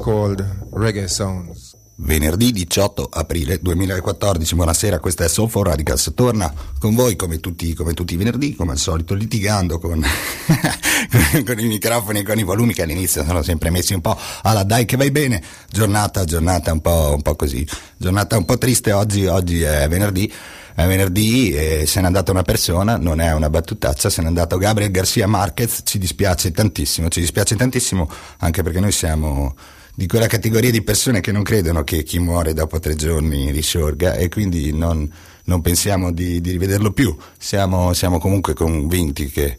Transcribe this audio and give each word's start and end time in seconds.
Called 0.00 0.44
Reggae 0.72 1.08
Sounds. 1.08 1.76
Venerdì 2.02 2.50
18 2.50 3.08
aprile 3.12 3.58
2014, 3.60 4.54
buonasera, 4.54 4.98
questa 5.00 5.24
è 5.24 5.28
Soul 5.28 5.50
for 5.50 5.66
Radicals, 5.66 6.12
torna 6.14 6.50
con 6.78 6.94
voi 6.94 7.14
come 7.14 7.40
tutti, 7.40 7.74
come 7.74 7.92
tutti 7.92 8.14
i 8.14 8.16
venerdì, 8.16 8.54
come 8.54 8.72
al 8.72 8.78
solito 8.78 9.12
litigando 9.12 9.78
con, 9.78 10.02
con, 11.44 11.58
i 11.58 11.66
microfoni 11.66 12.20
e 12.20 12.22
con 12.22 12.38
i 12.38 12.42
volumi 12.42 12.72
che 12.72 12.84
all'inizio 12.84 13.22
sono 13.22 13.42
sempre 13.42 13.68
messi 13.68 13.92
un 13.92 14.00
po' 14.00 14.18
alla 14.42 14.62
dai 14.62 14.86
che 14.86 14.96
vai 14.96 15.10
bene, 15.10 15.42
giornata, 15.68 16.24
giornata 16.24 16.72
un 16.72 16.80
po', 16.80 17.12
un 17.14 17.20
po 17.20 17.36
così, 17.36 17.68
giornata 17.98 18.38
un 18.38 18.46
po' 18.46 18.56
triste. 18.56 18.92
Oggi, 18.92 19.26
oggi 19.26 19.60
è 19.60 19.86
venerdì, 19.86 20.32
è 20.74 20.86
venerdì 20.86 21.52
e 21.52 21.84
se 21.86 22.00
n'è 22.00 22.06
andata 22.06 22.30
una 22.30 22.44
persona, 22.44 22.96
non 22.96 23.20
è 23.20 23.34
una 23.34 23.50
battutaccia, 23.50 24.08
se 24.08 24.22
n'è 24.22 24.28
andato 24.28 24.56
Gabriel 24.56 24.90
Garcia 24.90 25.26
Marquez, 25.26 25.82
ci 25.84 25.98
dispiace 25.98 26.50
tantissimo, 26.50 27.10
ci 27.10 27.20
dispiace 27.20 27.56
tantissimo 27.56 28.10
anche 28.38 28.62
perché 28.62 28.80
noi 28.80 28.92
siamo 28.92 29.54
di 30.00 30.06
quella 30.06 30.28
categoria 30.28 30.70
di 30.70 30.80
persone 30.80 31.20
che 31.20 31.30
non 31.30 31.42
credono 31.42 31.84
che 31.84 32.04
chi 32.04 32.18
muore 32.18 32.54
dopo 32.54 32.78
tre 32.78 32.94
giorni 32.94 33.50
risorga 33.50 34.14
e 34.14 34.30
quindi 34.30 34.72
non, 34.72 35.06
non 35.44 35.60
pensiamo 35.60 36.10
di, 36.10 36.40
di, 36.40 36.52
rivederlo 36.52 36.90
più, 36.92 37.14
siamo, 37.36 37.92
siamo 37.92 38.18
comunque 38.18 38.54
convinti 38.54 39.28
che 39.28 39.58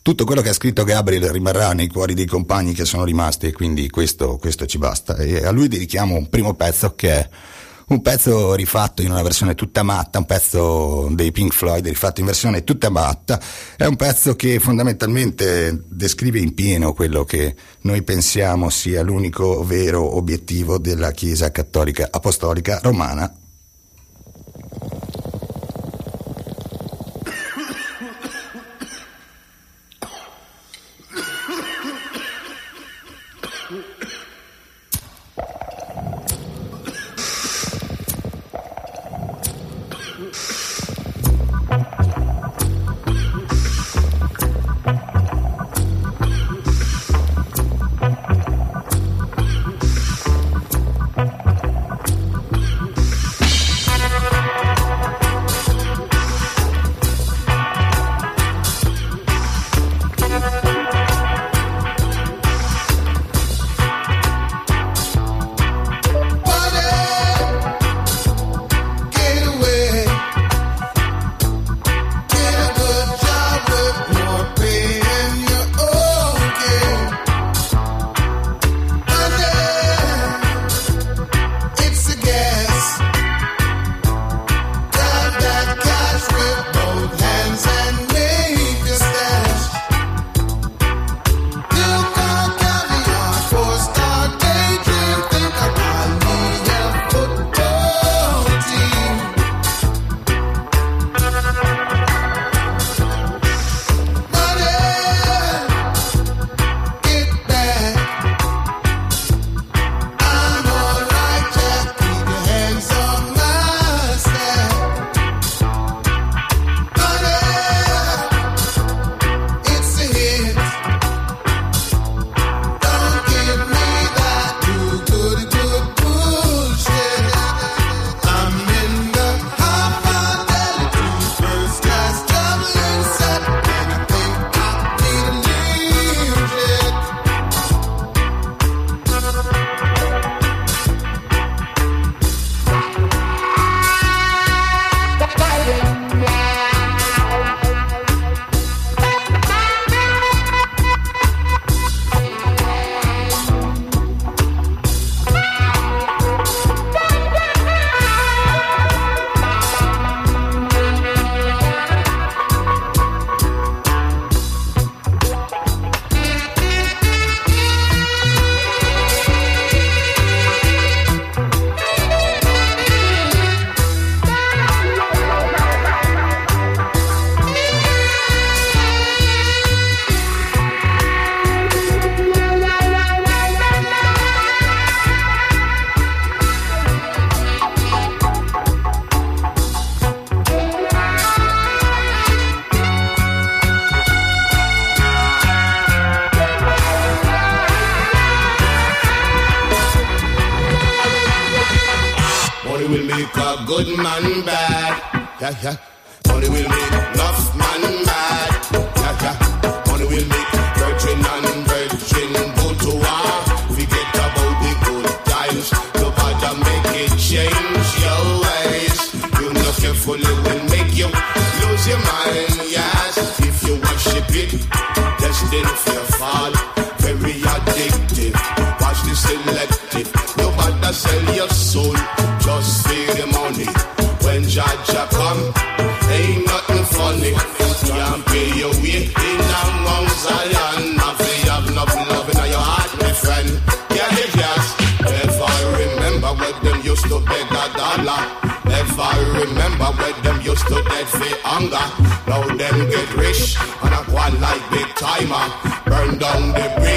tutto 0.00 0.24
quello 0.24 0.40
che 0.40 0.48
ha 0.48 0.54
scritto 0.54 0.84
Gabriel 0.84 1.28
rimarrà 1.28 1.74
nei 1.74 1.88
cuori 1.88 2.14
dei 2.14 2.24
compagni 2.24 2.72
che 2.72 2.86
sono 2.86 3.04
rimasti 3.04 3.48
e 3.48 3.52
quindi 3.52 3.90
questo, 3.90 4.38
questo 4.38 4.64
ci 4.64 4.78
basta. 4.78 5.16
E 5.16 5.44
a 5.44 5.50
lui 5.50 5.68
dedichiamo 5.68 6.14
un 6.14 6.30
primo 6.30 6.54
pezzo 6.54 6.94
che 6.94 7.10
è 7.10 7.28
un 7.88 8.00
pezzo 8.00 8.54
rifatto 8.54 9.02
in 9.02 9.10
una 9.10 9.22
versione 9.22 9.54
tutta 9.54 9.82
matta, 9.82 10.18
un 10.18 10.24
pezzo 10.24 11.08
dei 11.12 11.32
Pink 11.32 11.52
Floyd 11.52 11.86
rifatto 11.86 12.20
in 12.20 12.26
versione 12.26 12.64
tutta 12.64 12.88
matta, 12.88 13.40
è 13.76 13.84
un 13.84 13.96
pezzo 13.96 14.36
che 14.36 14.58
fondamentalmente 14.58 15.82
descrive 15.88 16.38
in 16.38 16.54
pieno 16.54 16.92
quello 16.92 17.24
che 17.24 17.54
noi 17.82 18.02
pensiamo 18.02 18.70
sia 18.70 19.02
l'unico 19.02 19.64
vero 19.64 20.16
obiettivo 20.16 20.78
della 20.78 21.10
Chiesa 21.10 21.50
Cattolica 21.50 22.08
Apostolica 22.10 22.80
Romana 22.82 23.32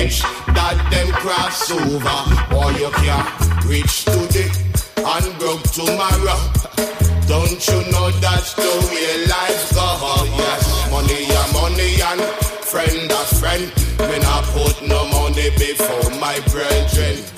the 0.09 0.53
that 0.53 0.77
them 0.91 1.11
cross 1.13 1.71
over. 1.71 2.19
Boy, 2.49 2.71
you 2.79 2.89
can't 2.91 3.65
reach 3.65 4.05
today 4.05 4.49
and 4.97 5.39
broke 5.39 5.63
tomorrow. 5.71 6.39
Don't 7.27 7.59
you 7.67 7.91
know 7.91 8.11
that's 8.21 8.53
the 8.53 8.71
way 8.91 9.25
life 9.27 9.73
goes? 9.73 10.29
Yes, 10.29 10.91
money 10.91 11.27
a 11.27 11.43
money 11.53 12.01
and 12.01 12.21
friend 12.63 13.11
a 13.11 13.23
friend. 13.35 13.71
Me 13.99 14.19
not 14.19 14.43
put 14.45 14.81
no 14.87 15.07
money 15.09 15.49
before 15.57 16.11
my 16.19 16.39
brethren. 16.51 17.36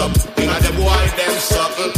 Up, 0.00 0.12
you 0.38 0.46
know 0.48 0.58
the 0.64 0.72
boy 0.80 1.04
them 1.16 1.34
something. 1.38 1.92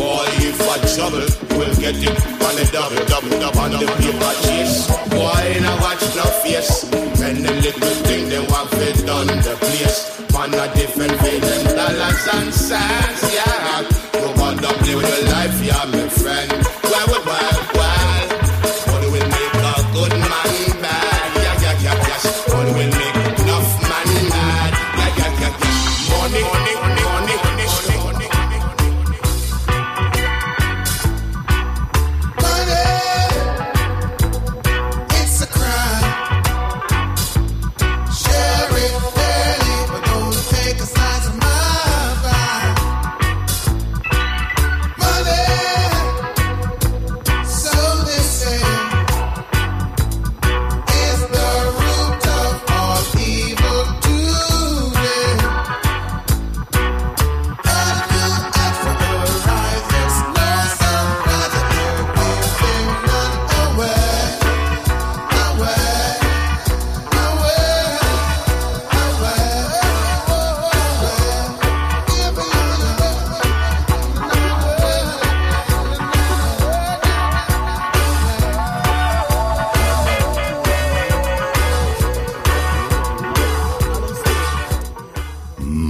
Boy, 0.00 0.24
if 0.40 0.58
I 0.64 0.76
trouble, 0.96 1.20
you 1.20 1.58
will 1.58 1.74
get 1.76 1.96
it 2.00 2.16
on 2.42 2.54
the 2.56 2.64
double, 2.72 3.04
double, 3.06 3.30
double 3.38 3.60
on 3.60 3.70
the 3.76 3.86
paper 4.00 4.32
chase. 4.42 4.88
Boy, 5.12 5.60
now 5.60 5.76
watch 5.84 6.02
no 6.16 6.24
face. 6.42 6.88
When 7.20 7.42
the 7.44 7.52
little 7.60 7.94
thing 8.08 8.28
they 8.28 8.40
want 8.40 8.70
fit 8.70 9.04
done 9.06 9.26
the 9.26 9.54
place. 9.60 10.12
Man 10.32 10.54
a 10.54 10.64
different 10.74 11.20
way 11.22 11.38
than 11.40 11.76
dollars 11.76 12.26
and 12.32 12.54
cents, 12.54 13.22
yeah. 13.34 13.84
No 14.14 14.32
bother 14.34 14.72
play 14.80 14.94
with 14.96 15.06
your 15.06 15.28
life, 15.28 15.60
yeah, 15.62 15.84
my 15.92 16.08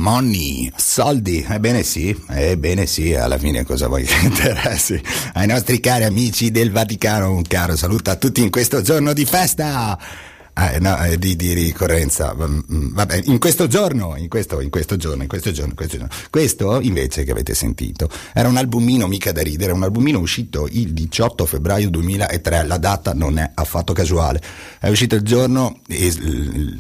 Money, 0.03 0.69
soldi, 0.75 1.47
ebbene 1.49 1.85
sì, 1.85 2.13
ebbene 2.29 2.87
sì, 2.87 3.15
alla 3.15 3.39
fine 3.39 3.65
cosa 3.65 3.87
vuoi 3.87 4.03
che 4.03 4.17
interessi? 4.25 5.01
Ai 5.35 5.47
nostri 5.47 5.79
cari 5.79 6.03
amici 6.03 6.51
del 6.51 6.73
Vaticano 6.73 7.33
un 7.33 7.43
caro 7.43 7.77
saluto 7.77 8.11
a 8.11 8.17
tutti 8.17 8.43
in 8.43 8.51
questo 8.51 8.83
giorno 8.83 9.13
di 9.13 9.25
festa. 9.25 9.97
Eh, 10.55 10.79
no, 10.81 11.03
eh, 11.03 11.19
di, 11.19 11.35
di 11.35 11.55
ricorrenza, 11.55 12.35
Mm, 12.35 12.61
mm, 12.73 12.95
vabbè, 12.95 13.23
in 13.25 13.39
questo 13.39 13.67
giorno, 13.67 14.17
in 14.17 14.29
questo, 14.29 14.61
in 14.61 14.71
questo 14.71 14.97
giorno, 14.97 15.23
in 15.23 15.29
questo 15.29 15.51
giorno, 15.51 15.71
in 15.71 15.77
questo 15.77 15.97
giorno. 15.97 16.13
Questo 16.31 16.81
invece 16.81 17.25
che 17.25 17.31
avete 17.31 17.55
sentito 17.55 18.09
era 18.33 18.49
un 18.49 18.57
albumino 18.57 19.07
mica 19.07 19.33
da 19.33 19.43
ridere, 19.43 19.73
un 19.73 19.83
albumino 19.83 20.19
uscito 20.19 20.69
il 20.71 20.93
18 20.93 21.47
febbraio 21.47 21.91
2003, 21.91 22.67
la 22.67 22.79
data 22.79 23.13
non 23.15 23.39
è 23.39 23.51
affatto 23.55 23.93
casuale, 23.93 24.41
è 24.79 24.89
uscito 24.89 25.15
il 25.15 25.23
giorno 25.23 25.81
e 25.87 26.13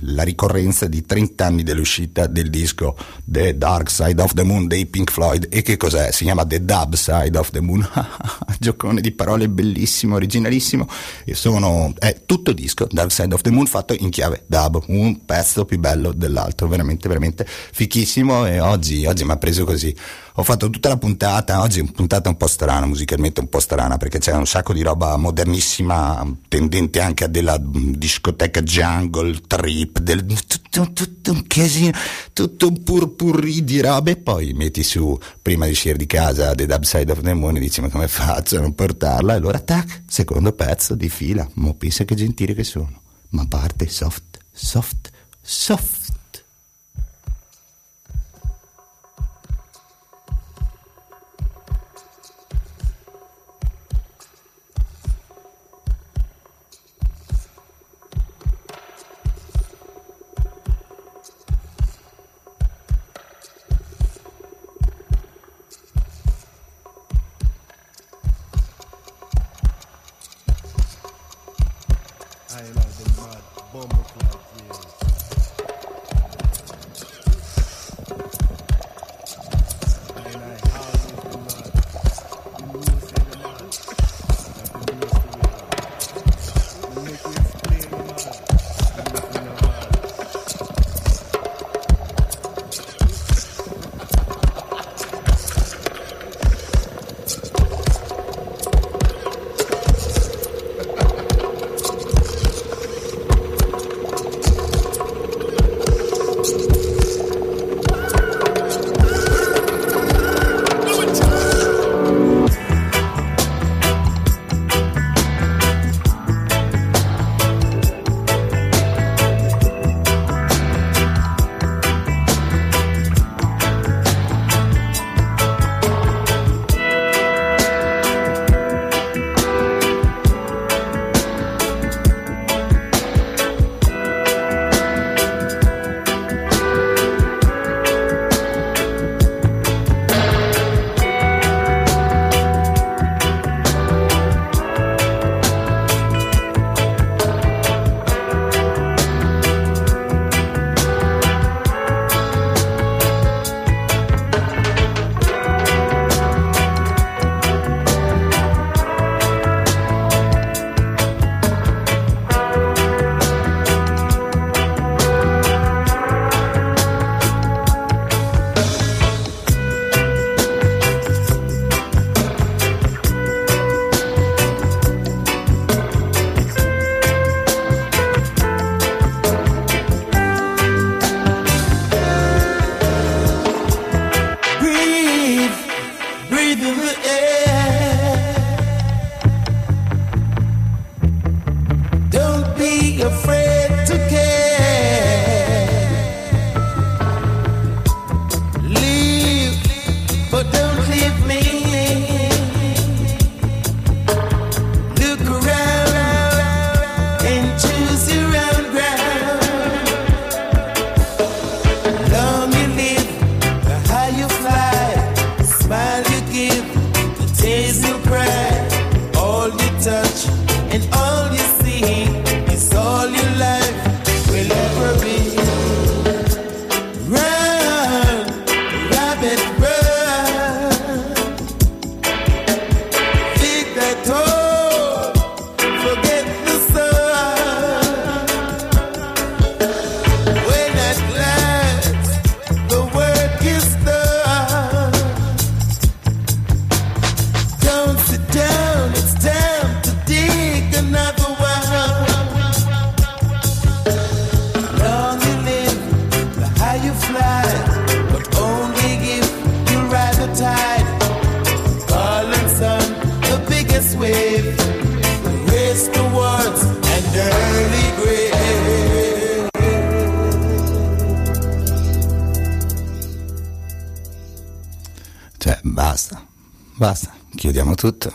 la 0.02 0.22
ricorrenza 0.22 0.86
di 0.86 1.04
30 1.04 1.44
anni 1.44 1.62
dell'uscita 1.62 2.26
del 2.26 2.50
disco 2.50 2.96
The 3.24 3.56
Dark 3.56 3.90
Side 3.90 4.20
of 4.20 4.34
the 4.34 4.42
Moon 4.42 4.66
dei 4.66 4.86
Pink 4.86 5.10
Floyd. 5.10 5.46
E 5.50 5.62
che 5.62 5.76
cos'è? 5.76 6.10
Si 6.12 6.24
chiama 6.24 6.44
The 6.46 6.64
Dub 6.64 6.94
Side 6.94 7.36
of 7.38 7.50
the 7.50 7.60
Moon, 7.60 7.88
giocone 8.58 9.00
di 9.00 9.12
parole 9.12 9.48
bellissimo, 9.48 10.16
originalissimo. 10.16 10.88
E 11.24 11.34
sono, 11.34 11.94
è 11.98 12.22
tutto 12.26 12.52
disco 12.52 12.86
Dark 12.90 13.12
Side 13.12 13.34
of 13.34 13.40
the 13.42 13.50
Moon 13.50 13.61
fatto 13.66 13.94
in 13.98 14.10
chiave 14.10 14.44
dub, 14.46 14.82
un 14.88 15.24
pezzo 15.24 15.64
più 15.64 15.78
bello 15.78 16.12
dell'altro, 16.12 16.68
veramente 16.68 17.08
veramente 17.08 17.46
fichissimo 17.46 18.46
e 18.46 18.60
oggi, 18.60 19.04
oggi 19.06 19.24
mi 19.24 19.32
ha 19.32 19.36
preso 19.36 19.64
così. 19.64 19.94
Ho 20.36 20.42
fatto 20.44 20.70
tutta 20.70 20.88
la 20.88 20.96
puntata, 20.96 21.60
oggi 21.60 21.80
è 21.80 21.82
una 21.82 21.92
puntata 21.94 22.30
un 22.30 22.38
po' 22.38 22.46
strana, 22.46 22.86
musicalmente 22.86 23.40
un 23.40 23.50
po' 23.50 23.60
strana, 23.60 23.98
perché 23.98 24.18
c'è 24.18 24.32
un 24.32 24.46
sacco 24.46 24.72
di 24.72 24.80
roba 24.80 25.14
modernissima, 25.18 26.26
tendente 26.48 27.00
anche 27.00 27.24
a 27.24 27.26
della 27.26 27.60
discoteca 27.60 28.62
jungle, 28.62 29.38
trip, 29.46 29.98
del, 29.98 30.24
tutto, 30.24 30.90
tutto 30.94 31.32
un 31.32 31.46
casino, 31.46 31.92
tutto 32.32 32.68
un 32.68 32.82
purpurri 32.82 33.62
di 33.62 33.82
robe, 33.82 34.12
e 34.12 34.16
poi 34.16 34.54
metti 34.54 34.82
su, 34.82 35.18
prima 35.42 35.66
di 35.66 35.72
uscire 35.72 35.98
di 35.98 36.06
casa, 36.06 36.54
The 36.54 36.64
Dub 36.64 36.82
Side 36.82 37.12
of 37.12 37.20
the 37.20 37.34
Moon, 37.34 37.56
e 37.56 37.60
dici 37.60 37.82
ma 37.82 37.90
come 37.90 38.08
faccio 38.08 38.56
a 38.56 38.60
non 38.60 38.74
portarla? 38.74 39.34
E 39.34 39.36
allora 39.36 39.58
tac, 39.58 40.04
secondo 40.06 40.52
pezzo 40.52 40.94
di 40.94 41.10
fila, 41.10 41.46
ma 41.56 41.74
pensa 41.74 42.04
che 42.04 42.14
gentile 42.14 42.54
che 42.54 42.64
sono, 42.64 43.01
maar 43.32 43.48
baard 43.48 43.82
is 43.82 43.96
soft, 43.96 44.22
soft, 44.52 45.10
soft. 45.42 46.01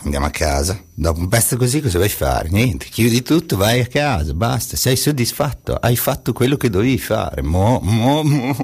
Andiamo 0.08 0.26
a 0.26 0.30
casa. 0.30 0.80
Dopo 0.94 1.20
un 1.20 1.28
pezzo 1.28 1.56
così 1.56 1.80
cosa 1.80 1.98
vuoi 1.98 2.08
fare? 2.08 2.48
Niente, 2.48 2.86
chiudi 2.86 3.22
tutto, 3.22 3.56
vai 3.56 3.80
a 3.80 3.86
casa, 3.86 4.32
basta. 4.34 4.76
Sei 4.76 4.96
soddisfatto, 4.96 5.74
hai 5.74 5.96
fatto 5.96 6.32
quello 6.32 6.56
che 6.56 6.70
dovevi 6.70 6.98
fare. 6.98 7.42
Mo, 7.42 7.78
mo, 7.82 8.22
mo, 8.22 8.56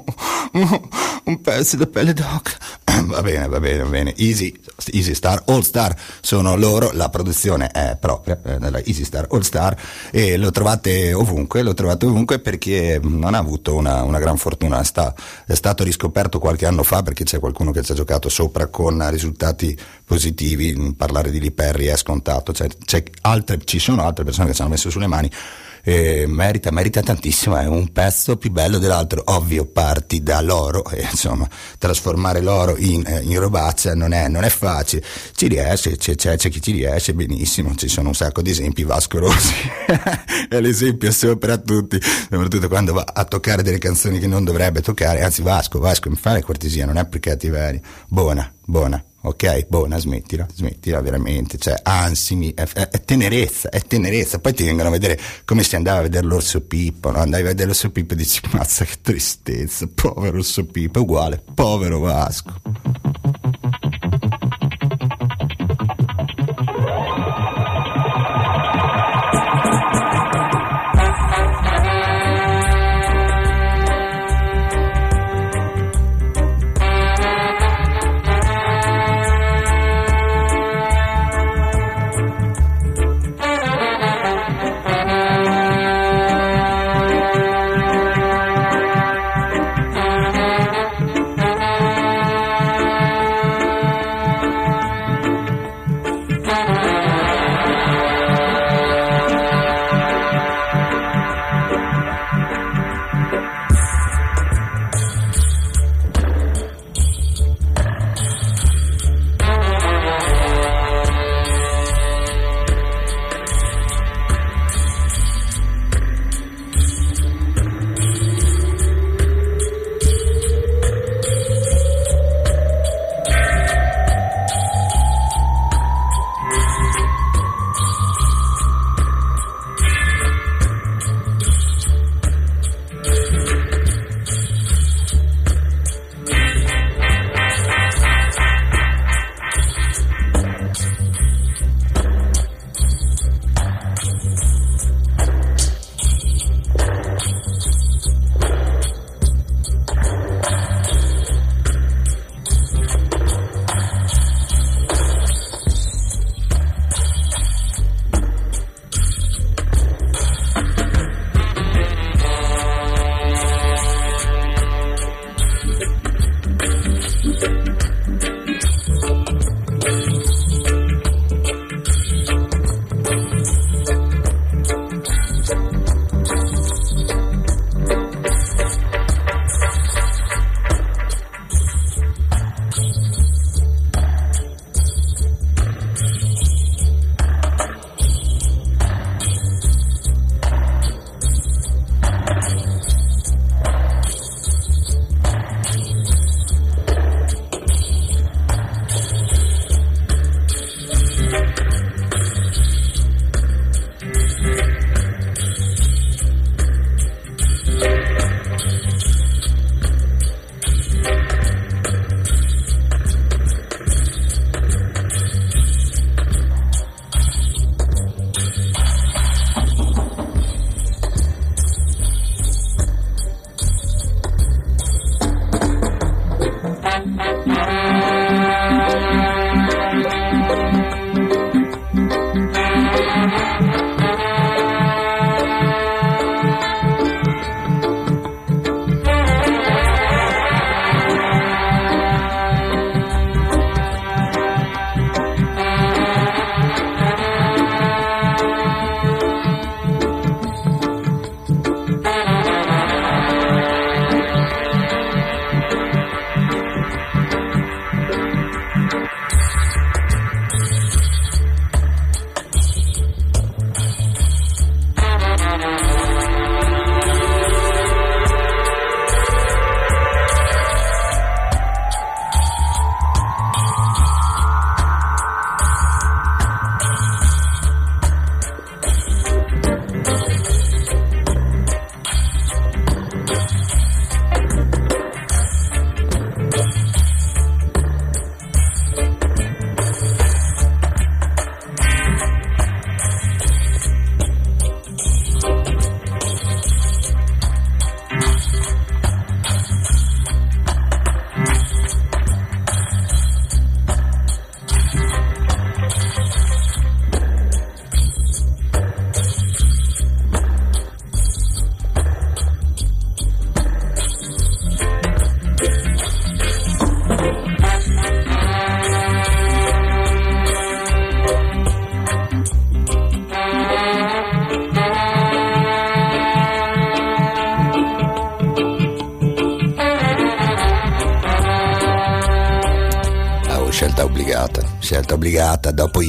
mo 0.51 0.89
un 1.25 1.41
pezzo 1.41 1.77
da 1.77 1.87
pelle 1.87 2.13
d'oca. 2.13 2.51
Va 3.05 3.21
bene, 3.21 3.47
va 3.47 3.59
bene, 3.59 3.83
va 3.83 3.89
bene. 3.89 4.15
Easy, 4.15 4.57
Easy 4.91 5.13
Star, 5.13 5.43
All 5.47 5.61
Star 5.61 5.93
sono 6.21 6.55
loro, 6.55 6.91
la 6.93 7.09
produzione 7.09 7.67
è 7.67 7.97
propria 7.99 8.39
eh, 8.43 8.57
della 8.57 8.79
Easy 8.79 9.03
Star 9.03 9.27
All 9.31 9.41
Star 9.41 9.77
e 10.11 10.37
lo 10.37 10.49
trovate 10.49 11.13
ovunque, 11.13 11.61
lo 11.61 11.73
trovate 11.73 12.05
ovunque 12.05 12.39
perché 12.39 12.99
non 13.03 13.33
ha 13.33 13.37
avuto 13.37 13.75
una, 13.75 14.03
una 14.03 14.19
gran 14.19 14.37
fortuna. 14.37 14.81
Sta, 14.83 15.13
è 15.45 15.53
stato 15.53 15.83
riscoperto 15.83 16.39
qualche 16.39 16.65
anno 16.65 16.83
fa 16.83 17.03
perché 17.03 17.23
c'è 17.23 17.39
qualcuno 17.39 17.71
che 17.71 17.83
ci 17.83 17.91
ha 17.91 17.95
giocato 17.95 18.29
sopra 18.29 18.67
con 18.67 19.09
risultati 19.09 19.77
positivi. 20.03 20.93
Parlare 20.95 21.31
di 21.31 21.39
Liperri 21.39 21.85
è 21.85 21.97
scontato, 21.97 22.53
cioè, 22.53 22.67
altre, 23.21 23.59
ci 23.63 23.79
sono 23.79 24.03
altre 24.03 24.23
persone 24.23 24.47
che 24.47 24.53
ci 24.53 24.61
hanno 24.61 24.71
messo 24.71 24.89
sulle 24.89 25.07
mani 25.07 25.29
eh, 25.87 26.25
merita, 26.27 26.71
merita 26.71 27.01
tantissimo, 27.01 27.57
è 27.57 27.67
un 27.67 27.91
pezzo 27.91 28.37
più 28.37 28.49
bello 28.49 28.79
dell'altro, 28.79 29.21
ovvio 29.25 29.65
parti 29.65 30.23
dall'oro 30.23 30.83
e 30.89 31.01
insomma 31.01 31.47
trasformare 31.77 32.41
l'oro 32.41 32.75
in, 32.75 33.03
eh, 33.05 33.21
in 33.21 33.39
robaccia 33.39 33.93
non 33.93 34.11
è, 34.11 34.27
non 34.27 34.43
è, 34.43 34.49
facile, 34.49 35.03
ci 35.35 35.47
riesce, 35.47 35.95
c'è, 35.95 36.15
c'è, 36.15 36.37
c'è, 36.37 36.49
chi 36.49 36.59
ci 36.59 36.71
riesce 36.71 37.13
benissimo, 37.13 37.75
ci 37.75 37.87
sono 37.87 38.07
un 38.07 38.15
sacco 38.15 38.41
di 38.41 38.49
esempi, 38.49 38.83
Vasco 38.83 39.19
Rossi 39.19 39.53
è 40.49 40.59
l'esempio 40.59 41.11
sopra 41.11 41.57
tutti, 41.57 42.01
soprattutto 42.01 42.67
quando 42.67 42.93
va 42.93 43.05
a 43.13 43.23
toccare 43.23 43.61
delle 43.61 43.77
canzoni 43.77 44.17
che 44.17 44.27
non 44.27 44.43
dovrebbe 44.43 44.81
toccare, 44.81 45.21
anzi 45.21 45.34
Vasco, 45.41 45.79
Vasco 45.79 46.09
mi 46.09 46.15
fai 46.15 46.33
la 46.33 46.41
cortesia, 46.41 46.85
non 46.85 46.97
è 46.97 47.05
perché 47.05 47.31
cattiveria, 47.31 47.81
buona, 48.07 48.51
buona 48.65 49.03
ok? 49.25 49.65
Buona, 49.67 49.97
smettila, 49.97 50.45
smettila 50.53 51.01
veramente, 51.01 51.57
cioè 51.57 51.81
è, 51.81 52.11
è, 52.53 52.89
è, 52.89 53.01
tenerezza, 53.03 53.69
è 53.69 53.81
tenerezza, 53.81 54.39
poi 54.39 54.53
ti 54.53 54.63
vengono 54.63 54.89
a 54.89 54.91
vedere 54.91 55.19
come 55.43 55.63
si 55.63 55.75
andava 55.75 55.99
a 55.99 56.03
vedere 56.03 56.25
l'orso 56.25 56.61
Pippo, 56.61 57.11
no? 57.11 57.19
Andavi 57.19 57.43
a 57.43 57.47
vedere 57.47 57.67
l'orso 57.67 57.91
Pippo 57.91 58.13
e 58.13 58.17
dici, 58.17 58.41
mazza 58.51 58.85
che 58.85 58.97
tristezza, 59.01 59.87
povero 59.93 60.37
orso 60.37 60.65
Pippo, 60.65 60.99
è 60.99 61.01
uguale, 61.01 61.41
povero 61.53 61.99
Vasco. 61.99 62.61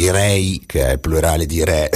I 0.07 0.11
rei, 0.11 0.63
che 0.67 0.87
è 0.87 0.93
il 0.93 1.01
plurale 1.01 1.47
di 1.47 1.65
re 1.65 1.91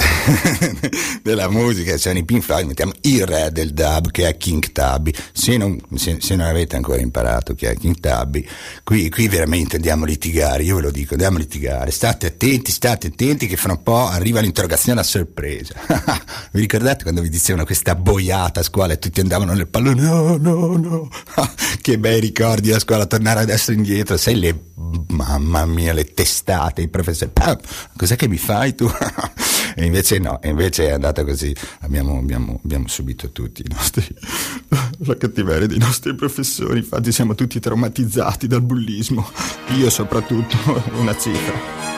della 1.23 1.49
musica, 1.49 1.97
sono 1.97 2.17
i 2.17 2.25
Pink 2.25 2.43
Floyd, 2.43 2.67
mettiamo 2.67 2.91
il 3.01 3.25
re 3.25 3.49
del 3.51 3.73
dub 3.73 4.11
che 4.11 4.27
è 4.27 4.37
King 4.37 4.71
Tubby. 4.71 5.13
Se 5.31 5.55
non, 5.57 5.79
se, 5.95 6.17
se 6.19 6.35
non 6.35 6.47
avete 6.47 6.75
ancora 6.75 7.01
imparato 7.01 7.53
chi 7.53 7.65
è 7.65 7.75
King 7.75 7.99
Tubby, 7.99 8.45
qui, 8.83 9.09
qui 9.09 9.27
veramente 9.27 9.77
andiamo 9.77 10.03
a 10.03 10.07
litigare, 10.07 10.63
io 10.63 10.75
ve 10.75 10.81
lo 10.81 10.91
dico, 10.91 11.13
andiamo 11.13 11.37
a 11.37 11.39
litigare, 11.39 11.91
state 11.91 12.27
attenti, 12.27 12.71
state 12.71 13.07
attenti 13.07 13.47
che 13.47 13.55
fra 13.55 13.71
un 13.71 13.81
po' 13.81 14.07
arriva 14.07 14.41
l'interrogazione 14.41 14.99
a 14.99 15.03
sorpresa. 15.03 15.73
vi 16.53 16.59
ricordate 16.59 17.03
quando 17.03 17.21
vi 17.21 17.29
dicevano 17.29 17.65
questa 17.65 17.95
boiata 17.95 18.59
a 18.59 18.63
scuola 18.63 18.93
e 18.93 18.99
tutti 18.99 19.21
andavano 19.21 19.53
nel 19.53 19.67
pallone? 19.67 20.01
No, 20.01 20.35
no, 20.35 20.75
no, 20.75 21.09
che 21.81 21.97
bei 21.97 22.19
ricordi 22.19 22.73
a 22.73 22.79
scuola, 22.79 23.05
tornare 23.05 23.39
adesso 23.39 23.71
indietro, 23.71 24.17
sai 24.17 24.37
le, 24.37 24.61
mamma 25.07 25.65
mia, 25.65 25.93
le 25.93 26.05
testate, 26.05 26.81
i 26.81 26.89
professori, 26.89 27.31
ah, 27.35 27.57
cos'è 27.95 28.17
che 28.17 28.27
mi 28.27 28.37
fai 28.37 28.75
tu? 28.75 28.85
e 29.75 29.85
invece 29.85 30.19
no, 30.19 30.41
e 30.41 30.49
invece 30.49 30.87
è 30.87 30.91
andata 30.91 31.23
così, 31.23 31.55
abbiamo, 31.79 32.17
abbiamo, 32.17 32.59
abbiamo 32.61 32.87
subito 32.89 33.31
tutti 33.31 33.61
i 33.61 33.73
nostri, 33.73 34.05
la 35.05 35.15
cattiveria 35.15 35.67
dei 35.67 35.79
nostri 35.79 36.13
professori, 36.15 36.79
infatti 36.79 37.13
siamo 37.13 37.33
tutti 37.33 37.61
traumatizzati 37.61 38.47
dal 38.47 38.61
bullismo, 38.61 39.25
io 39.77 39.89
soprattutto, 39.89 40.57
una 40.99 41.15
cifra. 41.17 41.90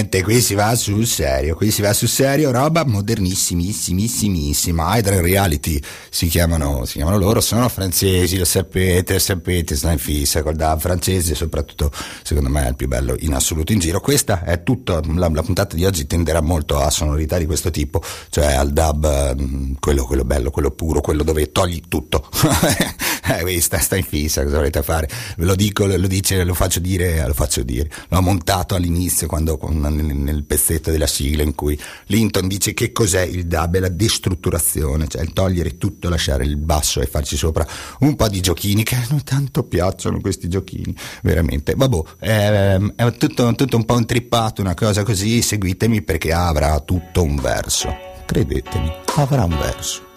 Pugnette, 0.00 0.22
qui 0.22 0.40
si 0.40 0.54
va 0.54 0.74
sul 0.74 1.06
serio, 1.06 1.54
qui 1.54 1.70
si 1.70 1.82
va 1.82 1.92
sul 1.92 2.08
serio, 2.08 2.50
roba 2.50 2.84
modernissimissimissima, 2.86 4.96
Hydra 4.96 5.20
Reality 5.20 5.80
si 6.08 6.28
chiamano, 6.28 6.86
si 6.86 6.94
chiamano 6.94 7.18
loro, 7.18 7.40
sono 7.40 7.68
francesi, 7.68 8.38
lo 8.38 8.44
sapete, 8.44 9.14
lo 9.14 9.18
sapete, 9.18 9.74
sta 9.76 9.92
in 9.92 9.98
fissa 9.98 10.42
col 10.42 10.56
DAV 10.56 10.80
francese, 10.80 11.34
soprattutto 11.34 11.90
secondo 12.22 12.48
me 12.48 12.64
è 12.64 12.68
il 12.68 12.76
più 12.76 12.88
bello 12.88 13.14
in 13.18 13.34
assoluto 13.34 13.72
in 13.72 13.78
giro. 13.78 14.00
Questa 14.00 14.42
è 14.42 14.62
tutta, 14.62 15.00
la, 15.14 15.28
la 15.28 15.42
puntata 15.42 15.76
di 15.76 15.84
oggi 15.84 16.06
tenderà 16.06 16.40
molto 16.40 16.78
a 16.78 16.90
sonorità 16.90 17.38
di 17.38 17.46
questo 17.46 17.70
tipo, 17.70 18.02
cioè 18.30 18.54
al 18.54 18.72
dub, 18.72 19.76
quello, 19.78 20.04
quello 20.04 20.24
bello, 20.24 20.50
quello 20.50 20.70
puro, 20.70 21.00
quello 21.00 21.22
dove 21.22 21.52
togli 21.52 21.82
tutto. 21.88 22.28
eh, 23.38 23.40
questa 23.42 23.78
sta 23.78 23.96
in 23.96 24.02
fissa, 24.02 24.42
cosa 24.42 24.56
volete 24.56 24.82
fare? 24.82 25.08
Ve 25.36 25.44
lo 25.44 25.54
dico, 25.54 25.86
lo 25.86 26.06
dice, 26.06 26.42
lo 26.44 26.54
faccio 26.54 26.80
dire, 26.80 27.26
lo 27.26 27.34
faccio 27.34 27.62
dire. 27.62 27.90
L'ho 28.08 28.20
montato 28.20 28.74
all'inizio 28.74 29.26
quando 29.26 29.58
nel 29.70 30.44
pezzetto 30.44 30.90
della 30.90 31.06
sigla 31.06 31.42
in 31.42 31.54
cui 31.54 31.78
Linton 32.06 32.48
dice 32.48 32.74
che 32.74 32.92
cos'è 32.92 33.22
il 33.22 33.46
dub, 33.46 33.76
è 33.76 33.80
la 33.80 33.88
destrutturazione, 33.88 35.06
cioè 35.08 35.22
il 35.22 35.32
togliere 35.32 35.78
tutto, 35.78 36.08
lasciare 36.08 36.44
il 36.44 36.56
basso 36.56 37.00
e 37.00 37.06
farci 37.06 37.36
sopra 37.36 37.66
un 38.00 38.16
po' 38.16 38.28
di 38.28 38.40
giochini 38.40 38.82
che 38.82 38.96
non 39.08 39.22
tanto 39.22 39.62
piacciono 39.62 40.20
questi 40.20 40.48
giochini, 40.48 40.94
veramente. 41.22 41.74
Vabbè, 41.76 42.02
è, 42.18 42.78
è 42.96 43.16
tutto, 43.16 43.54
tutto 43.54 43.76
un 43.76 43.84
po' 43.84 43.98
intrippato, 43.98 44.60
una 44.60 44.74
cosa 44.74 45.02
così, 45.02 45.42
seguitemi 45.42 46.02
perché 46.02 46.32
avrà 46.32 46.78
tutto 46.80 47.22
un 47.22 47.36
verso. 47.36 47.94
Credetemi, 48.26 48.92
avrà 49.16 49.44
un 49.44 49.56
verso. 49.58 50.09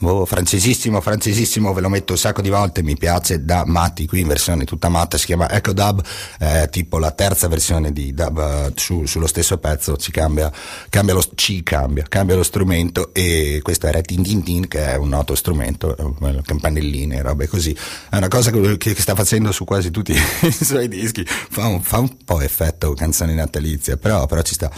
Canca, 0.00 0.06
canca. 0.06 0.06
Oh, 0.06 0.24
francesissimo, 0.24 1.00
francesissimo, 1.00 1.72
ve 1.74 1.80
lo 1.82 1.88
metto 1.88 2.12
un 2.12 2.18
sacco 2.18 2.40
di 2.40 2.48
volte, 2.48 2.82
mi 2.82 2.96
piace 2.96 3.44
da 3.44 3.64
matti, 3.66 4.06
qui 4.06 4.20
in 4.20 4.28
versione 4.28 4.64
tutta 4.64 4.88
matta, 4.88 5.18
si 5.18 5.26
chiama 5.26 5.50
Echo 5.50 5.72
Dub, 5.72 6.02
eh, 6.38 6.68
tipo 6.70 6.98
la 6.98 7.10
terza 7.10 7.48
versione 7.48 7.92
di 7.92 8.14
dub 8.14 8.38
eh, 8.38 8.72
su- 8.76 9.04
sullo 9.04 9.26
stesso 9.26 9.58
pezzo, 9.58 9.96
ci 9.96 10.10
cambia, 10.10 10.50
cambia 10.88 11.14
lo, 11.14 11.24
ci 11.34 11.62
cambia, 11.62 12.04
cambia 12.08 12.36
lo 12.36 12.42
strumento 12.42 13.12
e 13.12 13.60
questo 13.62 13.86
era 13.88 14.00
Tin 14.00 14.22
Tin 14.22 14.42
Tin 14.42 14.68
che 14.68 14.86
è 14.86 14.96
un 14.96 15.10
noto 15.10 15.34
strumento, 15.34 15.94
eh, 15.96 16.40
campanelline, 16.44 17.20
robe 17.22 17.46
così. 17.46 17.76
È 18.08 18.16
una 18.16 18.28
cosa 18.28 18.50
che, 18.50 18.76
che 18.78 18.94
sta 18.94 19.14
facendo 19.14 19.52
su 19.52 19.64
quasi 19.64 19.90
tutti 19.90 20.12
i 20.42 20.52
suoi 20.52 20.88
dischi, 20.88 21.24
fa 21.26 21.66
un, 21.66 21.82
fa 21.82 21.98
un 21.98 22.16
po' 22.24 22.40
effetto 22.40 22.94
canzone 22.94 23.34
natalizia, 23.34 23.96
però, 23.96 24.26
però 24.26 24.40
ci 24.42 24.54
sta. 24.54 24.70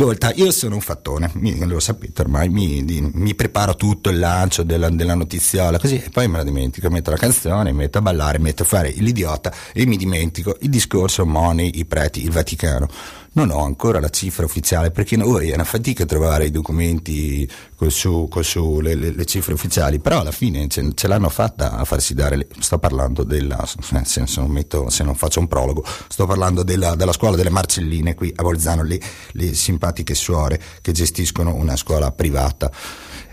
Ascolta, 0.00 0.32
io 0.36 0.52
sono 0.52 0.76
un 0.76 0.80
fattone, 0.80 1.28
mi- 1.34 1.58
lo 1.66 1.80
sapete 1.80 2.22
ormai, 2.22 2.48
mi, 2.48 2.84
di- 2.84 3.00
mi 3.14 3.34
preparo 3.34 3.74
tutto 3.74 4.10
il 4.10 4.20
lancio 4.20 4.62
della, 4.62 4.88
della 4.90 5.16
notiziola, 5.16 5.76
così 5.76 5.96
e 5.96 6.08
poi 6.10 6.28
me 6.28 6.36
la 6.36 6.44
dimentico, 6.44 6.88
metto 6.88 7.10
la 7.10 7.16
canzone, 7.16 7.72
metto 7.72 7.98
a 7.98 8.00
ballare, 8.00 8.38
metto 8.38 8.62
a 8.62 8.66
fare 8.66 8.90
l'idiota 8.90 9.52
e 9.72 9.86
mi 9.86 9.96
dimentico 9.96 10.56
il 10.60 10.70
discorso 10.70 11.26
Money, 11.26 11.72
i 11.74 11.84
preti, 11.84 12.22
il 12.22 12.30
Vaticano. 12.30 12.88
Non 13.32 13.50
ho 13.50 13.62
ancora 13.62 14.00
la 14.00 14.08
cifra 14.08 14.44
ufficiale 14.44 14.90
perché 14.90 15.16
noi 15.16 15.50
è 15.50 15.54
una 15.54 15.64
fatica 15.64 16.04
trovare 16.04 16.46
i 16.46 16.50
documenti 16.50 17.48
su, 17.88 18.28
su 18.40 18.80
le, 18.80 18.94
le- 18.94 19.12
le 19.12 19.24
cifre 19.26 19.52
ufficiali, 19.52 20.00
però 20.00 20.20
alla 20.20 20.32
fine 20.32 20.66
ce, 20.68 20.90
ce 20.94 21.06
l'hanno 21.06 21.28
fatta 21.28 21.72
a 21.72 21.84
farsi 21.84 22.14
dare, 22.14 22.36
le- 22.36 22.48
sto 22.58 22.78
parlando 22.78 23.22
della, 23.22 23.64
se 24.04 24.24
non 24.36 24.50
metto- 24.50 24.88
se 24.90 25.04
non 25.04 25.14
faccio 25.14 25.38
un 25.40 25.46
prologo, 25.46 25.84
sto 26.08 26.26
parlando 26.26 26.62
della, 26.64 26.94
della 26.96 27.12
scuola 27.12 27.36
delle 27.36 27.50
Marcelline 27.50 28.14
qui 28.14 28.32
a 28.34 28.42
Bolzano, 28.42 28.82
le, 28.82 28.98
le 29.32 29.54
simpatiche 29.54 30.14
suore 30.14 30.60
che 30.80 30.92
gestiscono 30.92 31.54
una 31.54 31.76
scuola 31.76 32.10
privata. 32.10 32.70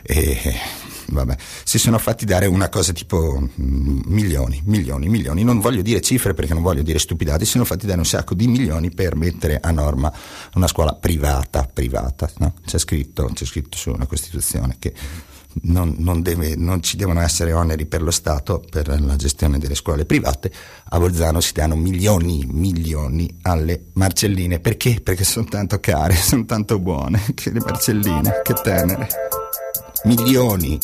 E 0.04 0.38
vabbè, 1.08 1.36
si 1.64 1.78
sono 1.78 1.98
fatti 1.98 2.26
dare 2.26 2.46
una 2.46 2.70
cosa 2.70 2.94
tipo 2.94 3.40
mm, 3.40 4.02
milioni, 4.06 4.62
milioni, 4.66 5.08
milioni. 5.08 5.44
Non 5.44 5.60
voglio 5.60 5.82
dire 5.82 6.02
cifre 6.02 6.34
perché 6.34 6.54
non 6.54 6.64
voglio 6.64 6.84
dire 6.84 7.00
stupidate, 7.00 7.46
si 7.46 7.52
sono 7.52 7.66
fatti 7.66 7.86
dare 7.86 8.00
un 8.00 8.06
sacco 8.06 8.34
di 8.34 8.48
milioni 8.48 8.92
per 8.92 9.16
mettere 9.16 9.60
a 9.62 9.72
norma 9.72 10.12
una 10.56 10.68
scuola 10.68 10.94
privata, 10.94 11.70
privata, 11.72 12.30
no? 12.38 12.54
C'è 12.66 12.78
scritto, 12.78 13.30
c'è 13.34 13.46
scritto 13.46 13.78
sulla 13.78 14.06
Costituzione 14.06 14.76
che 14.80 14.94
non, 15.64 15.96
non 16.00 16.22
deve- 16.22 16.56
non 16.56 16.82
ci 16.82 16.98
devono 16.98 17.22
essere 17.22 17.54
oneri 17.54 17.86
per 17.86 18.02
lo 18.02 18.12
Stato 18.12 18.64
per 18.70 18.88
la 19.02 19.16
gestione 19.16 19.58
delle 19.58 19.76
scuole 19.76 20.06
private. 20.06 20.52
A 20.90 21.00
Bolzano 21.00 21.40
si 21.40 21.54
danno 21.54 21.76
milioni, 21.76 22.46
milioni 22.50 23.40
alle 23.44 23.86
marcelline. 23.94 24.60
Perché? 24.60 25.00
Perché 25.02 25.24
sono 25.24 25.46
tanto 25.46 25.80
care, 25.80 26.16
sono 26.20 26.46
tanto 26.46 26.80
buone, 26.80 27.22
che 27.34 27.52
le 27.52 27.60
marcelline, 27.60 28.42
che 28.44 28.54
tenere 28.54 29.08
milioni. 30.06 30.80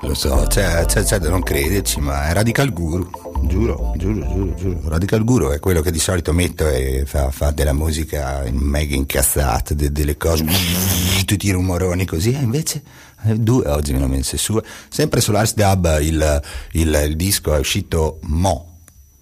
Lo 0.01 0.15
so, 0.15 0.47
c'è, 0.49 0.87
c'è, 0.87 1.03
c'è 1.03 1.19
da 1.19 1.29
non 1.29 1.43
crederci, 1.43 2.01
ma 2.01 2.29
è 2.29 2.33
Radical 2.33 2.73
Guru. 2.73 3.11
Giuro, 3.43 3.93
giuro, 3.97 4.27
giuro, 4.27 4.55
giuro. 4.55 4.81
Radical 4.89 5.23
Guru 5.23 5.51
è 5.51 5.61
quello 5.61 5.83
che 5.83 5.91
di 5.91 5.99
solito 5.99 6.33
metto 6.33 6.67
e 6.67 7.05
fa, 7.05 7.31
fa 7.31 7.51
della 7.51 7.75
musica 7.75 8.43
mega 8.51 8.95
incazzata, 8.95 9.75
de- 9.75 9.93
delle 9.93 10.17
cose, 10.17 10.47
tutti 11.27 11.47
i 11.47 11.51
rumoroni 11.51 12.07
così, 12.07 12.33
e 12.33 12.41
invece 12.41 12.83
eh, 13.25 13.35
due 13.35 13.69
oggi 13.69 13.93
me 13.93 13.99
ne 13.99 14.05
ho 14.05 14.09
messe 14.09 14.39
su. 14.39 14.59
Sempre 14.89 15.21
sull'Ars 15.21 15.55
Dub 15.55 15.99
il, 16.01 16.43
il, 16.73 17.03
il 17.07 17.17
disco 17.17 17.55
è 17.55 17.59
uscito 17.59 18.19
mo. 18.23 18.79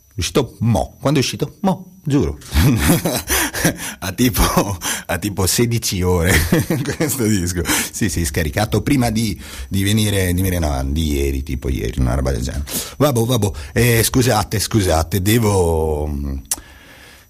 È 0.09 0.19
uscito 0.19 0.55
mo. 0.61 0.97
Quando 1.01 1.19
è 1.19 1.23
uscito? 1.23 1.57
Mo, 1.63 1.96
giuro. 2.07 2.39
a, 3.99 4.13
tipo, 4.13 4.79
a 5.07 5.19
tipo 5.19 5.47
16 5.47 6.03
ore 6.03 6.33
questo 6.97 7.25
disco. 7.25 7.63
Sì, 7.65 8.09
sì, 8.09 8.25
scaricato 8.25 8.83
prima 8.83 9.11
di, 9.11 9.39
di 9.69 9.83
venire, 9.83 10.33
di 10.33 10.41
venire, 10.41 10.59
no, 10.59 10.83
di 10.91 11.15
ieri, 11.15 11.43
tipo 11.43 11.69
ieri, 11.69 12.01
una 12.01 12.15
roba 12.15 12.31
del 12.31 12.43
genere. 12.43 12.65
Vabbè, 12.97 13.21
vabbè, 13.21 13.51
eh, 13.73 14.03
scusate, 14.03 14.59
scusate, 14.59 15.21
devo, 15.21 16.11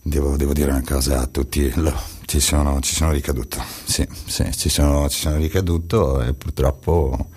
devo, 0.02 0.36
devo 0.36 0.52
dire 0.52 0.70
una 0.70 0.84
cosa 0.84 1.20
a 1.20 1.26
tutti. 1.26 1.72
Lo- 1.74 2.14
ci 2.26 2.40
sono, 2.40 2.80
ci 2.80 2.92
sono 2.92 3.12
ricaduto, 3.12 3.62
sì, 3.84 4.04
sì, 4.26 4.50
ci 4.52 4.68
sono, 4.68 5.08
ci 5.08 5.20
sono 5.20 5.36
ricaduto 5.36 6.20
e 6.22 6.34
purtroppo 6.34 7.28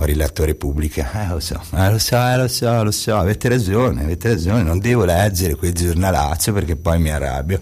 ho 0.00 0.04
riletto 0.04 0.44
Repubblica, 0.44 1.10
eh 1.24 1.28
lo 1.32 1.40
so, 1.40 1.60
eh, 1.74 1.90
lo 1.90 1.98
so, 1.98 2.16
eh, 2.16 2.36
lo 2.36 2.46
so, 2.48 2.82
lo 2.84 2.90
so, 2.92 3.16
avete 3.16 3.48
ragione, 3.48 4.02
avete 4.04 4.28
ragione, 4.28 4.62
non 4.62 4.78
devo 4.78 5.04
leggere 5.04 5.56
quel 5.56 5.72
giornalaccio 5.72 6.52
perché 6.52 6.76
poi 6.76 7.00
mi 7.00 7.10
arrabbio. 7.10 7.60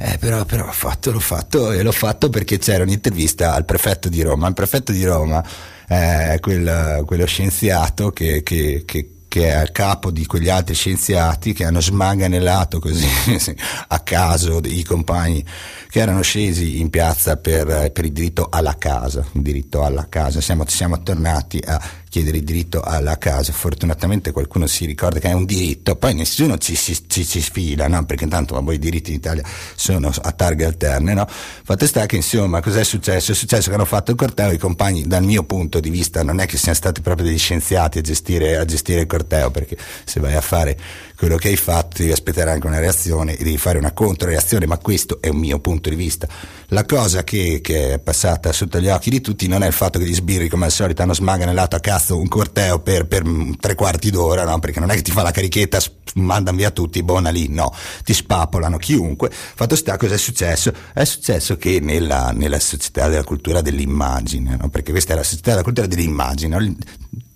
Eh, 0.00 0.16
però, 0.18 0.44
però 0.44 0.64
l'ho 0.64 0.72
fatto, 0.72 1.10
l'ho 1.10 1.18
fatto 1.18 1.72
e 1.72 1.82
l'ho 1.82 1.92
fatto 1.92 2.30
perché 2.30 2.58
c'era 2.58 2.84
un'intervista 2.84 3.52
al 3.54 3.64
prefetto 3.64 4.08
di 4.08 4.22
Roma. 4.22 4.46
Il 4.46 4.54
prefetto 4.54 4.92
di 4.92 5.04
Roma 5.04 5.44
eh, 5.88 6.34
è 6.34 6.40
quel- 6.40 7.02
quello 7.04 7.26
scienziato 7.26 8.10
che, 8.12 8.42
che- 8.44 8.84
che- 8.86 9.10
che 9.28 9.48
è 9.48 9.52
a 9.52 9.66
capo 9.66 10.10
di 10.10 10.24
quegli 10.26 10.48
altri 10.48 10.74
scienziati 10.74 11.52
che 11.52 11.64
hanno 11.64 11.80
smaganellato 11.80 12.80
così 12.80 13.06
a 13.88 14.00
caso 14.00 14.60
i 14.64 14.82
compagni 14.82 15.44
che 15.90 16.00
erano 16.00 16.22
scesi 16.22 16.80
in 16.80 16.88
piazza 16.90 17.36
per, 17.36 17.92
per 17.92 18.04
il 18.06 18.12
diritto 18.12 18.48
alla 18.50 18.76
casa, 18.76 19.24
il 19.32 19.42
diritto 19.42 19.84
alla 19.84 20.06
casa. 20.08 20.40
Siamo, 20.40 20.64
siamo 20.66 21.02
tornati 21.02 21.62
a 21.64 21.80
chiedere 22.08 22.38
il 22.38 22.44
diritto 22.44 22.80
alla 22.80 23.18
casa. 23.18 23.52
Fortunatamente 23.52 24.32
qualcuno 24.32 24.66
si 24.66 24.86
ricorda 24.86 25.18
che 25.18 25.28
è 25.28 25.32
un 25.32 25.44
diritto, 25.44 25.96
poi 25.96 26.14
nessuno 26.14 26.58
ci, 26.58 26.76
ci, 26.76 26.96
ci, 27.06 27.24
ci 27.24 27.40
sfila, 27.40 27.88
no? 27.88 28.04
perché 28.04 28.24
intanto 28.24 28.60
ma, 28.60 28.72
i 28.72 28.78
diritti 28.78 29.10
in 29.10 29.16
Italia 29.16 29.42
sono 29.74 30.10
a 30.22 30.32
targhe 30.32 30.64
alterne. 30.64 31.14
No? 31.14 31.26
Fatto 31.28 31.86
sta 31.86 32.06
che 32.06 32.16
insomma 32.16 32.60
cos'è 32.60 32.84
successo? 32.84 33.32
È 33.32 33.34
successo 33.34 33.68
che 33.68 33.74
hanno 33.74 33.84
fatto 33.84 34.10
il 34.10 34.16
corteo, 34.16 34.52
i 34.52 34.58
compagni 34.58 35.06
dal 35.06 35.22
mio 35.22 35.44
punto 35.44 35.80
di 35.80 35.90
vista 35.90 36.22
non 36.22 36.40
è 36.40 36.46
che 36.46 36.56
siano 36.56 36.76
stati 36.76 37.00
proprio 37.00 37.26
degli 37.26 37.38
scienziati 37.38 37.98
a 37.98 38.00
gestire, 38.00 38.56
a 38.56 38.64
gestire 38.64 39.00
il 39.00 39.06
corteo, 39.06 39.50
perché 39.50 39.76
se 40.04 40.20
vai 40.20 40.34
a 40.34 40.40
fare 40.40 40.76
quello 41.18 41.36
che 41.36 41.48
hai 41.48 41.56
fatto 41.56 41.96
devi 41.98 42.12
aspettare 42.12 42.52
anche 42.52 42.68
una 42.68 42.78
reazione 42.78 43.34
e 43.34 43.42
devi 43.42 43.58
fare 43.58 43.76
una 43.76 43.90
controreazione, 43.90 44.66
ma 44.66 44.78
questo 44.78 45.20
è 45.20 45.28
un 45.28 45.38
mio 45.38 45.58
punto 45.58 45.88
di 45.88 45.96
vista. 45.96 46.28
La 46.68 46.84
cosa 46.84 47.24
che, 47.24 47.60
che 47.60 47.94
è 47.94 47.98
passata 47.98 48.52
sotto 48.52 48.78
gli 48.78 48.88
occhi 48.88 49.10
di 49.10 49.20
tutti 49.20 49.48
non 49.48 49.64
è 49.64 49.66
il 49.66 49.72
fatto 49.72 49.98
che 49.98 50.04
gli 50.04 50.14
sbirri 50.14 50.48
come 50.48 50.66
al 50.66 50.70
solito 50.70 51.02
hanno 51.02 51.14
smaganellato 51.14 51.74
a 51.74 51.80
cazzo 51.80 52.16
un 52.16 52.28
corteo 52.28 52.78
per, 52.78 53.08
per 53.08 53.24
tre 53.58 53.74
quarti 53.74 54.10
d'ora, 54.10 54.44
no? 54.44 54.60
perché 54.60 54.78
non 54.78 54.90
è 54.90 54.94
che 54.94 55.02
ti 55.02 55.10
fa 55.10 55.22
la 55.22 55.32
carichetta, 55.32 55.80
mandano 56.14 56.56
via 56.56 56.70
tutti, 56.70 57.02
buona 57.02 57.30
lì, 57.30 57.48
no, 57.48 57.74
ti 58.04 58.14
spapolano 58.14 58.76
chiunque. 58.76 59.28
Fatto 59.32 59.74
sta 59.74 59.96
cosa 59.96 60.14
è 60.14 60.18
successo? 60.18 60.72
È 60.94 61.02
successo 61.02 61.56
che 61.56 61.80
nella, 61.80 62.30
nella 62.30 62.60
società 62.60 63.08
della 63.08 63.24
cultura 63.24 63.60
dell'immagine, 63.60 64.56
no? 64.56 64.68
perché 64.68 64.92
questa 64.92 65.14
è 65.14 65.16
la 65.16 65.24
società 65.24 65.50
della 65.50 65.64
cultura 65.64 65.88
dell'immagine, 65.88 66.56
no? 66.56 66.76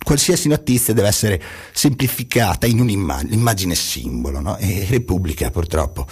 Qualsiasi 0.03 0.47
notizia 0.47 0.93
deve 0.93 1.07
essere 1.07 1.41
semplificata 1.71 2.65
in 2.65 2.79
un'immagine, 2.79 3.33
immagine 3.33 3.75
simbolo, 3.75 4.39
no? 4.39 4.57
e 4.57 4.85
Repubblica 4.89 5.49
purtroppo 5.49 6.05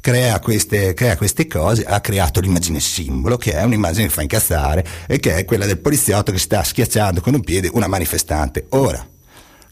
crea 0.00 0.38
queste, 0.40 0.94
crea 0.94 1.16
queste 1.16 1.46
cose, 1.46 1.84
ha 1.84 2.00
creato 2.00 2.40
l'immagine 2.40 2.80
simbolo, 2.80 3.36
che 3.36 3.52
è 3.52 3.62
un'immagine 3.62 4.06
che 4.06 4.12
fa 4.12 4.22
incazzare, 4.22 4.86
e 5.06 5.18
che 5.18 5.36
è 5.36 5.44
quella 5.44 5.66
del 5.66 5.78
poliziotto 5.78 6.32
che 6.32 6.38
sta 6.38 6.62
schiacciando 6.62 7.20
con 7.20 7.34
un 7.34 7.42
piede 7.42 7.70
una 7.72 7.86
manifestante. 7.86 8.66
Ora, 8.70 9.06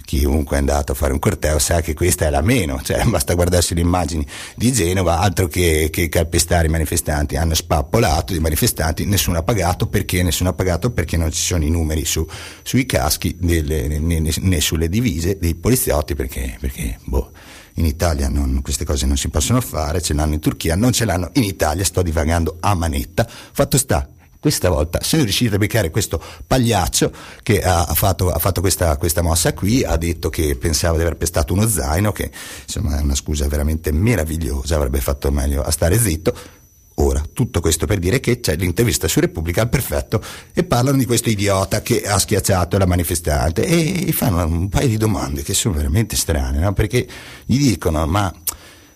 chiunque 0.08 0.56
è 0.56 0.60
andato 0.60 0.92
a 0.92 0.94
fare 0.94 1.12
un 1.12 1.18
corteo 1.18 1.58
sa 1.58 1.82
che 1.82 1.92
questa 1.92 2.24
è 2.24 2.30
la 2.30 2.40
meno, 2.40 2.80
cioè 2.82 3.04
basta 3.08 3.34
guardarsi 3.34 3.74
le 3.74 3.82
immagini 3.82 4.26
di 4.56 4.72
Genova, 4.72 5.18
altro 5.18 5.48
che, 5.48 5.90
che 5.92 6.08
calpestare 6.08 6.66
i 6.66 6.70
manifestanti, 6.70 7.36
hanno 7.36 7.52
spappolato 7.52 8.32
i 8.32 8.38
manifestanti, 8.38 9.04
nessuno 9.04 9.36
ha 9.36 9.42
pagato 9.42 9.86
perché 9.86 10.22
nessuno 10.22 10.48
ha 10.48 10.52
pagato? 10.54 10.92
Perché 10.92 11.18
non 11.18 11.30
ci 11.30 11.42
sono 11.42 11.62
i 11.62 11.68
numeri 11.68 12.06
su, 12.06 12.26
sui 12.62 12.86
caschi 12.86 13.36
delle- 13.38 13.98
né, 13.98 14.30
né- 14.40 14.60
sulle 14.62 14.88
divise 14.88 15.36
dei 15.38 15.54
poliziotti 15.54 16.14
perché, 16.14 16.56
perché 16.58 16.96
boh, 17.04 17.30
in 17.74 17.84
Italia 17.84 18.30
non- 18.30 18.62
queste 18.62 18.86
cose 18.86 19.04
non 19.04 19.18
si 19.18 19.28
possono 19.28 19.60
fare, 19.60 20.00
ce 20.00 20.14
l'hanno 20.14 20.32
in 20.32 20.40
Turchia, 20.40 20.74
non 20.74 20.92
ce 20.92 21.04
l'hanno 21.04 21.28
in 21.34 21.42
Italia, 21.42 21.84
sto 21.84 22.00
divagando 22.00 22.56
a 22.60 22.74
manetta, 22.74 23.28
fatto 23.28 23.76
sta 23.76 24.08
questa 24.40 24.68
volta 24.68 25.00
sono 25.02 25.22
riuscito 25.22 25.56
a 25.56 25.58
beccare 25.58 25.90
questo 25.90 26.22
pagliaccio 26.46 27.10
che 27.42 27.60
ha, 27.60 27.84
fatto, 27.94 28.30
ha 28.30 28.38
fatto 28.38 28.60
questa, 28.60 28.96
questa 28.96 29.22
mossa 29.22 29.52
qui, 29.52 29.82
ha 29.82 29.96
detto 29.96 30.28
che 30.28 30.56
pensava 30.56 30.96
di 30.96 31.02
aver 31.02 31.16
pestato 31.16 31.52
uno 31.52 31.66
zaino, 31.66 32.12
che 32.12 32.30
insomma 32.62 32.98
è 32.98 33.02
una 33.02 33.14
scusa 33.14 33.48
veramente 33.48 33.90
meravigliosa, 33.90 34.76
avrebbe 34.76 35.00
fatto 35.00 35.30
meglio 35.30 35.62
a 35.62 35.70
stare 35.70 35.98
zitto. 35.98 36.56
Ora, 37.00 37.22
tutto 37.32 37.60
questo 37.60 37.86
per 37.86 38.00
dire 38.00 38.18
che 38.18 38.40
c'è 38.40 38.56
l'intervista 38.56 39.06
su 39.06 39.20
Repubblica 39.20 39.62
al 39.62 39.68
perfetto 39.68 40.20
e 40.52 40.64
parlano 40.64 40.98
di 40.98 41.06
questo 41.06 41.30
idiota 41.30 41.80
che 41.80 42.02
ha 42.02 42.18
schiacciato 42.18 42.76
la 42.76 42.86
manifestante 42.86 43.64
e 43.64 43.76
gli 43.76 44.12
fanno 44.12 44.44
un 44.44 44.68
paio 44.68 44.88
di 44.88 44.96
domande 44.96 45.44
che 45.44 45.54
sono 45.54 45.74
veramente 45.74 46.16
strane, 46.16 46.58
no? 46.58 46.72
perché 46.72 47.06
gli 47.44 47.56
dicono 47.56 48.04
ma 48.06 48.34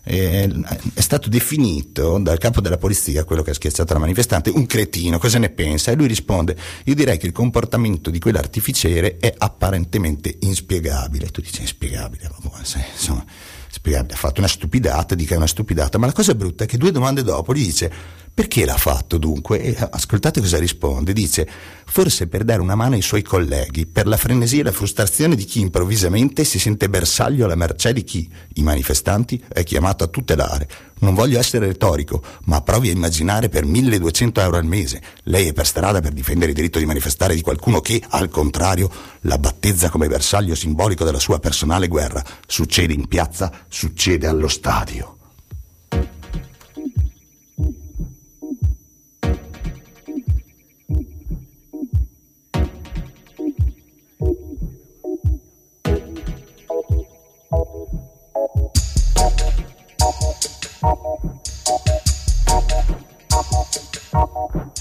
eh, 0.04 0.50
è 0.94 1.00
stato 1.00 1.28
definito 1.28 2.18
dal 2.18 2.38
capo 2.38 2.60
della 2.60 2.78
polizia, 2.78 3.24
quello 3.24 3.42
che 3.42 3.50
ha 3.50 3.54
schiacciato 3.54 3.92
la 3.92 4.00
manifestante, 4.00 4.50
un 4.50 4.66
cretino, 4.66 5.18
cosa 5.18 5.38
ne 5.38 5.50
pensa? 5.50 5.90
E 5.90 5.94
lui 5.94 6.06
risponde, 6.06 6.56
io 6.84 6.94
direi 6.94 7.18
che 7.18 7.26
il 7.26 7.32
comportamento 7.32 8.10
di 8.10 8.18
quell'artificiere 8.18 9.18
è 9.18 9.32
apparentemente 9.36 10.36
inspiegabile. 10.40 11.28
Tu 11.28 11.40
dici 11.40 11.60
inspiegabile, 11.60 12.30
ma 12.42 12.50
insomma, 12.58 13.24
spiegabile, 13.68 14.14
ha 14.14 14.18
fatto 14.18 14.40
una 14.40 14.48
stupidata, 14.48 15.14
dica 15.14 15.36
una 15.36 15.46
stupidata, 15.46 15.98
ma 15.98 16.06
la 16.06 16.12
cosa 16.12 16.34
brutta 16.34 16.64
è 16.64 16.66
che 16.66 16.78
due 16.78 16.90
domande 16.90 17.22
dopo 17.22 17.54
gli 17.54 17.64
dice, 17.64 17.92
perché 18.34 18.64
l'ha 18.64 18.78
fatto 18.78 19.18
dunque? 19.18 19.60
E 19.60 19.76
ascoltate 19.90 20.40
cosa 20.40 20.58
risponde, 20.58 21.12
dice, 21.12 21.46
forse 21.84 22.28
per 22.28 22.44
dare 22.44 22.62
una 22.62 22.74
mano 22.74 22.94
ai 22.94 23.02
suoi 23.02 23.20
colleghi, 23.20 23.86
per 23.86 24.06
la 24.06 24.16
frenesia 24.16 24.60
e 24.60 24.64
la 24.64 24.72
frustrazione 24.72 25.34
di 25.34 25.44
chi 25.44 25.60
improvvisamente 25.60 26.42
si 26.44 26.58
sente 26.58 26.88
bersaglio 26.88 27.44
alla 27.44 27.56
mercé 27.56 27.92
di 27.92 28.04
chi, 28.04 28.26
i 28.54 28.62
manifestanti, 28.62 29.42
è 29.48 29.62
chiamato 29.64 30.04
a 30.04 30.06
tutelare. 30.06 30.68
Non 31.00 31.12
voglio 31.12 31.38
essere 31.38 31.66
retorico, 31.66 32.22
ma 32.44 32.62
provi 32.62 32.88
a 32.88 32.92
immaginare 32.92 33.50
per 33.50 33.66
1200 33.66 34.40
euro 34.40 34.56
al 34.56 34.64
mese. 34.64 35.02
Lei 35.24 35.48
è 35.48 35.52
per 35.52 35.66
strada 35.66 36.00
per 36.00 36.12
difendere 36.12 36.52
il 36.52 36.56
diritto 36.56 36.78
di 36.78 36.86
manifestare 36.86 37.34
di 37.34 37.42
qualcuno 37.42 37.80
che, 37.80 38.02
al 38.08 38.30
contrario, 38.30 38.90
la 39.22 39.36
battezza 39.36 39.90
come 39.90 40.08
bersaglio 40.08 40.54
simbolico 40.54 41.04
della 41.04 41.18
sua 41.18 41.38
personale 41.38 41.86
guerra. 41.86 42.24
Succede 42.46 42.94
in 42.94 43.08
piazza, 43.08 43.52
succede 43.68 44.26
allo 44.26 44.48
stadio. 44.48 45.18
Thank 60.82 60.98
you. 64.56 64.71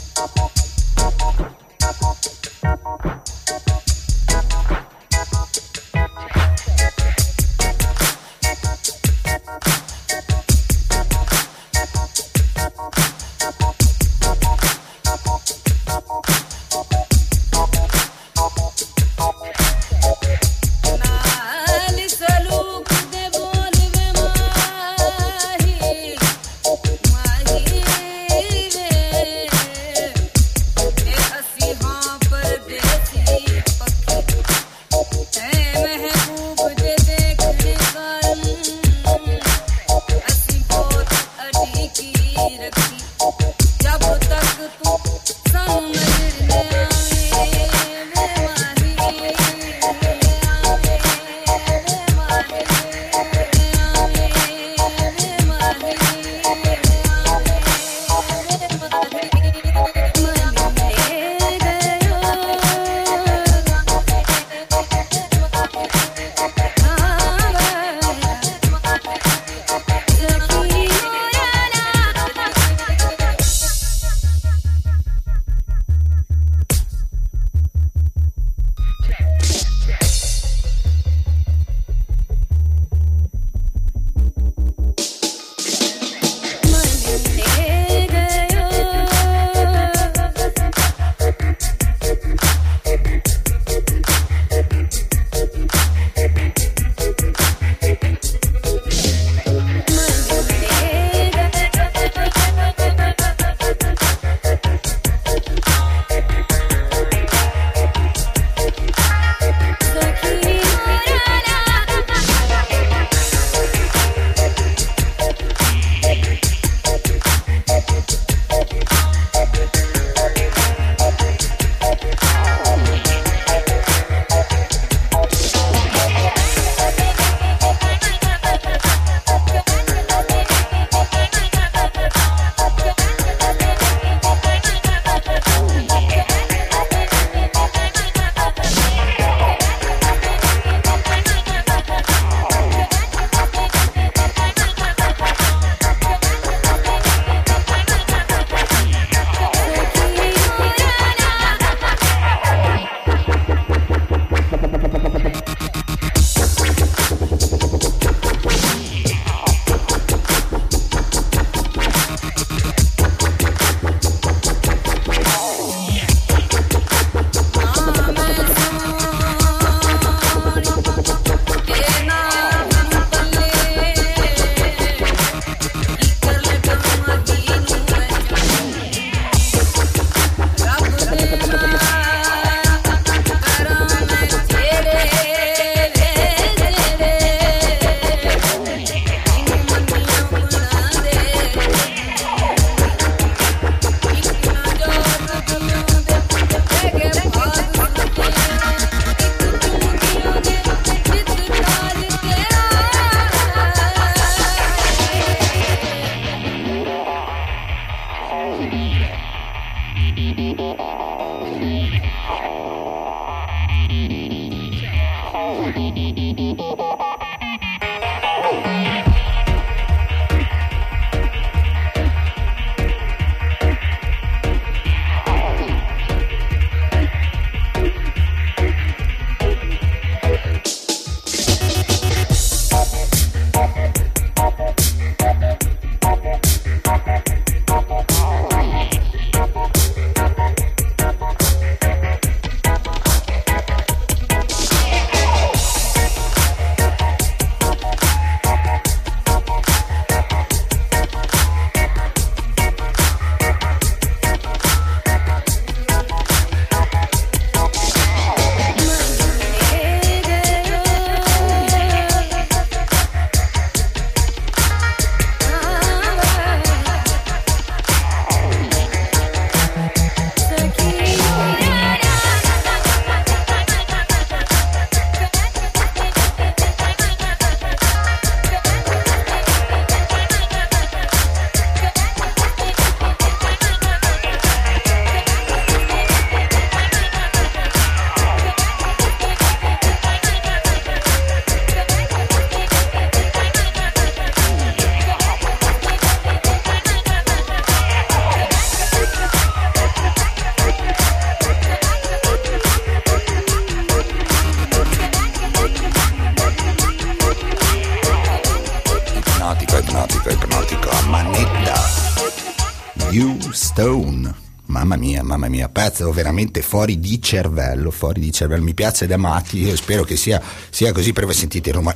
Pezzo 316.02 316.12
veramente 316.12 316.62
fuori 316.62 317.00
di 317.00 317.22
cervello, 317.22 317.92
fuori 317.92 318.20
di 318.20 318.32
cervello. 318.32 318.64
Mi 318.64 318.74
piace 318.74 319.06
ed 319.06 319.12
amati, 319.12 319.60
io 319.60 319.76
spero 319.76 320.04
che 320.04 320.16
sia, 320.16 320.42
sia 320.70 320.92
così, 320.92 321.12
voi 321.12 321.34
sentite 321.34 321.70
il 321.70 321.76
rumore, 321.76 321.96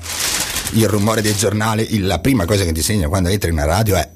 il 0.73 0.87
rumore 0.87 1.21
del 1.21 1.35
giornale, 1.35 1.81
il- 1.81 2.05
la 2.05 2.19
prima 2.19 2.45
cosa 2.45 2.63
che 2.63 2.71
ti 2.71 2.83
segna 2.83 3.07
quando 3.07 3.29
entri 3.29 3.49
in 3.49 3.55
una 3.55 3.65
radio 3.65 3.95
è 3.95 4.07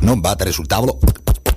non 0.00 0.20
battere 0.20 0.50
sul 0.50 0.66
tavolo, 0.66 0.98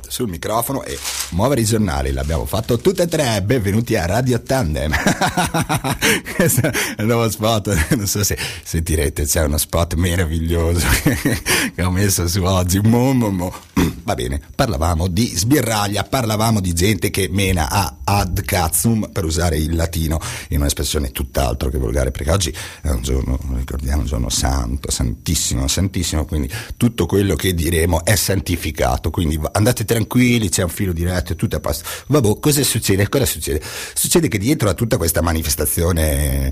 sul 0.07 0.29
microfono 0.29 0.83
e 0.83 0.97
muovere 1.33 1.61
i 1.61 1.65
giornali. 1.65 2.11
L'abbiamo 2.11 2.45
fatto 2.45 2.77
tutte 2.77 3.03
e 3.03 3.07
tre. 3.07 3.41
Benvenuti 3.41 3.95
a 3.95 4.05
Radio 4.05 4.41
Tandem. 4.41 4.91
Questo 6.35 6.61
è 6.67 6.71
il 6.99 7.05
nuovo 7.05 7.29
spot. 7.29 7.95
Non 7.95 8.07
so 8.07 8.23
se 8.23 8.37
sentirete, 8.63 9.25
c'è 9.25 9.43
uno 9.43 9.57
spot 9.57 9.95
meraviglioso 9.95 10.85
che 11.03 11.83
ho 11.83 11.91
messo 11.91 12.27
su 12.27 12.43
oggi. 12.43 12.79
Mo, 12.79 13.13
mo, 13.13 13.29
mo. 13.29 13.53
Va 14.03 14.15
bene, 14.15 14.39
parlavamo 14.53 15.07
di 15.07 15.25
sbirraglia, 15.27 16.03
parlavamo 16.03 16.59
di 16.59 16.73
gente 16.73 17.09
che 17.09 17.27
mena 17.31 17.69
a 17.69 17.97
ad 18.03 18.41
cazzum, 18.43 19.09
per 19.11 19.23
usare 19.23 19.57
il 19.57 19.75
latino 19.75 20.19
in 20.49 20.59
un'espressione 20.59 21.11
tutt'altro 21.11 21.69
che 21.69 21.77
volgare, 21.77 22.11
perché 22.11 22.31
oggi 22.31 22.53
è 22.81 22.89
un 22.89 23.01
giorno, 23.01 23.39
ricordiamo, 23.55 24.01
un 24.01 24.07
giorno 24.07 24.29
santo, 24.29 24.91
santissimo, 24.91 25.67
santissimo, 25.67 26.25
quindi 26.25 26.51
tutto 26.75 27.05
quello 27.05 27.35
che 27.35 27.53
diremo 27.53 28.03
è 28.03 28.15
santificato, 28.15 29.09
quindi 29.09 29.39
andate 29.53 29.85
tranquilli, 29.85 30.49
c'è 30.49 30.63
un 30.63 30.69
filo 30.69 30.91
diretto, 30.91 31.22
è 31.31 31.35
tutto 31.35 31.55
a 31.55 31.59
posto. 31.61 31.87
Vabbè, 32.07 32.39
cosa 32.39 32.61
succede? 32.63 33.07
Cosa 33.07 33.25
succede? 33.25 33.61
Succede 33.93 34.27
che 34.27 34.37
dietro 34.37 34.67
a 34.69 34.73
tutta 34.73 34.97
questa 34.97 35.21
manifestazione 35.21 36.51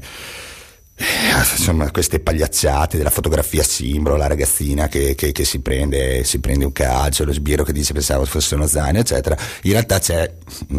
eh, 1.02 1.40
insomma 1.58 1.90
queste 1.90 2.20
pagliacciate 2.20 2.96
della 2.96 3.10
fotografia 3.10 3.64
simbolo, 3.64 4.18
la 4.18 4.28
ragazzina 4.28 4.88
che, 4.88 5.16
che- 5.16 5.32
che 5.32 5.46
si, 5.46 5.60
prende, 5.60 6.24
si 6.24 6.40
prende 6.40 6.64
un 6.64 6.72
calcio, 6.72 7.24
lo 7.26 7.34
sbirro 7.34 7.64
che 7.64 7.74
dice 7.74 7.94
pensavo 7.94 8.24
fosse 8.26 8.54
uno 8.54 8.68
zaino, 8.68 9.00
eccetera. 9.00 9.36
In 9.64 9.72
realtà 9.72 9.98
c'è, 9.98 10.32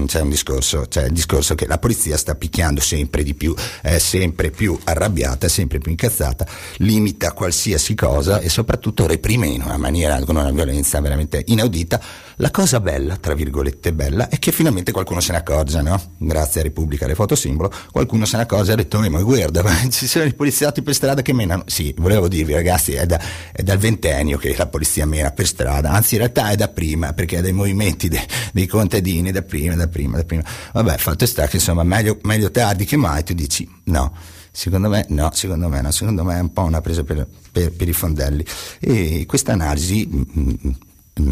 c'è 0.07 0.21
un 0.21 0.31
discorso, 0.31 0.87
c'è 0.89 1.07
il 1.07 1.13
discorso 1.13 1.57
che 1.57 1.67
la 1.67 1.79
polizia 1.79 2.17
sta 2.17 2.37
picchiando 2.37 2.81
sempre 2.81 3.25
di 3.25 3.35
più, 3.35 3.53
è 3.81 3.99
sempre 3.99 4.51
più 4.51 4.79
arrabbiata, 4.85 5.49
sempre 5.49 5.79
più 5.79 5.91
incazzata, 5.91 6.47
limita 6.77 7.33
qualsiasi 7.33 7.97
cosa 7.97 8.39
e 8.39 8.49
soprattutto 8.49 9.07
reprime 9.09 9.49
in 9.49 9.63
una 9.63 9.77
maniera, 9.77 10.21
con 10.25 10.37
una 10.37 10.53
violenza 10.53 11.01
veramente 11.01 11.43
inaudita. 11.47 12.01
La 12.37 12.51
cosa 12.51 12.81
bella, 12.81 13.17
tra 13.17 13.35
virgolette 13.35 13.93
bella, 13.93 14.29
è 14.29 14.39
che 14.39 14.53
finalmente 14.53 14.91
qualcuno 14.91 15.21
se 15.21 15.33
ne 15.33 15.39
accorge, 15.39 15.83
no? 15.83 16.01
Grazie 16.19 16.61
a 16.61 16.63
Repubblica, 16.65 17.07
le 17.07 17.15
foto 17.15 17.35
simbolo, 17.35 17.71
qualcuno 17.91 18.25
se 18.25 18.37
ne 18.37 18.45
accorge 18.45 18.71
e 18.71 18.73
ha 18.75 18.77
detto, 18.77 19.03
"Eh, 19.03 19.09
ma 19.09 19.21
guarda, 19.23 19.63
ma 19.63 19.71
ci 19.91 20.07
sono 20.07 20.25
i 20.25 20.33
poliziotti 20.35 20.83
per 20.83 20.95
strada 20.95 21.23
che 21.23 21.33
menano. 21.33 21.65
Sì, 21.67 21.95
volevo 21.99 22.29
dirvi 22.29 22.55
ragazzi, 22.55 22.93
è, 22.93 23.05
da- 23.07 23.21
è 23.53 23.63
dal 23.63 23.79
ventennio 23.79 24.39
che 24.39 24.55
la 24.57 24.67
polizia 24.67 25.07
mena 25.07 25.31
per 25.31 25.47
strada, 25.47 25.91
anzi 25.91 26.15
in 26.15 26.21
realtà 26.21 26.51
è 26.51 26.57
da 26.57 26.69
prima, 26.69 27.13
perché 27.13 27.39
è 27.39 27.43
dai 27.43 27.53
movimenti 27.53 28.09
de- 28.09 28.27
dei 28.53 28.67
contadini, 28.67 29.31
da 29.31 29.43
prima, 29.43 29.75
da 29.75 29.89
prima, 29.89 30.17
da 30.17 30.25
prima. 30.25 30.43
Vabbè, 30.73 30.97
fatto 30.97 31.27
sta 31.27 31.47
che 31.47 31.57
insomma 31.57 31.83
meglio, 31.83 32.19
meglio 32.23 32.51
tardi 32.51 32.85
che 32.85 32.97
mai, 32.97 33.25
tu 33.25 33.35
dici 33.35 33.69
no. 33.85 34.15
Secondo 34.55 34.89
me 34.91 35.07
no, 35.09 35.31
secondo 35.33 35.69
me 35.69 35.81
no, 35.81 35.91
secondo 35.91 36.25
me 36.25 36.37
è 36.37 36.41
un 36.41 36.53
po' 36.53 36.63
una 36.63 36.81
presa 36.83 37.05
per, 37.05 37.27
per- 37.51 37.73
per 37.73 37.89
i 37.89 37.93
fondelli. 37.93 38.45
E 38.81 39.25
questa 39.27 39.53
analisi 39.53 40.07
mm, 40.11 40.23
mm, 40.39 40.71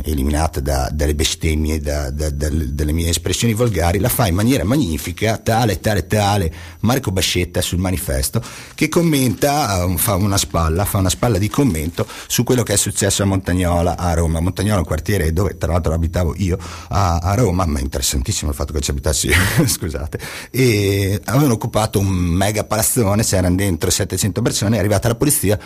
eliminata 0.05 0.61
da- 0.61 0.91
dalle 0.93 1.15
bestemmie, 1.15 1.81
da- 1.81 2.11
da- 2.11 2.29
dal- 2.29 2.69
dalle 2.73 2.93
mie 2.93 3.09
espressioni 3.09 3.55
volgari, 3.55 3.99
la 3.99 4.11
fa 4.11 4.27
in 4.27 4.35
maniera 4.35 4.63
magnifica, 4.63 5.39
tale, 5.39 5.81
tale, 5.81 6.07
tale, 6.07 6.53
Marco 6.81 7.11
Bascetta 7.11 7.63
sul 7.63 7.79
manifesto, 7.79 8.43
che 8.75 8.89
commenta, 8.89 9.83
eh, 9.85 9.97
fa 9.97 10.17
una 10.17 10.37
spalla, 10.37 10.85
fa 10.85 10.99
una 10.99 11.09
spalla 11.09 11.39
di 11.39 11.49
commento 11.49 12.07
su 12.27 12.45
quello 12.45 12.63
che 12.63 12.75
è 12.75 12.77
successo 12.77 13.23
a 13.23 13.27
Montagnola, 13.27 13.97
a 13.97 14.13
Roma. 14.13 14.41
Montagnola 14.41 14.77
è 14.77 14.81
un 14.81 14.85
quartiere 14.85 15.33
dove 15.33 15.57
tra 15.57 15.73
l'altro 15.73 15.95
abitavo 15.95 16.35
io 16.37 16.59
a, 16.89 17.17
a 17.17 17.35
Roma, 17.35 17.65
ma 17.65 17.79
è 17.79 17.83
interessantissimo 17.83 18.51
il 18.51 18.57
fatto 18.57 18.75
che 18.75 18.81
ci 18.81 18.91
abitassi, 18.91 19.31
scusate, 19.65 20.21
e 20.51 21.21
avevano 21.25 21.55
occupato 21.55 21.99
un 21.99 22.09
mega 22.09 22.65
palazzone, 22.65 23.25
c'erano 23.25 23.57
dentro 23.57 23.89
700 23.89 24.43
persone, 24.43 24.77
è 24.77 24.79
arrivata 24.79 25.09
la 25.09 25.15
polizia, 25.15 25.59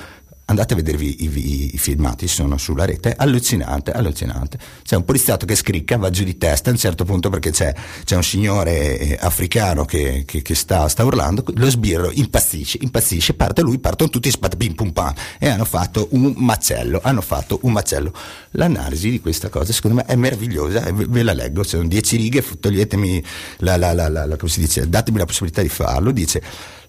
andate 0.46 0.74
a 0.74 0.76
vedervi 0.76 1.24
i, 1.24 1.30
i- 1.32 1.70
i 1.74 1.78
filmati, 1.78 2.28
sono 2.28 2.58
sulla 2.58 2.84
rete, 2.84 3.14
allucinante, 3.16 3.92
allucinante. 3.92 4.58
C'è 4.82 4.96
un 4.96 5.04
poliziotto 5.04 5.46
che 5.46 5.54
scricca, 5.54 5.96
va 5.96 6.10
giù 6.10 6.24
di 6.24 6.36
testa 6.36 6.68
a 6.70 6.72
un 6.72 6.78
certo 6.78 7.04
punto 7.04 7.30
perché 7.30 7.50
c'è, 7.50 7.74
c'è 8.04 8.16
un 8.16 8.22
signore 8.22 8.98
eh, 8.98 9.18
africano 9.20 9.84
che, 9.84 10.24
che- 10.26 10.42
che 10.42 10.54
sta, 10.54 10.88
sta 10.88 11.04
urlando, 11.04 11.44
lo 11.54 11.70
sbirro 11.70 12.10
impazzisce, 12.12 12.78
impazzisce, 12.82 13.34
parte 13.34 13.62
lui, 13.62 13.78
partono 13.78 14.10
tutti 14.10 14.30
spatapim 14.30 14.74
pum 14.74 14.92
pam 14.92 15.14
e 15.38 15.48
hanno 15.48 15.64
fatto 15.64 16.08
un 16.10 16.34
macello, 16.36 17.00
hanno 17.02 17.20
fatto 17.22 17.58
un 17.62 17.72
macello. 17.72 18.12
L'analisi 18.52 19.10
di 19.10 19.20
questa 19.20 19.48
cosa 19.48 19.72
secondo 19.72 19.96
me 19.96 20.04
è 20.04 20.14
meravigliosa, 20.14 20.84
e 20.84 20.92
ve, 20.92 21.06
ve 21.08 21.22
la 21.22 21.32
leggo, 21.32 21.62
sono 21.62 21.86
dieci 21.86 22.16
righe, 22.16 22.42
f- 22.42 22.58
toglietemi 22.60 23.22
la, 23.58 23.76
la, 23.76 23.92
la- 23.92 24.08
la- 24.08 24.36
come 24.36 24.50
si 24.50 24.60
dice, 24.60 24.88
datemi 24.88 25.18
la 25.18 25.24
possibilità 25.24 25.62
di 25.62 25.68
farlo, 25.68 26.10
dice 26.12 26.42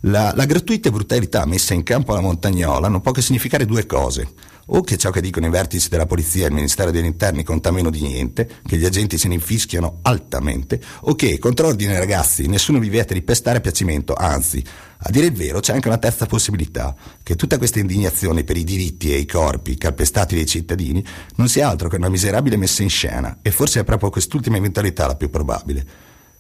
la, 0.06 0.34
la 0.36 0.46
gratuita 0.46 0.90
brutalità 0.90 1.46
messa 1.46 1.74
in 1.74 1.84
campo 1.84 2.12
alla 2.12 2.22
Montagnola 2.22 2.88
non 2.88 3.02
può 3.02 3.12
che 3.12 3.22
significare 3.22 3.66
due 3.66 3.86
cose. 3.86 4.28
O 4.68 4.82
che 4.82 4.98
ciò 4.98 5.12
che 5.12 5.22
dicono 5.22 5.46
i 5.46 5.52
vertici 5.52 5.90
della 5.90 6.08
polizia 6.08 6.46
e 6.46 6.48
il 6.48 6.56
Ministero 6.56 6.90
degli 6.90 7.06
Interni 7.06 7.44
conta 7.44 7.70
meno 7.70 7.92
di 7.92 8.02
niente, 8.02 8.50
che 8.66 8.78
gli 8.78 8.86
agenti 8.86 9.16
se 9.20 9.28
ne 9.28 9.36
infischiano 9.36 10.00
altamente, 10.02 10.82
o 11.02 11.14
che, 11.14 11.38
contro 11.38 11.68
ordine 11.68 12.00
ragazzi, 12.00 12.48
nessuno 12.48 12.80
vi 12.80 12.90
vieta 12.90 13.14
di 13.14 13.22
pestare 13.22 13.60
a 13.60 13.62
piacimento, 13.62 14.16
anzi, 14.16 14.64
a 14.98 15.12
dire 15.12 15.28
il 15.28 15.34
vero 15.34 15.60
c'è 15.60 15.74
anche 15.74 15.88
una 15.88 16.00
terza 16.00 16.26
possibilità, 16.26 16.96
che 17.22 17.36
tutta 17.36 17.60
questa 17.60 17.78
indignazione 17.78 18.44
per 18.44 18.58
i 18.58 18.64
diritti 18.64 19.14
e 19.14 19.18
i 19.18 19.28
corpi 19.28 19.78
calpestati 19.78 20.34
dai 20.34 20.48
cittadini 20.48 21.06
non 21.36 21.48
sia 21.48 21.70
altro 21.70 21.88
che 21.88 21.98
una 21.98 22.10
miserabile 22.10 22.58
messa 22.58 22.82
in 22.82 22.90
scena, 22.90 23.38
e 23.44 23.52
forse 23.52 23.82
è 23.82 23.84
proprio 23.84 24.10
quest'ultima 24.10 24.58
eventualità 24.58 25.06
la 25.06 25.16
più 25.16 25.30
probabile. 25.30 25.86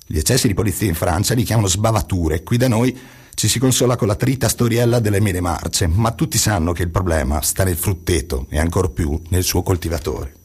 Gli 0.03 0.17
eccessi 0.17 0.47
di 0.47 0.55
polizia 0.55 0.87
in 0.87 0.95
Francia 0.95 1.35
li 1.35 1.43
chiamano 1.43 1.67
sbavature, 1.67 2.41
qui 2.41 2.57
da 2.57 2.67
noi 2.67 2.97
ci 3.35 3.47
si 3.47 3.59
consola 3.59 3.95
con 3.95 4.07
la 4.07 4.15
trita 4.15 4.47
storiella 4.47 4.99
delle 4.99 5.19
mele 5.19 5.41
marce, 5.41 5.87
ma 5.87 6.11
tutti 6.11 6.37
sanno 6.37 6.71
che 6.71 6.83
il 6.83 6.89
problema 6.89 7.41
sta 7.41 7.63
nel 7.63 7.75
frutteto 7.75 8.47
e 8.49 8.57
ancor 8.57 8.91
più 8.91 9.21
nel 9.29 9.43
suo 9.43 9.61
coltivatore. 9.61 10.44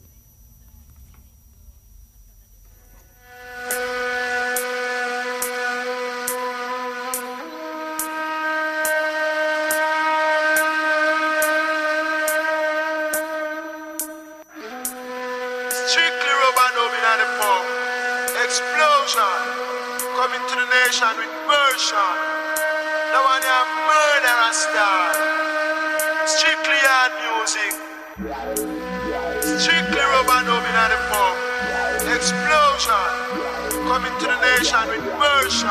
Coming 33.91 34.17
to 34.19 34.25
the 34.25 34.39
nation 34.39 34.87
with 34.87 35.03
version. 35.19 35.67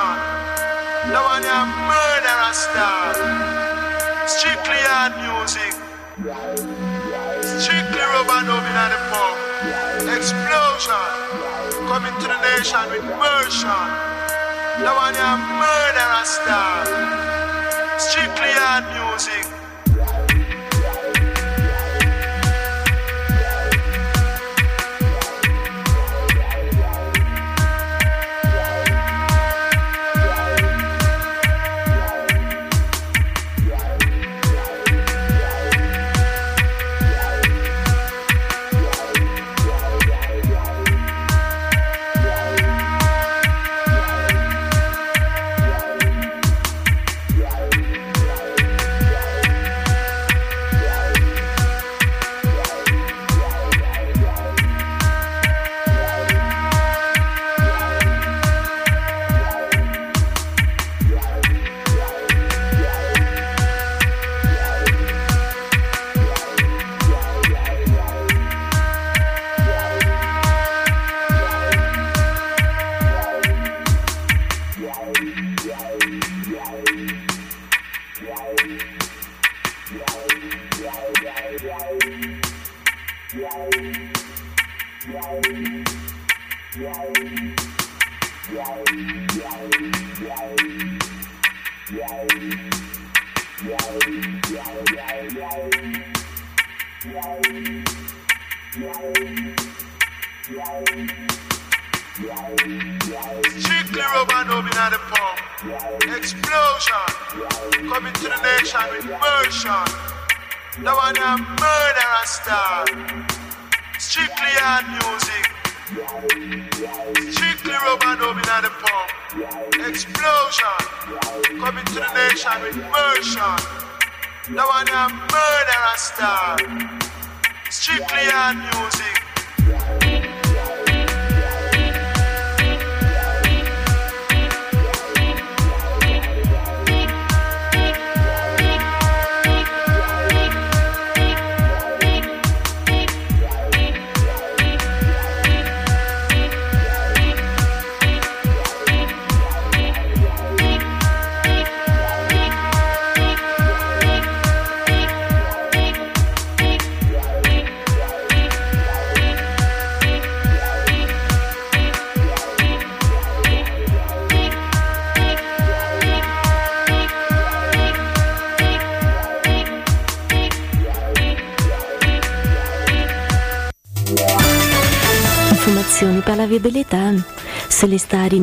Now 1.08 1.24
one 1.24 1.40
a 1.40 1.58
murderer 1.88 2.52
style. 2.52 3.16
Strictly 4.28 4.76
hard 4.92 5.16
music. 5.24 5.72
Strictly 7.40 8.04
rubber 8.12 8.44
dubbing 8.44 8.76
on 8.76 8.90
the 8.92 9.00
pump. 9.08 9.40
Explosion. 10.12 11.08
Coming 11.88 12.12
to 12.20 12.26
the 12.28 12.36
nation 12.44 12.84
with 12.92 13.08
version. 13.16 13.88
Now 14.84 15.00
one 15.00 15.16
a 15.16 15.30
murderer 15.56 16.24
style. 16.28 16.92
Strictly 17.96 18.52
hard 18.52 18.84
music. 19.00 19.49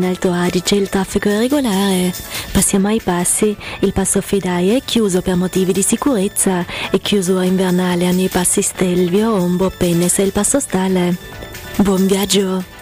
Alto 0.08 0.32
Adige 0.32 0.76
il 0.76 0.90
traffico 0.90 1.30
è 1.30 1.38
regolare. 1.38 2.14
Passiamo 2.52 2.88
ai 2.88 3.02
passi. 3.02 3.56
Il 3.82 3.94
passo 3.94 4.22
Fedaia 4.22 4.76
è 4.76 4.82
chiuso 4.84 5.22
per 5.22 5.36
motivi 5.36 5.74
di 5.74 5.82
sicurezza 5.82 6.66
e 6.92 7.00
chiusura 7.00 7.44
invernale 7.44 8.12
nei 8.12 8.30
passi 8.30 8.62
Stelvio, 8.62 9.34
Ombo, 9.34 9.70
Pennes 9.70 10.20
e 10.20 10.24
il 10.24 10.32
passo 10.32 10.60
Stale. 10.60 11.16
Buon 11.78 12.08
viaggio! 12.08 12.77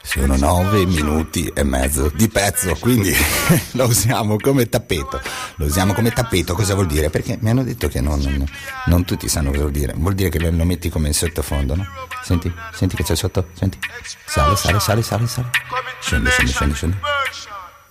Sono 0.00 0.36
nove 0.36 0.86
minuti 0.86 1.50
e 1.54 1.62
mezzo 1.64 2.10
di 2.14 2.28
pezzo, 2.28 2.74
quindi 2.76 3.14
lo 3.72 3.86
usiamo 3.86 4.36
come 4.38 4.66
tappeto. 4.68 5.20
Lo 5.56 5.66
usiamo 5.66 5.92
come 5.92 6.10
tappeto, 6.10 6.54
cosa 6.54 6.72
vuol 6.74 6.86
dire? 6.86 7.10
Perché 7.10 7.36
mi 7.40 7.50
hanno 7.50 7.62
detto 7.62 7.88
che 7.88 8.00
non, 8.00 8.18
non- 8.20 8.46
non 8.86 9.04
tutti 9.04 9.28
sanno 9.28 9.50
cosa 9.50 9.62
vuol 9.62 9.72
dire. 9.72 9.92
Vuol 9.94 10.14
dire 10.14 10.30
che 10.30 10.38
lo, 10.38 10.64
metti 10.64 10.88
come 10.88 11.08
in 11.08 11.14
sottofondo, 11.14 11.74
no? 11.74 11.86
Senti, 12.22 12.50
senti 12.72 12.96
che 12.96 13.02
c'è 13.04 13.14
sotto, 13.16 13.48
senti. 13.52 13.78
Sale, 14.24 14.56
sale, 14.56 14.80
sale, 14.80 15.02
sale, 15.02 15.26
sale. 15.26 15.50
Coming 15.68 15.94
to 15.98 16.02
Scende, 16.02 16.30
scende. 16.30 16.96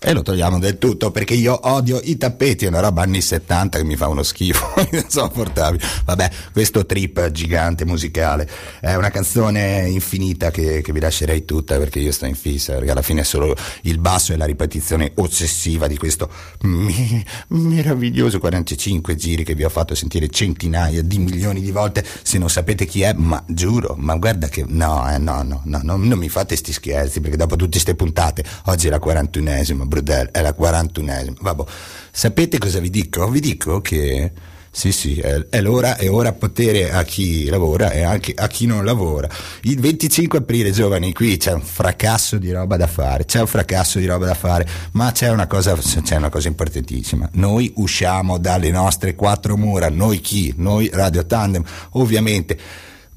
E 0.07 0.13
lo 0.13 0.21
togliamo 0.21 0.57
del 0.57 0.77
tutto 0.77 1.11
perché 1.11 1.33
io 1.33 1.59
odio 1.63 1.99
i 2.01 2.15
tappeti, 2.15 2.63
è 2.63 2.69
una 2.69 2.79
roba 2.79 3.01
anni 3.01 3.19
70 3.19 3.77
che 3.77 3.83
mi 3.83 3.97
fa 3.97 4.07
uno 4.07 4.23
schifo, 4.23 4.65
insopportabile. 4.89 5.83
Vabbè, 6.05 6.31
questo 6.53 6.85
trip 6.85 7.29
gigante 7.31 7.83
musicale 7.83 8.49
è 8.79 8.95
una 8.95 9.09
canzone 9.09 9.85
infinita 9.89 10.49
che, 10.49 10.79
che 10.81 10.93
vi 10.93 11.01
lascerei 11.01 11.43
tutta 11.43 11.77
perché 11.77 11.99
io 11.99 12.13
sto 12.13 12.25
in 12.25 12.35
fissa, 12.35 12.75
perché 12.75 12.91
alla 12.91 13.01
fine 13.01 13.19
è 13.19 13.23
solo 13.25 13.53
il 13.81 13.97
basso 13.99 14.31
e 14.31 14.37
la 14.37 14.45
ripetizione 14.45 15.11
ossessiva 15.15 15.87
di 15.87 15.97
questo 15.97 16.31
mi- 16.61 17.25
meraviglioso 17.49 18.39
45 18.39 19.13
giri 19.17 19.43
che 19.43 19.55
vi 19.55 19.65
ho 19.65 19.69
fatto 19.69 19.93
sentire 19.93 20.29
centinaia 20.29 21.01
di 21.01 21.17
milioni 21.17 21.59
di 21.59 21.71
volte. 21.71 22.05
Se 22.21 22.37
non 22.37 22.49
sapete 22.49 22.85
chi 22.85 23.01
è, 23.01 23.11
ma 23.11 23.43
giuro, 23.45 23.93
ma 23.97 24.15
guarda 24.15 24.47
che 24.47 24.63
no, 24.65 25.05
eh, 25.11 25.17
no, 25.17 25.43
no, 25.43 25.63
no, 25.65 25.81
no, 25.83 25.97
non 25.97 26.17
mi 26.17 26.29
fate 26.29 26.55
sti 26.55 26.71
scherzi 26.71 27.19
perché 27.19 27.35
dopo 27.35 27.57
tutte 27.57 27.77
ste 27.77 27.93
puntate, 27.93 28.45
oggi 28.67 28.87
è 28.87 28.89
la 28.89 29.01
41esima, 29.03 29.85
Brudel, 29.97 30.29
è 30.31 30.41
la 30.41 30.55
41esima. 30.57 31.35
Vabbè, 31.39 31.63
sapete 32.11 32.57
cosa 32.57 32.79
vi 32.79 32.89
dico? 32.89 33.27
Vi 33.29 33.39
dico 33.39 33.81
che 33.81 34.31
sì, 34.69 34.91
sì, 34.91 35.15
è, 35.19 35.47
è 35.49 35.59
l'ora, 35.59 35.97
è 35.97 36.07
ora 36.07 36.33
potere 36.33 36.91
a 36.91 37.03
chi 37.03 37.47
lavora 37.47 37.89
e 37.89 38.03
anche 38.03 38.33
a 38.35 38.47
chi 38.47 38.67
non 38.67 38.85
lavora. 38.85 39.27
Il 39.61 39.79
25 39.79 40.37
aprile, 40.37 40.71
giovani, 40.71 41.13
qui 41.13 41.37
c'è 41.37 41.53
un 41.53 41.61
fracasso 41.61 42.37
di 42.37 42.51
roba 42.51 42.77
da 42.77 42.85
fare, 42.85 43.25
c'è 43.25 43.39
un 43.39 43.47
fracasso 43.47 43.97
di 43.97 44.05
roba 44.05 44.27
da 44.27 44.35
fare, 44.35 44.67
ma 44.91 45.11
c'è 45.11 45.29
una 45.31 45.47
cosa, 45.47 45.75
c'è 45.75 46.15
una 46.15 46.29
cosa 46.29 46.47
importantissima. 46.47 47.27
Noi 47.33 47.71
usciamo 47.77 48.37
dalle 48.37 48.69
nostre 48.69 49.15
quattro 49.15 49.57
mura, 49.57 49.89
noi 49.89 50.19
chi? 50.19 50.53
Noi 50.57 50.89
Radio 50.93 51.25
Tandem, 51.25 51.63
ovviamente. 51.93 52.59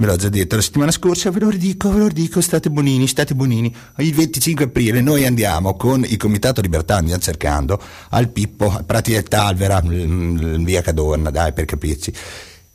Ve 0.01 0.07
l'ho 0.07 0.17
già 0.17 0.31
detto 0.31 0.57
la 0.57 0.63
settimana 0.63 0.91
scorsa, 0.93 1.31
ve 1.31 1.41
lo 1.41 1.51
ridico, 1.51 1.93
ve 1.93 1.99
lo 1.99 2.07
ridico, 2.07 2.41
state 2.41 2.71
buonini, 2.71 3.07
state 3.07 3.35
buonini. 3.35 3.75
Il 3.99 4.15
25 4.15 4.65
aprile 4.65 5.03
noi 5.03 5.27
andiamo 5.27 5.75
con 5.77 6.07
il 6.09 6.17
Comitato 6.17 6.63
Libertà, 6.63 6.97
andiamo 6.97 7.21
cercando 7.21 7.79
al 8.09 8.31
Pippo, 8.31 8.71
a 8.73 8.83
Prati 8.83 9.13
del 9.13 9.25
Talvera, 9.25 9.83
via 9.85 10.81
Cadorna, 10.81 11.29
dai, 11.29 11.53
per 11.53 11.67
capirci. 11.67 12.15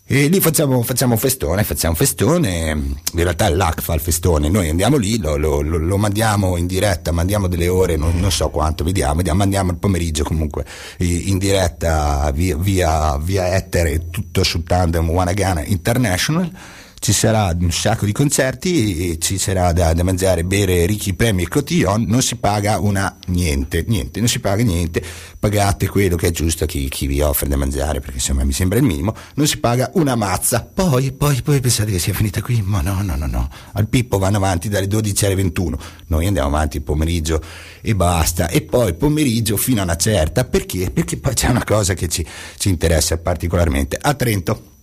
E 0.05 0.27
lì 0.27 0.39
facciamo, 0.39 0.83
facciamo 0.83 1.17
festone, 1.17 1.63
facciamo 1.63 1.93
un 1.93 1.97
festone, 1.97 2.69
in 2.69 3.23
realtà 3.23 3.49
l'AC 3.49 3.81
fa 3.81 3.95
il 3.95 4.01
festone, 4.01 4.47
noi 4.47 4.69
andiamo 4.69 4.97
lì, 4.97 5.17
lo, 5.17 5.35
lo- 5.35 5.61
lo- 5.61 5.97
mandiamo 5.97 6.57
in 6.57 6.67
diretta, 6.67 7.11
mandiamo 7.11 7.47
delle 7.47 7.69
ore, 7.69 7.95
non, 7.97 8.19
non 8.19 8.31
so 8.31 8.49
quanto, 8.49 8.83
vediamo, 8.83 9.15
vediamo, 9.15 9.39
mandiamo 9.39 9.71
il 9.71 9.77
pomeriggio 9.77 10.23
comunque 10.23 10.63
in 10.99 11.39
diretta 11.39 12.29
via, 12.35 12.55
via, 12.55 13.17
via 13.17 13.55
etere, 13.55 14.11
tutto 14.11 14.43
su 14.43 14.61
Tandem 14.61 15.09
Wanagana 15.09 15.63
International 15.63 16.51
ci 17.05 17.13
sarà 17.13 17.55
un 17.59 17.71
sacco 17.71 18.03
di 18.07 18.11
concerti 18.11 19.11
e 19.11 19.19
ci 19.19 19.37
sarà 19.37 19.71
da, 19.73 19.93
da 19.93 20.01
mangiare, 20.01 20.43
bere 20.43 20.87
ricchi 20.87 21.13
premi 21.13 21.43
e 21.43 21.47
cotillon, 21.47 22.01
non 22.07 22.23
si 22.23 22.35
paga 22.37 22.79
una 22.79 23.19
niente, 23.27 23.85
niente, 23.87 24.17
non 24.17 24.27
si 24.27 24.39
paga 24.39 24.63
niente, 24.63 25.03
pagate 25.37 25.87
quello 25.87 26.15
che 26.15 26.29
è 26.29 26.31
giusto 26.31 26.63
a 26.63 26.67
chi, 26.67 26.89
chi 26.89 27.05
vi 27.05 27.21
offre 27.21 27.47
da 27.47 27.57
mangiare, 27.57 27.99
perché 27.99 28.15
insomma 28.15 28.43
mi 28.43 28.53
sembra 28.53 28.79
il 28.79 28.85
minimo, 28.85 29.13
non 29.35 29.45
si 29.45 29.59
paga 29.59 29.91
una 29.93 30.15
mazza, 30.15 30.63
poi, 30.63 31.11
poi, 31.11 31.43
poi 31.43 31.59
pensate 31.59 31.91
che 31.91 31.99
sia 31.99 32.15
finita 32.15 32.41
qui? 32.41 32.63
Ma 32.63 32.81
no, 32.81 33.03
no, 33.03 33.15
no, 33.15 33.27
no, 33.27 33.49
al 33.73 33.87
Pippo 33.87 34.17
vanno 34.17 34.37
avanti 34.37 34.67
dalle 34.67 34.87
12 34.87 35.25
alle 35.27 35.35
21, 35.35 35.77
noi 36.07 36.25
andiamo 36.25 36.47
avanti 36.47 36.77
il 36.77 36.83
pomeriggio 36.83 37.39
e 37.81 37.93
basta, 37.93 38.47
e 38.47 38.63
poi 38.63 38.95
pomeriggio 38.95 39.57
fino 39.57 39.81
a 39.81 39.83
una 39.83 39.95
certa, 39.95 40.43
perché? 40.43 40.89
Perché 40.89 41.17
poi 41.17 41.35
c'è 41.35 41.49
una 41.49 41.63
cosa 41.63 41.93
che 41.93 42.07
ci, 42.07 42.25
ci 42.57 42.69
interessa 42.69 43.15
particolarmente, 43.19 43.95
a 44.01 44.15
Trento. 44.15 44.73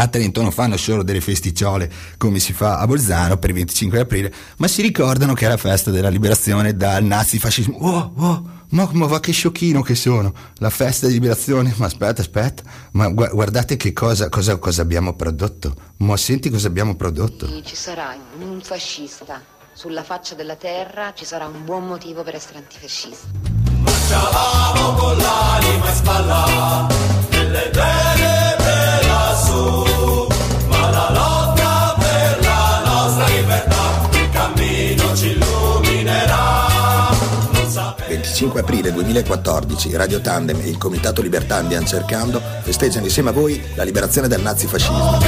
A 0.00 0.06
Trento 0.06 0.42
non 0.42 0.52
fanno 0.52 0.76
solo 0.76 1.02
delle 1.02 1.20
festicciole 1.20 1.90
come 2.18 2.38
si 2.38 2.52
fa 2.52 2.78
a 2.78 2.86
Bolzano 2.86 3.36
per 3.36 3.50
il 3.50 3.56
25 3.56 3.98
aprile, 3.98 4.32
ma 4.58 4.68
si 4.68 4.80
ricordano 4.80 5.34
che 5.34 5.46
è 5.46 5.48
la 5.48 5.56
festa 5.56 5.90
della 5.90 6.08
liberazione 6.08 6.76
dal 6.76 7.02
nazifascismo. 7.02 7.76
Oh, 7.78 8.12
oh, 8.16 8.50
ma, 8.70 8.88
ma 8.92 9.06
va 9.06 9.18
che 9.18 9.32
sciocchino 9.32 9.82
che 9.82 9.96
sono! 9.96 10.32
La 10.58 10.70
festa 10.70 11.08
di 11.08 11.14
liberazione, 11.14 11.74
ma 11.78 11.86
aspetta, 11.86 12.20
aspetta, 12.20 12.62
ma 12.92 13.08
gua- 13.08 13.30
guardate 13.30 13.76
che 13.76 13.92
cosa, 13.92 14.28
cosa, 14.28 14.56
cosa 14.58 14.82
abbiamo 14.82 15.14
prodotto. 15.14 15.74
Ma 15.96 16.16
senti 16.16 16.48
cosa 16.48 16.68
abbiamo 16.68 16.94
prodotto. 16.94 17.60
Ci 17.64 17.74
sarà 17.74 18.16
un 18.38 18.60
fascista 18.62 19.42
sulla 19.72 20.04
faccia 20.04 20.36
della 20.36 20.54
terra, 20.54 21.12
ci 21.12 21.24
sarà 21.24 21.46
un 21.46 21.64
buon 21.64 21.88
motivo 21.88 22.22
per 22.22 22.36
essere 22.36 22.58
antifascisti. 22.58 23.26
25 38.38 38.60
aprile 38.60 38.92
2014 38.92 39.96
Radio 39.96 40.20
Tandem 40.20 40.60
e 40.60 40.68
il 40.68 40.78
Comitato 40.78 41.22
Libertandian 41.22 41.84
Cercando 41.84 42.40
festeggiano 42.62 43.04
insieme 43.04 43.30
a 43.30 43.32
voi 43.32 43.60
la 43.74 43.82
liberazione 43.82 44.28
dal 44.28 44.40
nazifascismo. 44.40 45.18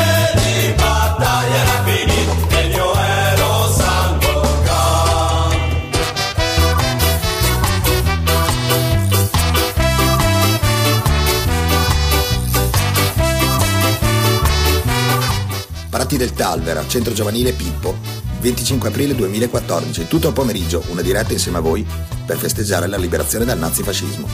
Del 16.20 16.34
Talvera, 16.34 16.86
Centro 16.86 17.14
Giovanile 17.14 17.52
Pippo, 17.52 17.96
25 18.40 18.90
aprile 18.90 19.14
2014, 19.14 20.06
tutto 20.06 20.28
il 20.28 20.34
pomeriggio, 20.34 20.84
una 20.88 21.00
diretta 21.00 21.32
insieme 21.32 21.56
a 21.56 21.62
voi 21.62 21.86
per 22.26 22.36
festeggiare 22.36 22.86
la 22.88 22.98
liberazione 22.98 23.46
dal 23.46 23.58
nazifascismo. 23.58 24.28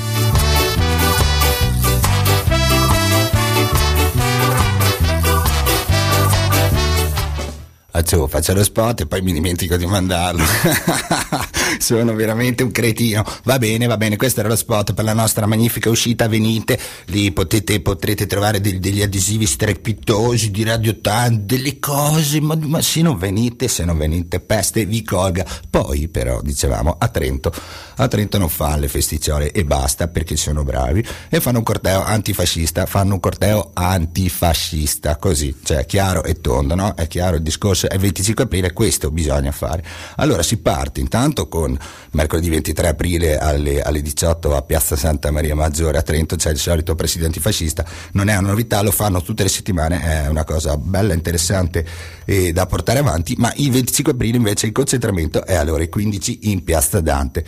Faccio, 7.88 8.26
faccio 8.26 8.52
lo 8.52 8.64
spot 8.64 9.02
e 9.02 9.06
poi 9.06 9.22
mi 9.22 9.32
dimentico 9.32 9.76
di 9.76 9.86
mandarlo. 9.86 10.42
Sono 11.78 12.14
veramente 12.14 12.62
un 12.62 12.70
cretino. 12.70 13.24
Va 13.44 13.58
bene, 13.58 13.86
va 13.86 13.96
bene, 13.96 14.16
questo 14.16 14.40
era 14.40 14.48
lo 14.48 14.56
spot 14.56 14.94
per 14.94 15.04
la 15.04 15.12
nostra 15.12 15.46
magnifica 15.46 15.90
uscita. 15.90 16.28
Venite, 16.28 16.78
lì 17.06 17.30
potete, 17.32 17.80
potrete 17.80 18.26
trovare 18.26 18.60
degli, 18.60 18.78
degli 18.78 19.02
adesivi 19.02 19.46
strepitosi 19.46 20.50
di 20.50 20.64
Radio 20.64 21.00
Tan, 21.00 21.46
delle 21.46 21.78
cose, 21.78 22.40
ma, 22.40 22.56
ma 22.60 22.80
se 22.80 23.02
non 23.02 23.18
venite, 23.18 23.68
se 23.68 23.84
non 23.84 23.96
venite, 23.98 24.40
peste 24.40 24.84
vi 24.84 25.02
colga. 25.02 25.44
Poi 25.68 26.08
però, 26.08 26.40
dicevamo, 26.42 26.96
a 26.98 27.08
Trento, 27.08 27.52
a 27.96 28.08
Trento 28.08 28.38
non 28.38 28.48
fanno 28.48 28.80
le 28.80 28.88
festicciole 28.88 29.52
e 29.52 29.64
basta 29.64 30.08
perché 30.08 30.36
sono 30.36 30.64
bravi 30.64 31.04
e 31.28 31.40
fanno 31.40 31.58
un 31.58 31.64
corteo 31.64 32.02
antifascista, 32.02 32.86
fanno 32.86 33.14
un 33.14 33.20
corteo 33.20 33.70
antifascista, 33.72 35.16
così, 35.16 35.54
cioè 35.62 35.86
chiaro 35.86 36.24
e 36.24 36.40
tondo, 36.40 36.74
no? 36.74 36.94
È 36.94 37.06
chiaro 37.06 37.36
il 37.36 37.42
discorso, 37.42 37.88
è 37.88 37.94
il 37.94 38.00
25 38.00 38.44
aprile, 38.44 38.72
questo 38.72 39.10
bisogna 39.10 39.52
fare. 39.52 39.84
Allora 40.16 40.42
si 40.42 40.58
parte 40.58 41.00
intanto 41.00 41.48
con 41.48 41.65
mercoledì 42.12 42.48
23 42.50 42.88
aprile 42.88 43.38
alle, 43.38 43.82
alle 43.82 44.02
18 44.02 44.54
a 44.54 44.62
Piazza 44.62 44.96
Santa 44.96 45.30
Maria 45.30 45.54
Maggiore 45.54 45.98
a 45.98 46.02
Trento, 46.02 46.36
c'è 46.36 46.50
il 46.50 46.58
solito 46.58 46.94
presidente 46.94 47.40
fascista, 47.40 47.84
non 48.12 48.28
è 48.28 48.36
una 48.36 48.48
novità, 48.48 48.82
lo 48.82 48.90
fanno 48.90 49.22
tutte 49.22 49.42
le 49.42 49.48
settimane, 49.48 50.02
è 50.02 50.28
una 50.28 50.44
cosa 50.44 50.76
bella, 50.76 51.14
interessante 51.14 51.84
e 52.24 52.52
da 52.52 52.66
portare 52.66 52.98
avanti, 52.98 53.34
ma 53.38 53.52
il 53.56 53.70
25 53.70 54.12
aprile 54.12 54.36
invece 54.36 54.66
il 54.66 54.72
concentramento 54.72 55.44
è 55.44 55.54
alle 55.54 55.70
ore 55.70 55.88
15 55.88 56.50
in 56.50 56.64
Piazza 56.64 57.00
Dante. 57.00 57.44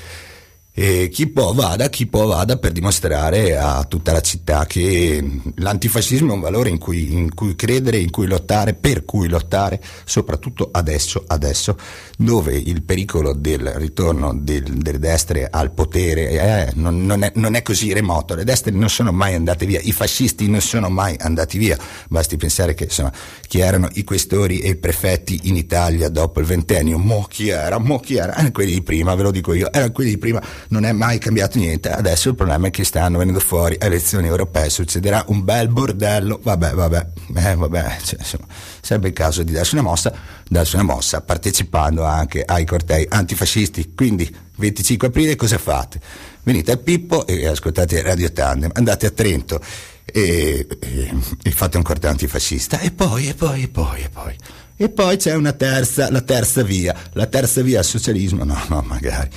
E 0.80 1.08
chi 1.08 1.26
può 1.26 1.52
vada, 1.54 1.88
chi 1.88 2.06
può 2.06 2.26
vada 2.26 2.56
per 2.56 2.70
dimostrare 2.70 3.56
a 3.56 3.82
tutta 3.82 4.12
la 4.12 4.20
città 4.20 4.64
che 4.64 5.20
l'antifascismo 5.56 6.30
è 6.30 6.34
un 6.36 6.40
valore 6.40 6.68
in 6.68 6.78
cui, 6.78 7.14
in 7.14 7.34
cui 7.34 7.56
credere, 7.56 7.98
in 7.98 8.10
cui 8.10 8.28
lottare, 8.28 8.74
per 8.74 9.04
cui 9.04 9.28
lottare, 9.28 9.82
soprattutto 10.04 10.68
adesso, 10.70 11.24
adesso, 11.26 11.76
dove 12.16 12.56
il 12.56 12.84
pericolo 12.84 13.32
del 13.32 13.72
ritorno 13.72 14.32
del- 14.32 14.62
delle 14.62 15.00
destre 15.00 15.48
al 15.50 15.72
potere 15.72 16.68
eh, 16.68 16.72
non, 16.76 17.04
non 17.04 17.24
è, 17.24 17.32
non 17.34 17.56
è 17.56 17.62
così 17.62 17.92
remoto. 17.92 18.36
Le 18.36 18.44
destre 18.44 18.70
non 18.70 18.88
sono 18.88 19.10
mai 19.10 19.34
andate 19.34 19.66
via, 19.66 19.80
i 19.82 19.90
fascisti 19.90 20.48
non 20.48 20.60
sono 20.60 20.88
mai 20.88 21.16
andati 21.18 21.58
via. 21.58 21.76
Basti 22.08 22.36
pensare 22.36 22.74
che 22.74 22.84
insomma, 22.84 23.12
chi 23.48 23.58
erano 23.58 23.88
i 23.94 24.04
questori 24.04 24.60
e 24.60 24.68
i 24.68 24.76
prefetti 24.76 25.40
in 25.48 25.56
Italia 25.56 26.08
dopo 26.08 26.38
il 26.38 26.46
ventennio, 26.46 26.98
mo 26.98 27.26
chi 27.28 27.48
era, 27.48 27.78
mo 27.78 27.98
chi 27.98 28.14
era, 28.14 28.32
erano 28.34 28.52
quelli 28.52 28.74
di 28.74 28.82
prima, 28.82 29.12
ve 29.16 29.22
lo 29.24 29.32
dico 29.32 29.52
io, 29.54 29.72
erano 29.72 29.90
quelli 29.90 30.10
di 30.10 30.18
prima, 30.18 30.40
non 30.68 30.84
è 30.84 30.92
mai 30.92 31.18
cambiato 31.18 31.58
niente. 31.58 31.90
Adesso 31.90 32.30
il 32.30 32.34
problema 32.34 32.68
è 32.68 32.70
che 32.70 32.84
stanno 32.84 33.18
venendo 33.18 33.40
fuori 33.40 33.76
elezioni 33.78 34.26
europee, 34.26 34.70
succederà 34.70 35.24
un 35.28 35.44
bel 35.44 35.68
bordello, 35.68 36.40
vabbè, 36.42 36.72
vabbè, 36.72 37.06
eh, 37.36 37.54
vabbè, 37.54 37.96
cioè, 38.02 38.18
insomma, 38.18 38.46
sarebbe 38.80 39.08
il 39.08 39.14
caso 39.14 39.42
di 39.42 39.52
darsi 39.52 39.74
una 39.74 39.82
mossa, 39.82 40.12
darsi 40.48 40.74
una 40.76 40.84
mossa 40.84 41.20
partecipando 41.20 42.04
anche 42.04 42.42
ai 42.44 42.64
cortei 42.64 43.06
antifascisti. 43.08 43.92
Quindi 43.94 44.34
25 44.56 45.08
aprile 45.08 45.36
cosa 45.36 45.58
fate? 45.58 46.00
Venite 46.42 46.72
al 46.72 46.80
Pippo 46.80 47.26
e 47.26 47.46
ascoltate 47.46 48.02
Radio 48.02 48.32
Tandem, 48.32 48.70
andate 48.74 49.06
a 49.06 49.10
Trento 49.10 49.60
e, 50.04 50.66
e- 50.80 51.14
e 51.42 51.50
fate 51.50 51.76
un 51.76 51.82
corteo 51.82 52.10
antifascista 52.10 52.80
e 52.80 52.90
poi, 52.90 53.28
e 53.28 53.34
poi, 53.34 53.64
e 53.64 53.68
poi, 53.68 54.02
e 54.02 54.08
poi. 54.08 54.36
E 54.80 54.88
poi 54.90 55.16
c'è 55.16 55.34
una 55.34 55.52
terza, 55.52 56.10
la 56.10 56.20
terza 56.20 56.62
via, 56.62 56.94
la 57.14 57.26
terza 57.26 57.62
via 57.62 57.80
al 57.80 57.84
socialismo, 57.84 58.44
no, 58.44 58.56
no, 58.68 58.82
magari. 58.86 59.28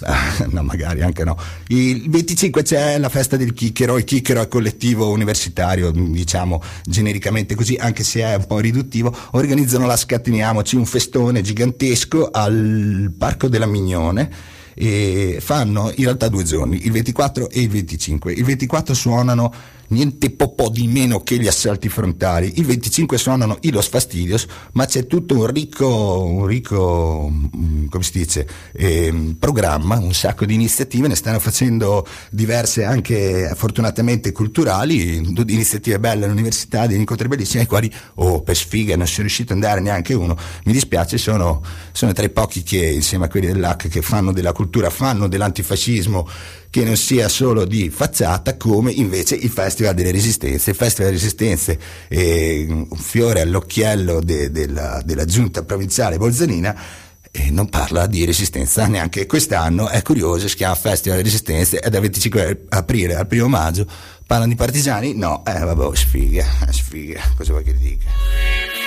No, 0.50 0.62
magari 0.62 1.02
anche 1.02 1.24
no. 1.24 1.36
Il 1.68 2.08
25 2.08 2.62
c'è 2.62 2.98
la 2.98 3.08
festa 3.08 3.36
del 3.36 3.52
chicchero, 3.52 3.98
il 3.98 4.04
chicchero 4.04 4.42
è 4.42 4.48
collettivo 4.48 5.10
universitario, 5.10 5.90
diciamo 5.90 6.62
genericamente 6.84 7.54
così, 7.54 7.76
anche 7.76 8.02
se 8.02 8.22
è 8.22 8.34
un 8.34 8.46
po' 8.46 8.58
riduttivo. 8.58 9.14
Organizzano 9.32 9.86
la 9.86 9.96
Scattiniamoci, 9.96 10.76
un 10.76 10.86
festone 10.86 11.42
gigantesco 11.42 12.30
al 12.30 13.12
Parco 13.16 13.48
della 13.48 13.66
Mignone 13.66 14.58
e 14.74 15.38
fanno 15.40 15.92
in 15.94 16.04
realtà 16.04 16.28
due 16.28 16.44
giorni, 16.44 16.86
il 16.86 16.92
24 16.92 17.50
e 17.50 17.60
il 17.60 17.68
25. 17.68 18.32
Il 18.32 18.44
24 18.44 18.94
suonano 18.94 19.52
niente 19.90 20.30
po' 20.60 20.68
di 20.68 20.86
meno 20.88 21.20
che 21.20 21.38
gli 21.38 21.46
assalti 21.46 21.88
frontali, 21.88 22.52
il 22.56 22.66
25 22.66 23.16
suonano 23.16 23.56
i 23.62 23.70
Los 23.70 23.88
Fastidios, 23.88 24.46
ma 24.72 24.84
c'è 24.84 25.06
tutto 25.06 25.34
un 25.38 25.46
ricco, 25.46 26.22
un 26.22 26.46
ricco 26.46 27.30
mm, 27.30 27.86
come 27.86 28.04
si 28.04 28.12
dice, 28.12 28.46
ehm, 28.72 29.36
programma, 29.38 29.98
un 29.98 30.12
sacco 30.12 30.44
di 30.44 30.54
iniziative, 30.54 31.08
ne 31.08 31.14
stanno 31.14 31.38
facendo 31.38 32.06
diverse 32.30 32.84
anche 32.84 33.52
fortunatamente 33.54 34.32
culturali, 34.32 35.16
iniziative 35.16 35.98
belle 35.98 36.26
all'università, 36.26 36.86
degli 36.86 36.98
incontri 36.98 37.28
bellissimi 37.28 37.62
ai 37.62 37.68
quali, 37.68 37.92
oh, 38.16 38.42
per 38.42 38.56
sfiga 38.56 38.96
non 38.96 39.06
sono 39.06 39.22
riuscito 39.22 39.52
ad 39.52 39.62
andare 39.62 39.80
neanche 39.80 40.14
uno, 40.14 40.36
mi 40.64 40.72
dispiace, 40.72 41.16
sono, 41.16 41.62
sono 41.92 42.12
tra 42.12 42.24
i 42.24 42.30
pochi 42.30 42.62
che 42.62 42.84
insieme 42.84 43.24
a 43.24 43.28
quelli 43.28 43.46
dell'AC 43.46 43.88
che 43.88 44.02
fanno 44.02 44.32
della 44.32 44.52
cultura, 44.52 44.90
fanno 44.90 45.26
dell'antifascismo, 45.26 46.28
che 46.70 46.84
non 46.84 46.96
sia 46.96 47.28
solo 47.28 47.64
di 47.64 47.90
facciata 47.90 48.56
come 48.56 48.92
invece 48.92 49.34
il 49.34 49.50
Festival 49.50 49.94
delle 49.94 50.12
Resistenze. 50.12 50.70
Il 50.70 50.76
Festival 50.76 51.10
delle 51.10 51.22
Resistenze 51.22 51.78
è 52.08 52.64
un 52.68 52.88
fiore 52.96 53.40
all'occhiello 53.40 54.20
de- 54.20 54.50
della, 54.50 55.02
della 55.04 55.24
giunta 55.24 55.64
provinciale 55.64 56.16
bolzanina 56.16 57.08
e 57.32 57.50
non 57.50 57.68
parla 57.68 58.06
di 58.06 58.24
resistenza 58.24 58.86
neanche 58.88 59.26
quest'anno, 59.26 59.88
è 59.88 60.02
curioso, 60.02 60.48
si 60.48 60.56
chiama 60.56 60.74
Festival 60.74 61.18
delle 61.18 61.30
Resistenze, 61.30 61.78
è 61.78 61.88
dal 61.88 62.00
25 62.00 62.64
aprile 62.70 63.14
al 63.14 63.28
1 63.30 63.48
maggio, 63.48 63.86
parlano 64.26 64.50
di 64.50 64.56
partigiani? 64.56 65.14
No, 65.14 65.44
eh 65.46 65.60
vabbè, 65.60 65.94
sfiga, 65.94 66.44
sfiga, 66.70 67.20
cosa 67.36 67.52
vuoi 67.52 67.64
che 67.64 67.72
ti 67.74 67.82
dica? 67.82 68.79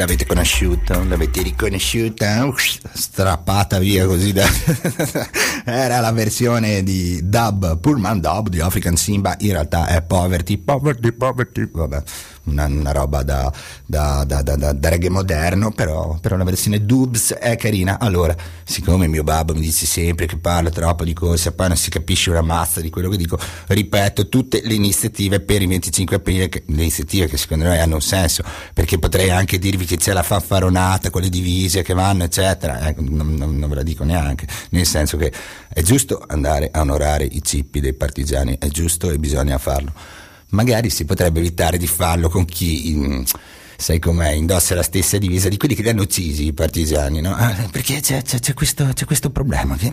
L'avete 0.00 0.24
conosciuto, 0.24 1.04
l'avete 1.04 1.42
riconosciuta, 1.42 2.46
Ush, 2.46 2.78
strappata 2.90 3.78
via 3.78 4.06
così 4.06 4.32
da... 4.32 4.46
era 5.64 6.00
la 6.00 6.10
versione 6.10 6.82
di 6.82 7.20
dub, 7.22 7.78
Pullman 7.78 8.18
dub 8.18 8.48
di 8.48 8.60
African 8.60 8.96
Simba, 8.96 9.36
in 9.40 9.52
realtà 9.52 9.88
è 9.88 10.00
Poverty, 10.00 10.56
Poverty, 10.56 11.12
Poverty, 11.12 11.68
vabbè, 11.70 12.02
una, 12.50 12.66
una 12.66 12.92
roba 12.92 13.22
da, 13.22 13.52
da, 13.86 14.24
da, 14.24 14.42
da, 14.42 14.88
reggae 14.88 15.08
moderno, 15.08 15.70
però, 15.70 16.18
però 16.20 16.36
la 16.36 16.44
versione 16.44 16.84
dubs 16.84 17.32
è 17.32 17.56
carina. 17.56 17.98
Allora, 17.98 18.34
siccome 18.64 19.06
mio 19.06 19.22
babbo 19.22 19.54
mi 19.54 19.60
dice 19.60 19.86
sempre 19.86 20.26
che 20.26 20.36
parlo 20.36 20.70
troppo 20.70 21.04
di 21.04 21.12
cose, 21.12 21.52
poi 21.52 21.68
non 21.68 21.76
si 21.76 21.90
capisce 21.90 22.30
una 22.30 22.42
mazza 22.42 22.80
di 22.80 22.90
quello 22.90 23.08
che 23.08 23.16
dico, 23.16 23.38
ripeto 23.66 24.28
tutte 24.28 24.60
le 24.64 24.74
iniziative 24.74 25.40
per 25.40 25.62
il 25.62 25.68
25 25.68 26.16
aprile, 26.16 26.48
che, 26.48 26.64
le 26.66 26.82
iniziative 26.82 27.28
che 27.28 27.36
secondo 27.36 27.64
noi 27.64 27.78
hanno 27.78 27.94
un 27.94 28.02
senso, 28.02 28.42
perché 28.74 28.98
potrei 28.98 29.30
anche 29.30 29.58
dirvi 29.58 29.84
che 29.84 29.96
c'è 29.96 30.12
la 30.12 30.22
fanfaronata 30.22 31.10
con 31.10 31.22
le 31.22 31.28
divise 31.28 31.82
che 31.82 31.94
vanno, 31.94 32.24
eccetera, 32.24 32.88
ecco, 32.88 33.02
non, 33.08 33.34
non- 33.34 33.58
non 33.58 33.68
ve 33.68 33.74
la 33.76 33.82
dico 33.82 34.04
neanche, 34.04 34.46
nel 34.70 34.86
senso 34.86 35.16
che 35.16 35.32
è 35.68 35.82
giusto 35.82 36.22
andare 36.26 36.70
a 36.72 36.80
onorare 36.80 37.24
i 37.24 37.42
cippi 37.42 37.80
dei 37.80 37.94
partigiani, 37.94 38.56
è 38.58 38.68
giusto 38.68 39.10
e 39.10 39.18
bisogna 39.18 39.58
farlo. 39.58 39.92
Magari 40.50 40.90
si 40.90 41.04
potrebbe 41.04 41.40
evitare 41.40 41.78
di 41.78 41.86
farlo 41.86 42.28
con 42.28 42.44
chi... 42.44 42.92
mm, 42.96 43.22
Sai 43.80 43.98
com'è, 43.98 44.32
indossa 44.32 44.74
la 44.74 44.82
stessa 44.82 45.16
divisa 45.16 45.48
di 45.48 45.56
quelli 45.56 45.74
che 45.74 45.80
li 45.80 45.88
hanno 45.88 46.02
uccisi 46.02 46.44
i 46.44 46.52
partigiani, 46.52 47.22
no? 47.22 47.34
Ah, 47.34 47.54
perché 47.70 48.00
c'è, 48.00 48.20
c'è- 48.20 48.38
c'è 48.38 48.52
questo, 48.52 48.90
c'è 48.92 49.06
questo 49.06 49.30
problema 49.30 49.74
che 49.76 49.90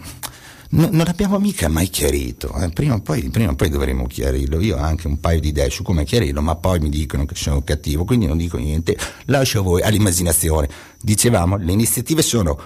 no- 0.72 0.89
non 0.91 1.08
abbiamo 1.08 1.39
mica 1.39 1.70
mai 1.70 1.88
chiarito. 1.88 2.53
eh. 2.60 2.68
Prima, 2.72 2.95
o 2.95 2.99
poi, 2.99 3.30
prima 3.30 3.51
o 3.51 3.55
poi 3.55 3.70
dovremo 3.70 4.05
chiarirlo. 4.05 4.60
Io 4.60 4.76
ho 4.76 4.82
anche 4.82 5.08
un 5.08 5.22
paio 5.22 5.39
di 5.39 5.47
idee 5.47 5.70
su 5.70 5.84
come 5.84 6.03
chiarirlo, 6.03 6.41
ma 6.41 6.58
poi 6.58 6.80
mi 6.82 6.89
dicono 6.89 7.24
che 7.24 7.36
sono 7.36 7.62
cattivo, 7.64 8.03
quindi 8.03 8.26
non 8.26 8.36
dico 8.36 8.58
niente. 8.58 8.97
Lascio 9.28 9.60
a 9.60 9.64
voi 9.64 9.82
all'immaginazione. 9.82 10.68
Dicevamo, 11.01 11.55
le 11.55 11.72
iniziative 11.72 12.22
sono 12.22 12.60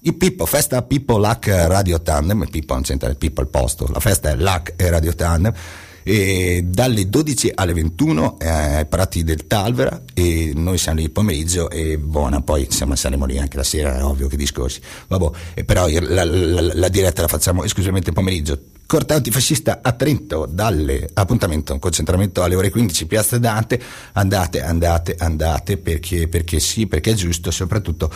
il 0.00 0.14
Pippo, 0.16 0.44
festa 0.44 0.82
Pippo 0.82 1.16
Lac 1.16 1.46
Radio 1.46 2.02
Tandem, 2.02 2.46
Pippo 2.50 2.74
non 2.74 2.82
c'entra 2.82 3.12
Pippo 3.14 3.40
al 3.40 3.48
posto, 3.48 3.88
la 3.90 4.00
festa 4.00 4.28
è 4.28 4.34
Lac 4.36 4.74
e 4.76 4.90
Radio 4.90 5.14
Tandem, 5.14 5.50
e 6.08 6.62
dalle 6.64 7.08
12 7.08 7.52
alle 7.54 7.74
21 7.74 8.38
eh, 8.38 8.48
ai 8.48 8.86
Prati 8.86 9.24
del 9.24 9.46
Talvera 9.46 10.02
e 10.14 10.52
noi 10.54 10.78
siamo 10.78 10.98
lì 10.98 11.04
il 11.04 11.10
pomeriggio 11.10 11.68
e 11.68 11.98
buona, 11.98 12.40
poi 12.40 12.64
insomma 12.64 12.96
saremo 12.96 13.26
lì 13.26 13.38
anche 13.38 13.58
la 13.58 13.62
sera, 13.62 13.98
è 13.98 14.02
ovvio 14.02 14.26
che 14.26 14.36
discorsi. 14.38 14.80
Vabbè, 15.06 15.30
e 15.54 15.64
però 15.64 15.86
il- 15.88 16.06
la, 16.08 16.24
la- 16.24 16.70
la 16.74 16.88
diretta 16.88 17.20
la 17.22 17.28
facciamo 17.28 17.62
esclusivamente 17.62 18.08
il 18.08 18.14
pomeriggio. 18.14 18.58
Corte 18.88 19.12
antifascista 19.12 19.80
a 19.82 19.92
Trento, 19.92 20.48
dalle 20.50 21.10
appuntamento, 21.12 21.78
concentramento 21.78 22.42
alle 22.42 22.54
ore 22.54 22.70
15, 22.70 23.06
Piazza 23.06 23.36
Dante, 23.36 23.78
andate, 24.12 24.62
andate, 24.62 25.14
andate, 25.18 25.76
perché, 25.76 26.26
perché 26.26 26.58
sì, 26.58 26.86
perché 26.86 27.10
è 27.10 27.14
giusto, 27.14 27.50
soprattutto 27.50 28.10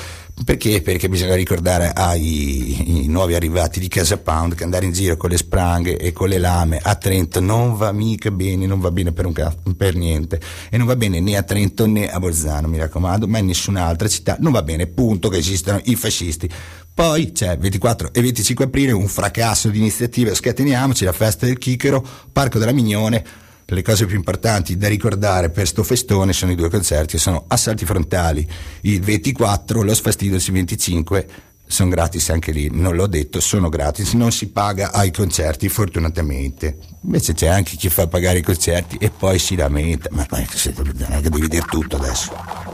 perché, 0.46 0.80
perché 0.80 1.10
bisogna 1.10 1.34
ricordare 1.34 1.92
ai 1.92 3.04
nuovi 3.06 3.34
arrivati 3.34 3.80
di 3.80 3.88
Casa 3.88 4.16
Pound 4.16 4.54
che 4.54 4.64
andare 4.64 4.86
in 4.86 4.92
giro 4.92 5.18
con 5.18 5.28
le 5.28 5.36
spranghe 5.36 5.98
e 5.98 6.12
con 6.12 6.30
le 6.30 6.38
lame 6.38 6.80
a 6.82 6.94
Trento 6.94 7.38
non 7.40 7.76
va 7.76 7.92
mica 7.92 8.30
bene, 8.30 8.64
non 8.64 8.80
va 8.80 8.90
bene 8.90 9.12
per, 9.12 9.26
un 9.26 9.34
ca- 9.34 9.54
per 9.76 9.94
niente, 9.94 10.40
e 10.70 10.78
non 10.78 10.86
va 10.86 10.96
bene 10.96 11.20
né 11.20 11.36
a 11.36 11.42
Trento 11.42 11.86
né 11.86 12.10
a 12.10 12.18
Bolzano, 12.18 12.66
mi 12.66 12.78
raccomando, 12.78 13.28
ma 13.28 13.36
in 13.36 13.44
nessun'altra 13.44 14.08
città 14.08 14.38
non 14.40 14.52
va 14.52 14.62
bene, 14.62 14.86
punto 14.86 15.28
che 15.28 15.36
esistono 15.36 15.82
i 15.84 15.96
fascisti. 15.96 16.48
Poi 16.94 17.32
c'è 17.32 17.56
24 17.56 18.12
e 18.12 18.20
25 18.20 18.66
aprile 18.66 18.92
un 18.92 19.08
fracasso 19.08 19.68
di 19.68 19.78
iniziative, 19.78 20.34
scateniamoci, 20.34 21.04
la 21.04 21.12
festa 21.12 21.46
del 21.46 21.56
Chichero, 21.56 22.06
Parco 22.30 22.58
della 22.58 22.72
Mignone, 22.72 23.24
le 23.64 23.82
cose 23.82 24.04
più 24.04 24.16
importanti 24.16 24.76
da 24.76 24.88
ricordare 24.88 25.48
per 25.48 25.66
sto 25.66 25.82
festone 25.82 26.34
sono 26.34 26.52
i 26.52 26.54
due 26.54 26.68
concerti, 26.68 27.16
sono 27.16 27.44
Assalti 27.48 27.86
Frontali 27.86 28.46
il 28.82 29.00
24, 29.00 29.82
Lo 29.82 29.94
Sfastidios 29.94 30.46
il 30.48 30.52
25, 30.52 31.26
sono 31.66 31.88
gratis 31.88 32.28
anche 32.28 32.52
lì, 32.52 32.68
non 32.70 32.94
l'ho 32.94 33.06
detto, 33.06 33.40
sono 33.40 33.70
gratis, 33.70 34.12
non 34.12 34.30
si 34.30 34.48
paga 34.48 34.92
ai 34.92 35.10
concerti 35.10 35.70
fortunatamente. 35.70 36.76
Invece 37.04 37.32
c'è 37.32 37.46
anche 37.46 37.76
chi 37.76 37.88
fa 37.88 38.06
pagare 38.06 38.38
i 38.38 38.42
concerti 38.42 38.98
e 38.98 39.08
poi 39.08 39.38
si 39.38 39.56
lamenta, 39.56 40.10
ma 40.12 40.26
che 40.26 41.30
devi 41.30 41.48
dire 41.48 41.64
tutto 41.66 41.96
adesso. 41.96 42.71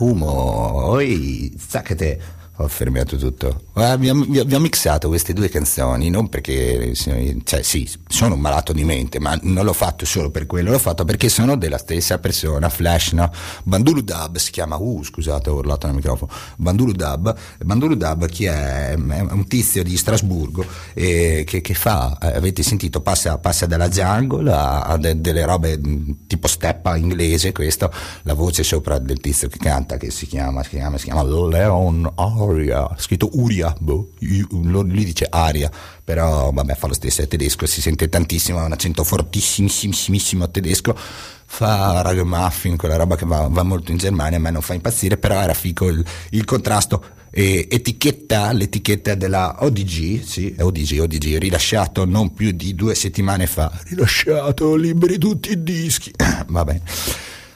humo. 0.00 0.72
Hoy, 0.90 1.54
sáquete. 1.58 2.18
Ho 2.56 2.68
fermato 2.68 3.16
tutto. 3.16 3.62
Vi 3.98 4.10
ho 4.10 4.60
mixato 4.60 5.08
queste 5.08 5.32
due 5.32 5.48
canzoni, 5.48 6.10
non 6.10 6.28
perché, 6.28 6.92
cioè 6.94 7.62
sì, 7.62 7.88
sono 8.06 8.34
un 8.34 8.40
malato 8.40 8.74
di 8.74 8.84
mente, 8.84 9.18
ma 9.18 9.38
non 9.44 9.64
l'ho 9.64 9.72
fatto 9.72 10.04
solo 10.04 10.30
per 10.30 10.44
quello, 10.44 10.70
l'ho 10.70 10.78
fatto 10.78 11.06
perché 11.06 11.30
sono 11.30 11.56
della 11.56 11.78
stessa 11.78 12.18
persona, 12.18 12.68
Flash, 12.68 13.12
no? 13.12 13.32
Bandulu 13.62 14.02
Dub 14.02 14.36
si 14.36 14.50
chiama, 14.50 14.76
uh 14.76 15.02
scusate 15.02 15.48
ho 15.48 15.54
urlato 15.54 15.86
nel 15.86 15.96
microfono, 15.96 16.30
Bandulu 16.58 16.92
Dub, 16.92 17.34
Bandulu 17.64 17.94
Dub 17.94 18.26
chi 18.26 18.44
è? 18.44 18.90
È 18.90 18.94
un 18.94 19.46
tizio 19.48 19.82
di 19.82 19.96
Strasburgo 19.96 20.62
eh, 20.92 21.44
che, 21.46 21.62
che 21.62 21.72
fa, 21.72 22.18
eh, 22.20 22.36
avete 22.36 22.62
sentito, 22.62 23.00
passa, 23.00 23.38
passa 23.38 23.64
dalla 23.64 23.88
jungle 23.88 24.52
a, 24.52 24.80
a 24.82 24.98
de- 24.98 25.18
delle 25.18 25.46
robe 25.46 25.78
mh, 25.78 26.26
tipo 26.26 26.46
steppa 26.46 26.94
inglese, 26.96 27.52
questo, 27.52 27.90
la 28.24 28.34
voce 28.34 28.64
sopra 28.64 28.98
del 28.98 29.18
tizio 29.18 29.48
che 29.48 29.56
canta, 29.56 29.96
che 29.96 30.10
si 30.10 30.26
chiama, 30.26 30.62
si 30.62 30.70
chiama, 30.70 30.98
si 30.98 31.04
chiama 31.04 31.22
Leon 31.22 32.12
Aria, 32.52 32.88
scritto 32.96 33.30
Uria, 33.34 33.74
boh, 33.78 34.10
lui 34.18 35.04
dice 35.04 35.26
Aria, 35.28 35.70
però 36.02 36.50
vabbè 36.52 36.74
fa 36.74 36.86
lo 36.86 36.94
stesso, 36.94 37.22
è 37.22 37.28
tedesco, 37.28 37.66
si 37.66 37.80
sente 37.80 38.08
tantissimo, 38.08 38.58
ha 38.58 38.64
un 38.64 38.72
accento 38.72 39.04
fortissimissimo 39.04 40.50
tedesco, 40.50 40.96
fa 40.96 42.02
ragamuffin, 42.02 42.76
quella 42.76 42.96
roba 42.96 43.16
che 43.16 43.26
va, 43.26 43.48
va 43.48 43.62
molto 43.62 43.90
in 43.90 43.98
Germania, 43.98 44.38
a 44.38 44.40
me 44.40 44.50
non 44.50 44.62
fa 44.62 44.74
impazzire, 44.74 45.16
però 45.16 45.40
era 45.40 45.54
fico 45.54 45.88
il, 45.88 46.04
il 46.30 46.44
contrasto. 46.44 47.18
E 47.32 47.68
etichetta, 47.70 48.50
l'etichetta 48.52 49.14
della 49.14 49.58
ODG, 49.60 50.22
sì, 50.24 50.54
ODG, 50.58 50.98
ODG, 50.98 51.38
rilasciato 51.38 52.04
non 52.04 52.34
più 52.34 52.50
di 52.50 52.74
due 52.74 52.96
settimane 52.96 53.46
fa, 53.46 53.70
rilasciato, 53.84 54.74
liberi 54.74 55.16
tutti 55.16 55.52
i 55.52 55.62
dischi, 55.62 56.12
va 56.48 56.64
bene. 56.64 56.82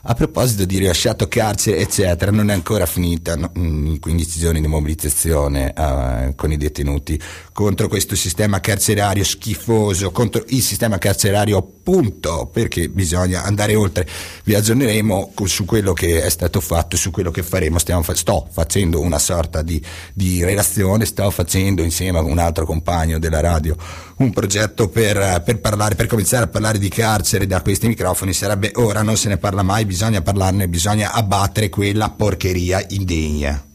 A 0.06 0.12
proposito 0.12 0.66
di 0.66 0.76
rilasciato 0.76 1.28
carcere, 1.28 1.78
eccetera, 1.78 2.30
non 2.30 2.50
è 2.50 2.52
ancora 2.52 2.84
finita 2.84 3.38
i 3.54 3.98
15 3.98 4.38
giorni 4.38 4.60
di 4.60 4.66
mobilitazione 4.66 5.72
eh, 5.72 6.34
con 6.36 6.52
i 6.52 6.58
detenuti 6.58 7.18
contro 7.54 7.88
questo 7.88 8.14
sistema 8.14 8.60
carcerario 8.60 9.24
schifoso, 9.24 10.10
contro 10.10 10.44
il 10.48 10.60
sistema 10.60 10.98
carcerario 10.98 11.62
punto, 11.82 12.50
perché 12.52 12.90
bisogna 12.90 13.44
andare 13.44 13.76
oltre. 13.76 14.06
Vi 14.44 14.54
aggiorneremo 14.54 15.32
su 15.44 15.64
quello 15.64 15.94
che 15.94 16.22
è 16.22 16.28
stato 16.28 16.60
fatto, 16.60 16.98
su 16.98 17.10
quello 17.10 17.30
che 17.30 17.42
faremo. 17.42 17.78
Fa- 17.78 18.14
sto 18.14 18.46
facendo 18.50 19.00
una 19.00 19.18
sorta 19.18 19.62
di, 19.62 19.82
di 20.12 20.44
relazione, 20.44 21.06
sto 21.06 21.30
facendo 21.30 21.82
insieme 21.82 22.18
a 22.18 22.22
un 22.22 22.38
altro 22.38 22.66
compagno 22.66 23.18
della 23.18 23.40
radio 23.40 23.74
un 24.16 24.30
progetto 24.30 24.88
per, 24.88 25.42
per 25.44 25.60
parlare, 25.60 25.94
per 25.94 26.06
cominciare 26.06 26.44
a 26.44 26.48
parlare 26.48 26.78
di 26.78 26.88
carcere 26.88 27.46
da 27.46 27.62
questi 27.62 27.88
microfoni. 27.88 28.32
Sarebbe 28.32 28.70
ora, 28.74 29.02
non 29.02 29.16
se 29.16 29.28
ne 29.28 29.38
parla 29.38 29.62
mai, 29.62 29.84
bisogna 29.94 30.22
parlarne, 30.22 30.66
bisogna 30.66 31.12
abbattere 31.12 31.68
quella 31.68 32.10
porcheria 32.10 32.84
indegna. 32.88 33.73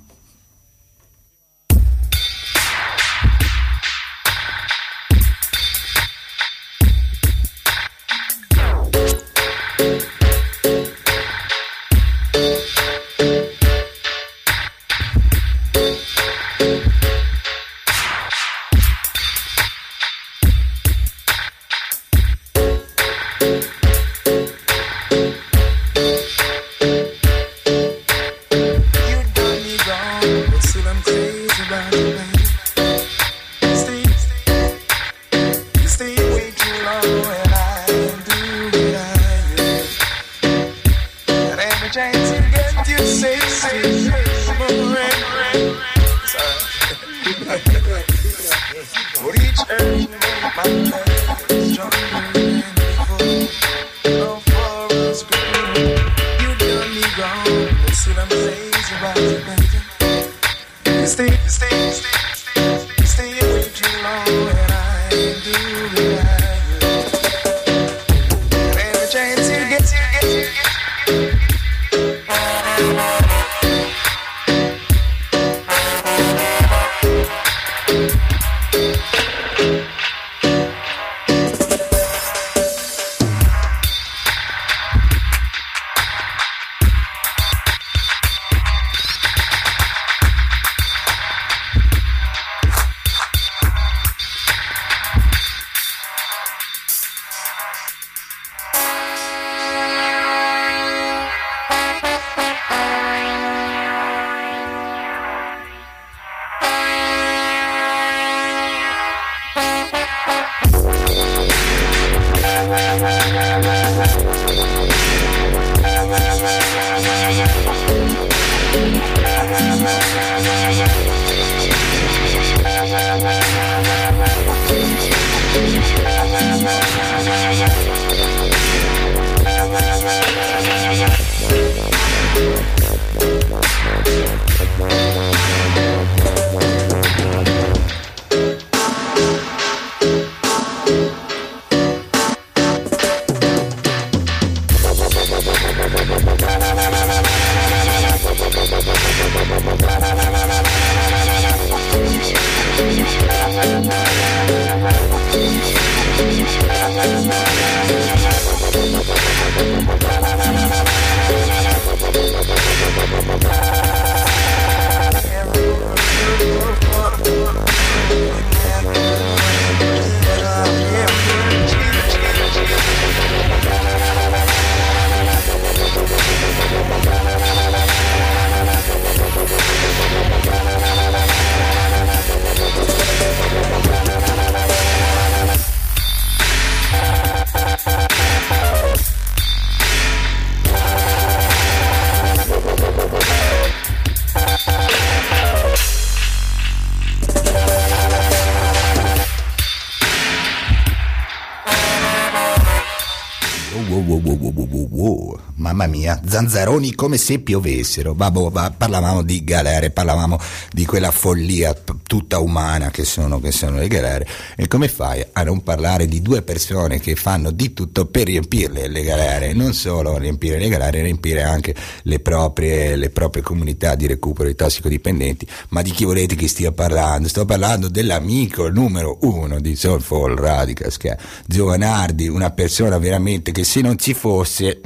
Zanzaroni 206.39 206.95
come 206.95 207.17
se 207.17 207.39
piovessero. 207.39 208.13
Vabbè, 208.13 208.49
va, 208.49 208.73
parlavamo 208.75 209.23
di 209.23 209.43
galere, 209.43 209.89
parlavamo 209.91 210.39
di 210.71 210.85
quella 210.85 211.11
follia 211.11 211.75
tutta 212.07 212.39
umana 212.39 212.91
che 212.91 213.03
sono, 213.03 213.41
che 213.41 213.51
sono 213.51 213.77
le 213.77 213.87
galere. 213.87 214.25
E 214.55 214.67
come 214.67 214.87
fai 214.87 215.25
a 215.33 215.43
non 215.43 215.61
parlare 215.63 216.07
di 216.07 216.21
due 216.21 216.41
persone 216.41 216.99
che 216.99 217.15
fanno 217.15 217.51
di 217.51 217.73
tutto 217.73 218.05
per 218.05 218.27
riempirle 218.27 218.87
le 218.87 219.03
galere? 219.03 219.53
Non 219.53 219.73
solo 219.73 220.17
riempire 220.17 220.57
le 220.57 220.69
galere, 220.69 221.01
riempire 221.01 221.43
anche 221.43 221.75
le 222.03 222.19
proprie, 222.19 222.95
le 222.95 223.09
proprie 223.09 223.43
comunità 223.43 223.95
di 223.95 224.07
recupero 224.07 224.47
di 224.47 224.55
tossicodipendenti. 224.55 225.45
Ma 225.69 225.81
di 225.81 225.91
chi 225.91 226.05
volete 226.05 226.35
che 226.35 226.47
stia 226.47 226.71
parlando? 226.71 227.27
Sto 227.27 227.45
parlando 227.45 227.89
dell'amico 227.89 228.69
numero 228.69 229.17
uno 229.21 229.59
di 229.59 229.75
Soulful 229.75 230.35
Radicals, 230.35 230.95
che 230.95 231.09
è 231.09 231.17
Giovanardi, 231.45 232.27
una 232.29 232.51
persona 232.51 232.97
veramente 232.97 233.51
che 233.51 233.65
se 233.65 233.81
non 233.81 233.97
ci 233.97 234.13
fosse 234.13 234.79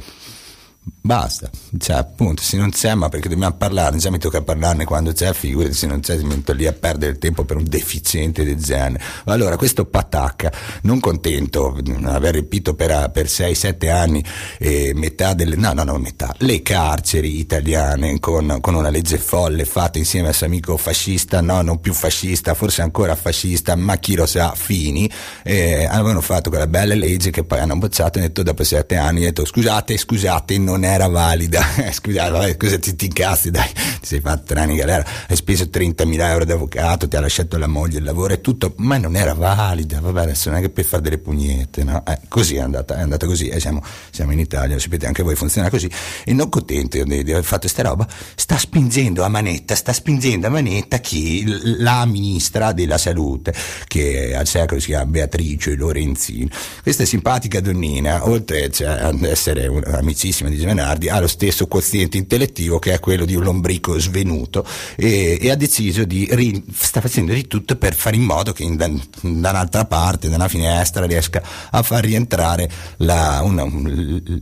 basta, 1.14 1.50
cioè 1.84 1.96
appunto 1.96 2.40
se 2.40 2.56
non 2.56 2.70
c'è 2.70 2.94
ma 2.94 3.10
perché 3.10 3.28
dobbiamo 3.28 3.54
parlarne, 3.56 3.98
già 3.98 4.10
mi 4.10 4.16
tocca 4.16 4.40
parlarne 4.40 4.86
quando 4.86 5.12
c'è, 5.12 5.34
figurati 5.34 5.74
se 5.74 5.86
non 5.86 6.00
c'è 6.00 6.16
mi 6.16 6.36
metto 6.36 6.54
lì 6.54 6.66
a 6.66 6.72
perdere 6.72 7.12
il 7.12 7.18
tempo 7.18 7.44
per 7.44 7.58
un 7.58 7.64
deficiente 7.68 8.42
del 8.42 8.56
genere. 8.56 9.02
Allora 9.24 9.58
questo 9.58 9.84
Patacca, 9.84 10.50
non 10.84 10.98
contento 10.98 11.76
di 11.82 11.94
aver 12.04 12.32
riempito 12.32 12.72
per, 12.74 13.10
per 13.12 13.26
6-7 13.26 13.90
anni 13.90 14.24
eh, 14.58 14.92
metà 14.94 15.34
delle, 15.34 15.56
no 15.56 15.74
no 15.74 15.84
no 15.84 15.98
metà, 15.98 16.34
le 16.38 16.62
carceri 16.62 17.38
italiane 17.38 18.18
con, 18.18 18.60
con 18.62 18.74
una 18.74 18.88
legge 18.88 19.18
folle 19.18 19.66
fatta 19.66 19.98
insieme 19.98 20.28
al 20.28 20.34
suo 20.34 20.46
amico 20.46 20.78
fascista, 20.78 21.42
no 21.42 21.60
non 21.60 21.80
più 21.80 21.92
fascista, 21.92 22.54
forse 22.54 22.80
ancora 22.80 23.14
fascista, 23.14 23.76
ma 23.76 23.98
chi 23.98 24.14
lo 24.14 24.24
sa, 24.24 24.54
Fini, 24.56 25.10
eh, 25.42 25.84
avevano 25.84 26.22
fatto 26.22 26.48
quella 26.48 26.66
bella 26.66 26.94
legge 26.94 27.30
che 27.30 27.44
poi 27.44 27.58
hanno 27.58 27.76
bocciato 27.76 28.16
e 28.18 28.22
detto 28.22 28.42
dopo 28.42 28.64
7 28.64 28.96
anni, 28.96 29.20
detto 29.20 29.44
scusate, 29.44 29.98
scusate, 29.98 30.56
non 30.56 30.82
era 30.82 31.08
valida, 31.08 31.62
scusate, 31.92 32.30
vabbè, 32.30 32.56
cosa 32.56 32.78
ti, 32.78 32.94
ti 32.94 33.06
incassi, 33.06 33.50
dai, 33.50 33.68
ti 34.00 34.06
sei 34.06 34.20
fatto 34.20 34.44
tre 34.46 34.60
anni 34.60 34.76
galera, 34.76 35.04
hai 35.28 35.36
speso 35.36 35.64
30.000 35.64 36.20
euro 36.20 36.44
d'avvocato, 36.44 37.08
ti 37.08 37.16
ha 37.16 37.20
lasciato 37.20 37.58
la 37.58 37.66
moglie, 37.66 37.98
il 37.98 38.04
lavoro 38.04 38.34
e 38.34 38.40
tutto, 38.40 38.74
ma 38.76 38.96
non 38.96 39.16
era 39.16 39.34
valida, 39.34 40.00
vabbè, 40.00 40.22
adesso 40.22 40.50
non 40.50 40.58
è 40.58 40.62
che 40.62 40.70
per 40.70 40.84
fare 40.84 41.02
delle 41.02 41.18
pugnette, 41.18 41.84
no? 41.84 42.04
Eh, 42.06 42.20
così 42.28 42.56
è 42.56 42.60
andata, 42.60 42.96
è 42.96 43.00
andata 43.00 43.26
così, 43.26 43.48
e 43.48 43.60
siamo, 43.60 43.82
siamo 44.10 44.32
in 44.32 44.38
Italia, 44.38 44.74
lo 44.74 44.80
sapete 44.80 45.06
anche 45.06 45.22
voi, 45.22 45.34
funziona 45.34 45.70
così, 45.70 45.90
e 46.24 46.32
non 46.32 46.48
contento 46.48 47.02
di, 47.02 47.24
di 47.24 47.32
aver 47.32 47.44
fatto 47.44 47.62
questa 47.62 47.82
roba, 47.82 48.06
sta 48.34 48.56
spingendo 48.56 49.24
a 49.24 49.28
manetta, 49.28 49.74
sta 49.74 49.92
spingendo 49.92 50.46
a 50.46 50.50
manetta 50.50 50.98
chi? 50.98 51.44
La 51.78 52.04
ministra 52.06 52.72
della 52.72 52.98
salute, 52.98 53.54
che 53.86 54.34
al 54.34 54.46
secolo 54.46 54.80
si 54.80 54.88
chiama 54.88 55.06
Beatrice 55.06 55.74
Lorenzini. 55.74 56.50
Questa 56.82 57.04
simpatica 57.04 57.60
donnina, 57.60 58.28
oltre 58.28 58.70
cioè, 58.70 58.88
ad 58.88 59.22
essere 59.24 59.66
un'amicissima 59.66 60.48
di 60.48 60.56
Giovanardi, 60.56 61.08
ha 61.08 61.20
lo 61.20 61.26
stesso 61.26 61.63
quoziente 61.66 62.16
intellettivo 62.16 62.78
che 62.78 62.92
è 62.92 63.00
quello 63.00 63.24
di 63.24 63.34
un 63.34 63.42
lombrico 63.42 63.98
svenuto 63.98 64.66
e, 64.96 65.38
e 65.40 65.50
ha 65.50 65.56
deciso 65.56 66.04
di, 66.04 66.28
ri, 66.30 66.64
sta 66.72 67.00
facendo 67.00 67.32
di 67.32 67.46
tutto 67.46 67.76
per 67.76 67.94
fare 67.94 68.16
in 68.16 68.22
modo 68.22 68.52
che 68.52 68.62
in, 68.62 68.76
da, 68.76 68.90
un'altra 69.22 69.84
parte, 69.84 70.28
da 70.28 70.36
una 70.36 70.48
finestra, 70.48 71.06
riesca 71.06 71.42
a 71.70 71.82
far 71.82 72.04
rientrare 72.04 72.70
la, 72.98 73.40
una, 73.42 73.66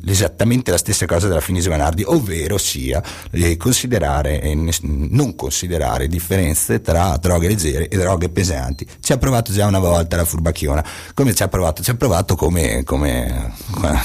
esattamente 0.06 0.70
la 0.70 0.76
stessa 0.78 1.06
cosa 1.06 1.28
della 1.28 1.40
fine 1.40 1.60
Giovanardi, 1.60 2.02
ovvero 2.06 2.58
sia 2.58 3.02
eh, 3.30 3.56
considerare 3.56 4.40
e 4.40 4.54
non 4.82 5.34
considerare 5.34 6.08
differenze 6.08 6.80
tra 6.80 7.16
droghe 7.20 7.48
leggere 7.48 7.88
e 7.88 7.96
droghe 7.96 8.28
pesanti. 8.28 8.86
Ci 9.00 9.12
ha 9.12 9.18
provato 9.18 9.52
già 9.52 9.66
una 9.66 9.78
volta 9.78 10.16
la 10.16 10.24
furbacchiona, 10.24 10.84
come 11.14 11.34
ci 11.34 11.42
ha 11.42 11.48
provato? 11.48 11.82
Ci 11.82 11.90
ha 11.90 11.94
provato 11.94 12.34
come, 12.34 12.82
come 12.84 13.52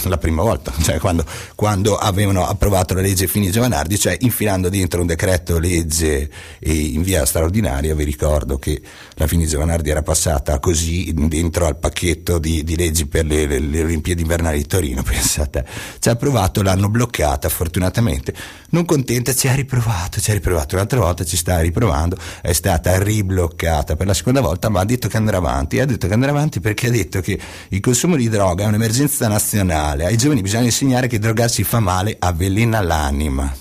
la 0.03 0.17
prima 0.17 0.41
volta, 0.41 0.71
cioè 0.81 0.99
quando, 0.99 1.25
quando 1.55 1.95
avevano 1.95 2.45
approvato 2.45 2.93
la 2.93 3.01
legge 3.07 3.27
Fini 3.27 3.49
Giovanardi, 3.49 3.97
cioè 3.97 4.17
infilando 4.19 4.67
dentro 4.67 4.99
un 4.99 5.07
decreto 5.07 5.59
legge 5.59 6.29
in 6.59 7.01
via 7.01 7.25
straordinaria, 7.25 7.95
vi 7.95 8.03
ricordo 8.03 8.57
che 8.57 8.81
la 9.15 9.27
Fini 9.27 9.47
Giovanardi 9.47 9.89
era 9.89 10.01
passata 10.01 10.59
così 10.59 11.13
dentro 11.13 11.65
al 11.65 11.77
pacchetto 11.77 12.37
di, 12.37 12.63
di 12.63 12.75
leggi 12.75 13.07
per 13.07 13.25
le, 13.25 13.45
le, 13.45 13.59
le, 13.59 13.83
Olimpiadi 13.83 14.21
invernali 14.21 14.57
di 14.57 14.65
Torino, 14.65 15.03
pensate, 15.03 15.65
ci 15.99 16.09
ha 16.09 16.11
approvato, 16.11 16.61
l'hanno 16.61 16.89
bloccata 16.89 17.47
fortunatamente, 17.47 18.33
non 18.71 18.83
contenta 18.83 19.33
ci 19.33 19.47
ha 19.47 19.55
riprovato, 19.55 20.19
ci 20.19 20.31
ha 20.31 20.33
riprovato. 20.33 20.75
Un'altra 20.75 20.99
volta, 20.99 21.23
ci 21.23 21.37
sta 21.37 21.59
riprovando, 21.59 22.17
è 22.41 22.51
stata 22.51 23.01
ribloccata 23.01 23.95
per 23.95 24.07
la 24.07 24.13
seconda 24.13 24.41
volta, 24.41 24.69
ma 24.69 24.81
ha 24.81 24.85
detto 24.85 25.07
che 25.07 25.17
andrà 25.17 25.37
avanti, 25.37 25.79
ha 25.79 25.85
detto 25.85 26.07
che 26.07 26.13
andrà 26.13 26.31
avanti 26.31 26.59
perché 26.59 26.87
ha 26.87 26.91
detto 26.91 27.21
che 27.21 27.39
il 27.69 27.79
consumo 27.79 28.17
di 28.17 28.27
droga 28.27 28.65
è 28.65 28.67
un'emergenza 28.67 29.27
nazionale, 29.27 30.05
ai 30.05 30.17
giovani 30.17 30.41
bisogna 30.41 30.65
insegnare 30.65 31.07
che 31.07 31.19
drogarsi 31.19 31.63
fa 31.63 31.79
male, 31.79 32.15
avvelena 32.19 32.81
l'anima. 32.97 33.55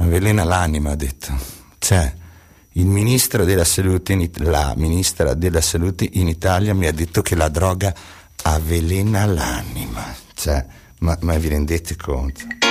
avvelena 0.00 0.44
l'anima, 0.44 0.90
ha 0.92 0.96
detto. 0.96 1.32
Cioè, 1.78 2.12
il 2.72 2.86
ministro 2.86 3.44
della 3.44 3.64
salute, 3.64 4.12
in 4.12 4.28
la 4.38 4.74
ministra 4.76 5.34
della 5.34 5.60
salute 5.60 6.08
in 6.12 6.28
Italia 6.28 6.74
mi 6.74 6.86
ha 6.86 6.92
detto 6.92 7.22
che 7.22 7.34
la 7.34 7.48
droga 7.48 7.94
avvelena 8.42 9.24
l'anima. 9.24 10.14
Cioè, 10.34 10.64
ma, 11.00 11.16
ma 11.20 11.36
vi 11.36 11.48
rendete 11.48 11.96
conto? 11.96 12.67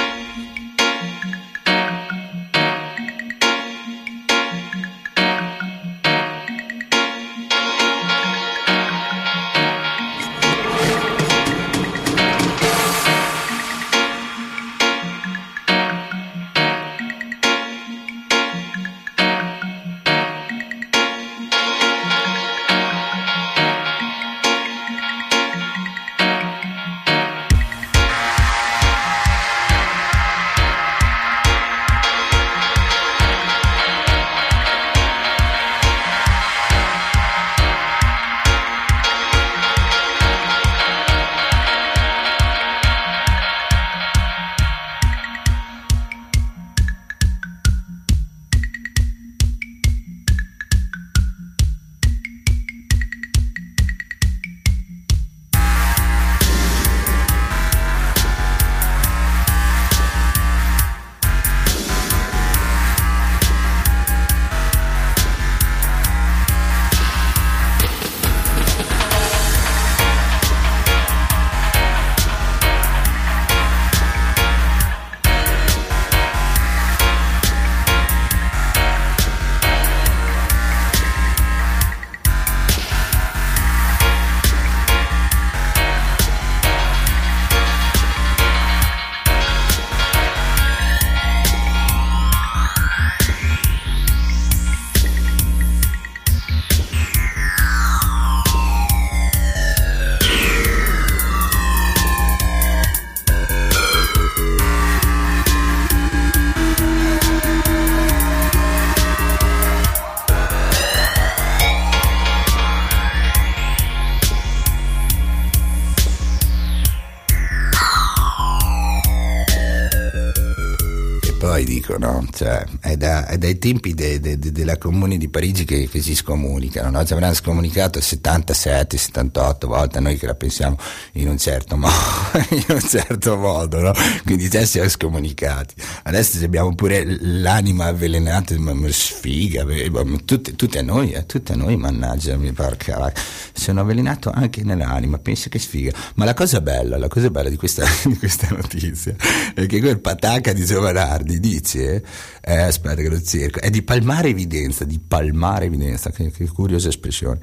Dai 123.38 123.58
tempi 123.58 123.94
de- 123.94 124.20
de- 124.20 124.38
de- 124.38 124.52
della 124.52 124.78
Comune 124.78 125.18
di 125.18 125.28
Parigi 125.28 125.66
che, 125.66 125.88
che 125.90 126.02
si 126.02 126.16
scomunicano, 126.16 126.90
no? 126.90 127.06
ci 127.06 127.14
avranno 127.14 127.34
scomunicato 127.34 128.00
77, 128.00 128.98
78 128.98 129.68
volte, 129.68 130.00
noi 130.00 130.18
che 130.18 130.26
la 130.26 130.36
pensiamo 130.36 130.78
in 131.14 131.28
un 131.28 131.38
certo 131.38 131.76
modo, 131.76 131.94
un 132.70 132.82
certo 132.82 133.38
modo, 133.38 133.82
no? 133.82 133.94
quindi 134.24 134.50
già 134.50 134.64
siamo 134.66 134.90
scomunicati. 134.90 135.76
Adesso 136.04 136.44
abbiamo 136.46 136.74
pure 136.76 137.04
l'anima 137.20 137.86
avvelenata, 137.86 138.58
ma, 138.60 138.74
ma 138.74 138.88
sfiga, 138.92 139.66
ma 139.66 140.04
tutte, 140.24 140.56
tutte 140.56 140.82
noi, 140.82 141.12
eh, 141.12 141.26
tutte 141.26 141.56
noi, 141.56 141.76
mannaggia, 141.76 142.38
mi 142.38 142.52
porca, 142.52 143.12
sono 143.54 143.82
avvelenato 143.82 144.30
anche 144.32 144.64
nell'anima, 144.64 145.18
pensa 145.18 145.50
che 145.50 145.60
sfiga. 145.60 145.92
Ma 146.16 146.26
la 146.26 146.34
cosa 146.34 146.62
bella, 146.62 146.98
la 146.98 147.08
cosa 147.08 147.30
bella 147.30 147.50
di 147.50 147.58
questa, 147.58 147.86
di 148.06 148.18
questa 148.18 148.48
notizia 148.50 149.16
è 149.54 149.66
che 149.66 149.80
quel 149.80 150.00
patacca 150.00 150.54
di 150.54 150.66
Giovanardi 150.66 151.40
dice, 151.40 152.04
eh, 152.42 152.58
aspetta 152.58 153.02
che 153.02 153.10
lo 153.10 153.17
cerco, 153.24 153.60
è 153.60 153.70
di 153.70 153.82
palmare 153.82 154.30
evidenza, 154.30 154.84
di 154.86 155.00
palmare 155.00 155.66
evidenza, 155.66 156.12
che, 156.12 156.32
che 156.32 156.48
curiosa 156.48 156.90
espressione. 156.90 157.40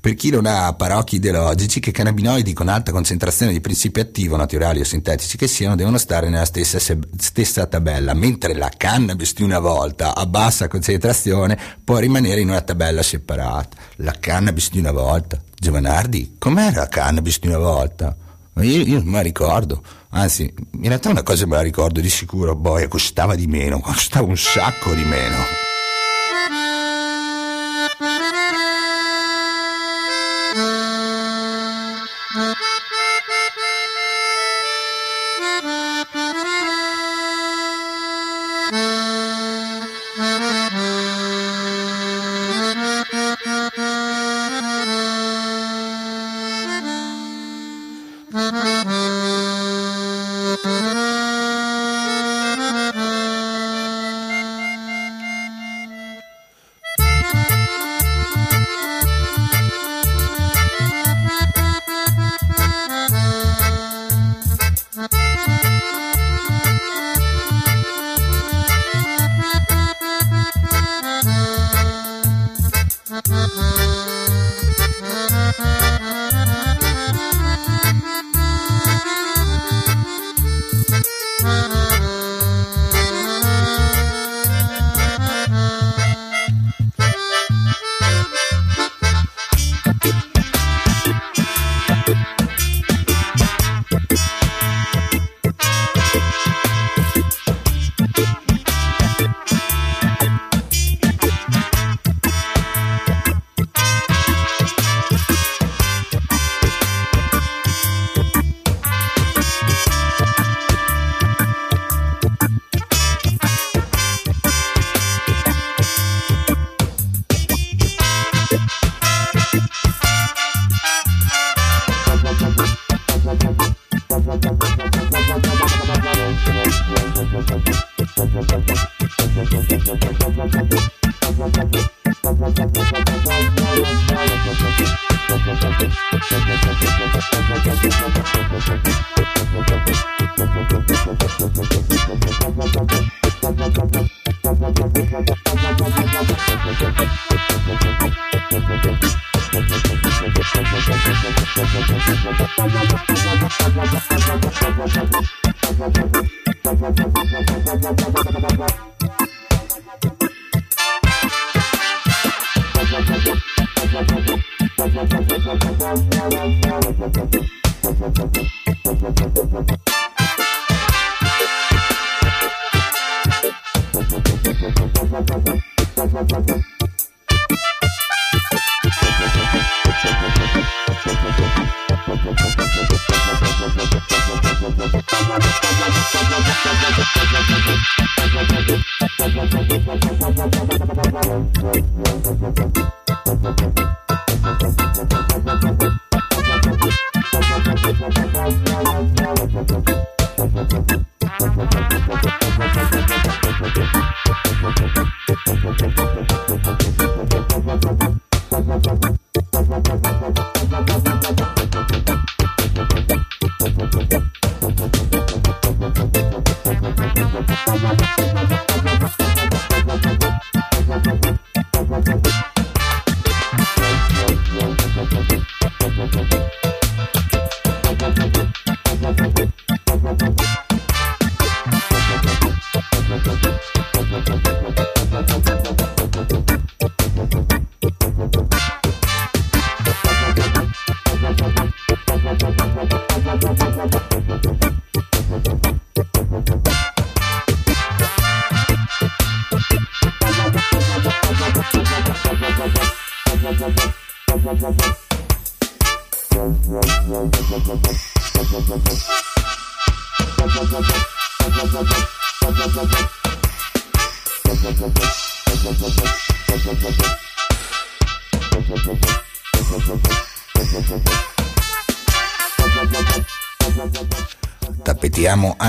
Per 0.00 0.14
chi 0.14 0.30
non 0.30 0.46
ha 0.46 0.72
paraocchi 0.74 1.16
ideologici, 1.16 1.80
che 1.80 1.90
cannabinoidi 1.90 2.52
con 2.52 2.68
alta 2.68 2.92
concentrazione 2.92 3.52
di 3.52 3.60
principi 3.60 4.00
attivo, 4.00 4.36
naturali 4.36 4.80
o 4.80 4.84
sintetici 4.84 5.36
che 5.36 5.48
siano, 5.48 5.76
devono 5.76 5.98
stare 5.98 6.28
nella 6.28 6.44
stessa, 6.44 6.78
se- 6.78 6.98
stessa 7.18 7.66
tabella, 7.66 8.14
mentre 8.14 8.54
la 8.54 8.70
cannabis 8.74 9.34
di 9.34 9.42
una 9.42 9.58
volta 9.58 10.14
a 10.14 10.26
bassa 10.26 10.68
concentrazione 10.68 11.58
può 11.82 11.98
rimanere 11.98 12.40
in 12.40 12.48
una 12.48 12.60
tabella 12.60 13.02
separata. 13.02 13.76
La 13.96 14.14
cannabis 14.18 14.70
di 14.70 14.78
una 14.78 14.92
volta. 14.92 15.40
Giovanardi, 15.58 16.36
com'era 16.38 16.80
la 16.80 16.88
cannabis 16.88 17.40
di 17.40 17.48
una 17.48 17.58
volta? 17.58 18.16
Io, 18.62 18.82
io 18.82 18.98
non 18.98 19.06
me 19.06 19.12
la 19.12 19.22
ricordo, 19.22 19.82
anzi, 20.10 20.52
in 20.72 20.88
realtà 20.88 21.10
una 21.10 21.22
cosa 21.22 21.46
me 21.46 21.56
la 21.56 21.62
ricordo 21.62 22.00
di 22.00 22.10
sicuro, 22.10 22.56
boia, 22.56 22.88
costava 22.88 23.34
di 23.34 23.46
meno, 23.46 23.80
costava 23.80 24.26
un 24.26 24.36
sacco 24.36 24.94
di 24.94 25.04
meno. 25.04 25.67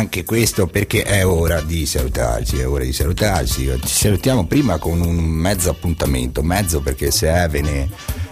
Anche 0.09 0.23
questo 0.23 0.65
perché 0.65 1.03
è 1.03 1.23
ora 1.23 1.61
di 1.61 1.85
salutarci, 1.85 2.57
è 2.57 2.67
ora 2.67 2.83
di 2.83 2.91
salutarci. 2.91 3.71
Ci 3.79 3.87
salutiamo 3.87 4.47
prima 4.47 4.79
con 4.79 4.99
un 5.01 5.17
mezzo 5.17 5.69
appuntamento, 5.69 6.41
mezzo 6.41 6.81
perché 6.81 7.11
se 7.11 7.27
è 7.31 7.47
ve 7.47 7.61
ne, 7.61 7.87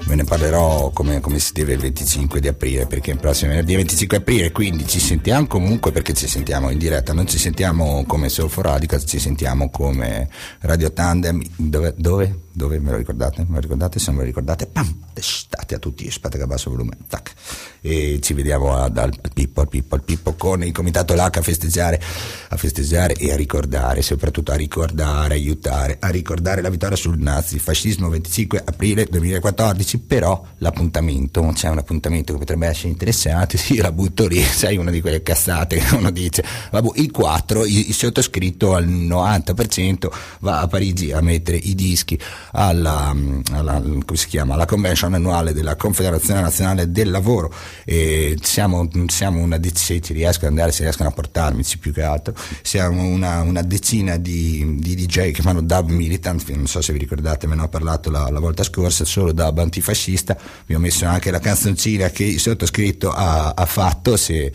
ve 0.08 0.16
ne 0.16 0.24
parlerò 0.24 0.90
come, 0.90 1.20
come 1.20 1.38
si 1.38 1.54
deve 1.54 1.74
il 1.74 1.80
25 1.80 2.40
di 2.40 2.48
aprile, 2.48 2.88
perché 2.88 3.12
il 3.12 3.20
prossimo 3.20 3.52
venerdì 3.52 3.74
è 3.74 3.76
25 3.76 4.18
aprile, 4.18 4.52
quindi 4.52 4.88
ci 4.88 5.00
sentiamo 5.00 5.46
comunque 5.46 5.92
perché 5.92 6.14
ci 6.14 6.28
sentiamo 6.28 6.72
in 6.72 6.80
diretta, 6.80 7.14
non 7.14 7.28
ci 7.28 7.38
sentiamo 7.38 8.04
come 8.08 8.30
Soul 8.30 8.50
for 8.50 8.66
Radicals, 8.66 9.04
ci 9.06 9.20
sentiamo 9.20 9.70
come 9.70 10.28
Radio 10.62 10.92
Tandem, 10.92 11.44
dove? 11.58 11.94
dove? 11.96 12.47
Dove 12.58 12.80
me 12.80 12.90
lo 12.90 12.98
ricordate? 12.98 13.46
Me 13.48 13.54
lo 13.54 13.60
ricordate? 13.60 14.00
Se 14.00 14.08
non 14.08 14.16
me 14.16 14.22
lo 14.22 14.28
ricordate, 14.28 14.66
pam, 14.66 14.92
state 15.14 15.76
a 15.76 15.78
tutti, 15.78 16.08
aspetta 16.08 16.38
che 16.38 16.44
abbasso 16.44 16.70
il 16.70 16.76
volume, 16.76 16.98
tac. 17.08 17.32
E 17.82 18.20
ci 18.20 18.34
vediamo 18.34 18.74
a- 18.76 18.90
dal 18.90 19.14
Pippo 19.32 19.62
al 19.62 19.70
Pippo 19.70 19.94
al 19.94 20.02
Pippo 20.02 20.34
con 20.34 20.64
il 20.64 20.72
comitato 20.72 21.14
LAC 21.14 21.38
a 21.38 21.42
festeggiare, 21.44 22.02
a 22.50 22.58
festeggiare 22.58 23.14
e 23.14 23.32
a 23.32 23.36
ricordare, 23.36 24.02
soprattutto 24.02 24.52
a 24.52 24.56
ricordare, 24.56 25.36
aiutare, 25.36 25.98
a 26.00 26.10
ricordare 26.10 26.62
la 26.62 26.70
vittoria 26.70 26.98
sul 26.98 27.20
nazifascismo 27.20 28.10
25 28.10 28.64
aprile 28.66 29.06
2014, 29.06 30.00
però 30.00 30.44
l'appuntamento, 30.58 31.52
c'è 31.54 31.70
un 31.70 31.78
appuntamento 31.78 32.34
che 32.34 32.40
potrebbe 32.40 32.66
essere 32.66 32.90
interessante, 32.90 33.58
sì, 33.62 33.78
la 33.78 33.92
butto 33.92 34.26
lì, 34.26 34.42
sai, 34.42 34.78
una 34.78 34.90
di 34.90 35.00
quelle 35.00 35.22
cazzate 35.22 35.78
che 35.78 35.96
uno 35.96 36.10
dice, 36.10 36.44
vabbè, 36.72 36.88
il 36.96 37.12
4, 37.12 37.66
il, 37.66 37.90
il 37.90 37.94
sottoscritto 37.94 38.74
al 38.74 38.88
90% 38.88 40.08
va 40.40 40.62
a 40.62 40.68
Parigi 40.68 41.12
a 41.12 41.22
mettere 41.22 41.58
i 41.58 41.76
dischi 41.76 42.20
alla, 42.52 43.16
alla, 43.52 43.82
chiama, 44.28 44.54
alla 44.54 44.66
convention 44.66 45.14
annuale 45.14 45.54
della 45.54 45.76
Confederazione 45.76 46.42
Nazionale 46.42 46.92
del 46.92 47.10
Lavoro. 47.10 47.54
E 47.86 48.38
siamo, 48.42 48.88
siamo 49.08 49.42
una 49.42 49.58
decina, 49.58 50.00
ci 50.02 50.14
riescono 50.14 50.48
ad 50.48 50.54
andare, 50.54 50.72
se 50.72 50.84
riescono 50.84 51.10
a 51.10 51.12
portarmici 51.12 51.78
più 51.78 51.94
che 51.94 52.04
altro, 52.04 52.34
siamo 52.62 53.04
una, 53.04 53.42
una 53.42 53.62
decina 53.62 54.18
di, 54.18 54.76
di 54.80 54.96
DJ 54.96 55.32
che 55.32 55.42
fanno 55.42 55.62
dub 55.62 55.90
militant, 55.90 56.48
non 56.50 56.68
so 56.68 56.82
se 56.82 56.94
vi 56.94 57.00
ricordate, 57.00 57.48
me 57.48 57.56
ne 57.56 57.64
ho 57.64 57.70
parlato 57.70 58.10
la, 58.10 58.30
la 58.30 58.40
volta 58.40 58.64
scorsa, 58.64 59.06
solo 59.06 59.32
dub 59.32 59.58
antifascista, 59.58 60.38
vi 60.66 60.76
ho 60.76 60.80
messo 60.80 61.06
anche 61.06 61.32
la 61.32 61.40
canzoncina 61.40 62.10
che 62.10 62.24
il 62.24 62.40
sottoscritto 62.40 63.12
ha, 63.12 63.54
ha 63.56 63.66
fatto, 63.66 64.18
se 64.18 64.52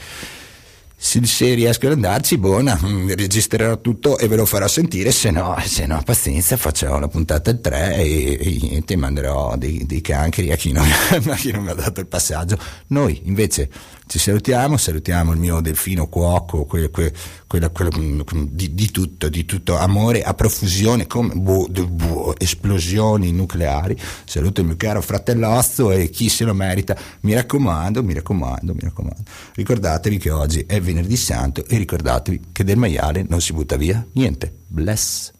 se, 1.05 1.27
se 1.27 1.55
riesco 1.55 1.87
ad 1.87 1.95
andarci, 1.95 2.39
buona, 2.39 2.79
mm, 2.81 3.11
registrerò 3.15 3.81
tutto 3.81 4.19
e 4.19 4.29
ve 4.29 4.37
lo 4.37 4.47
farò 4.47 4.69
sentire, 4.69 5.11
se 5.11 5.33
no, 5.33 5.57
se 5.65 5.85
no 5.85 6.01
pazienza, 6.05 6.57
facciamo 6.57 7.01
la 7.01 7.09
puntata 7.09 7.51
al 7.51 7.61
3 7.61 7.97
e, 7.97 8.39
e 8.41 8.59
niente, 8.61 8.95
manderò 8.95 9.57
dei, 9.57 9.85
dei 9.85 10.01
cancri 10.01 10.53
a 10.53 10.57
chi, 10.57 10.71
non, 10.71 10.87
a 11.11 11.35
chi 11.35 11.51
non 11.51 11.65
mi 11.65 11.71
ha 11.71 11.75
dato 11.75 11.99
il 11.99 12.07
passaggio. 12.07 12.57
Noi 12.89 13.21
invece 13.25 13.69
ci 14.07 14.19
salutiamo, 14.19 14.77
salutiamo 14.77 15.33
il 15.33 15.39
mio 15.39 15.61
delfino 15.61 16.09
cuoco, 16.09 16.65
que, 16.65 16.91
que, 16.91 17.13
quella, 17.47 17.71
quella, 17.71 17.91
mm, 17.97 18.21
di, 18.51 18.75
di 18.75 18.91
tutto, 18.91 19.29
di 19.29 19.45
tutto, 19.45 19.77
amore 19.77 20.23
a 20.23 20.35
profusione, 20.35 21.07
come 21.07 21.33
de- 21.69 21.87
boh, 21.87 22.35
esplosioni 22.39 23.33
nucleari. 23.33 23.99
Saluto 24.25 24.61
il 24.61 24.67
mio 24.67 24.77
caro 24.77 25.01
fratellozzo 25.01 25.93
e 25.93 26.11
chi 26.11 26.29
se 26.29 26.45
lo 26.45 26.55
merita, 26.55 26.97
mi 27.21 27.35
raccomando, 27.35 28.03
mi 28.03 28.15
raccomando, 28.15 28.75
mi 28.75 28.81
raccomando. 28.81 29.23
Ricordatevi 29.55 30.19
che 30.19 30.31
oggi 30.31 30.65
è 30.67 30.81
venerdì 30.81 31.17
santo 31.17 31.65
e 31.67 31.77
ricordatevi 31.79 32.41
che 32.53 32.65
del 32.65 32.77
maiale 32.77 33.25
non 33.29 33.41
si 33.41 33.53
butta 33.53 33.77
via 33.77 34.05
niente. 34.13 34.53
Bless. 34.67 35.33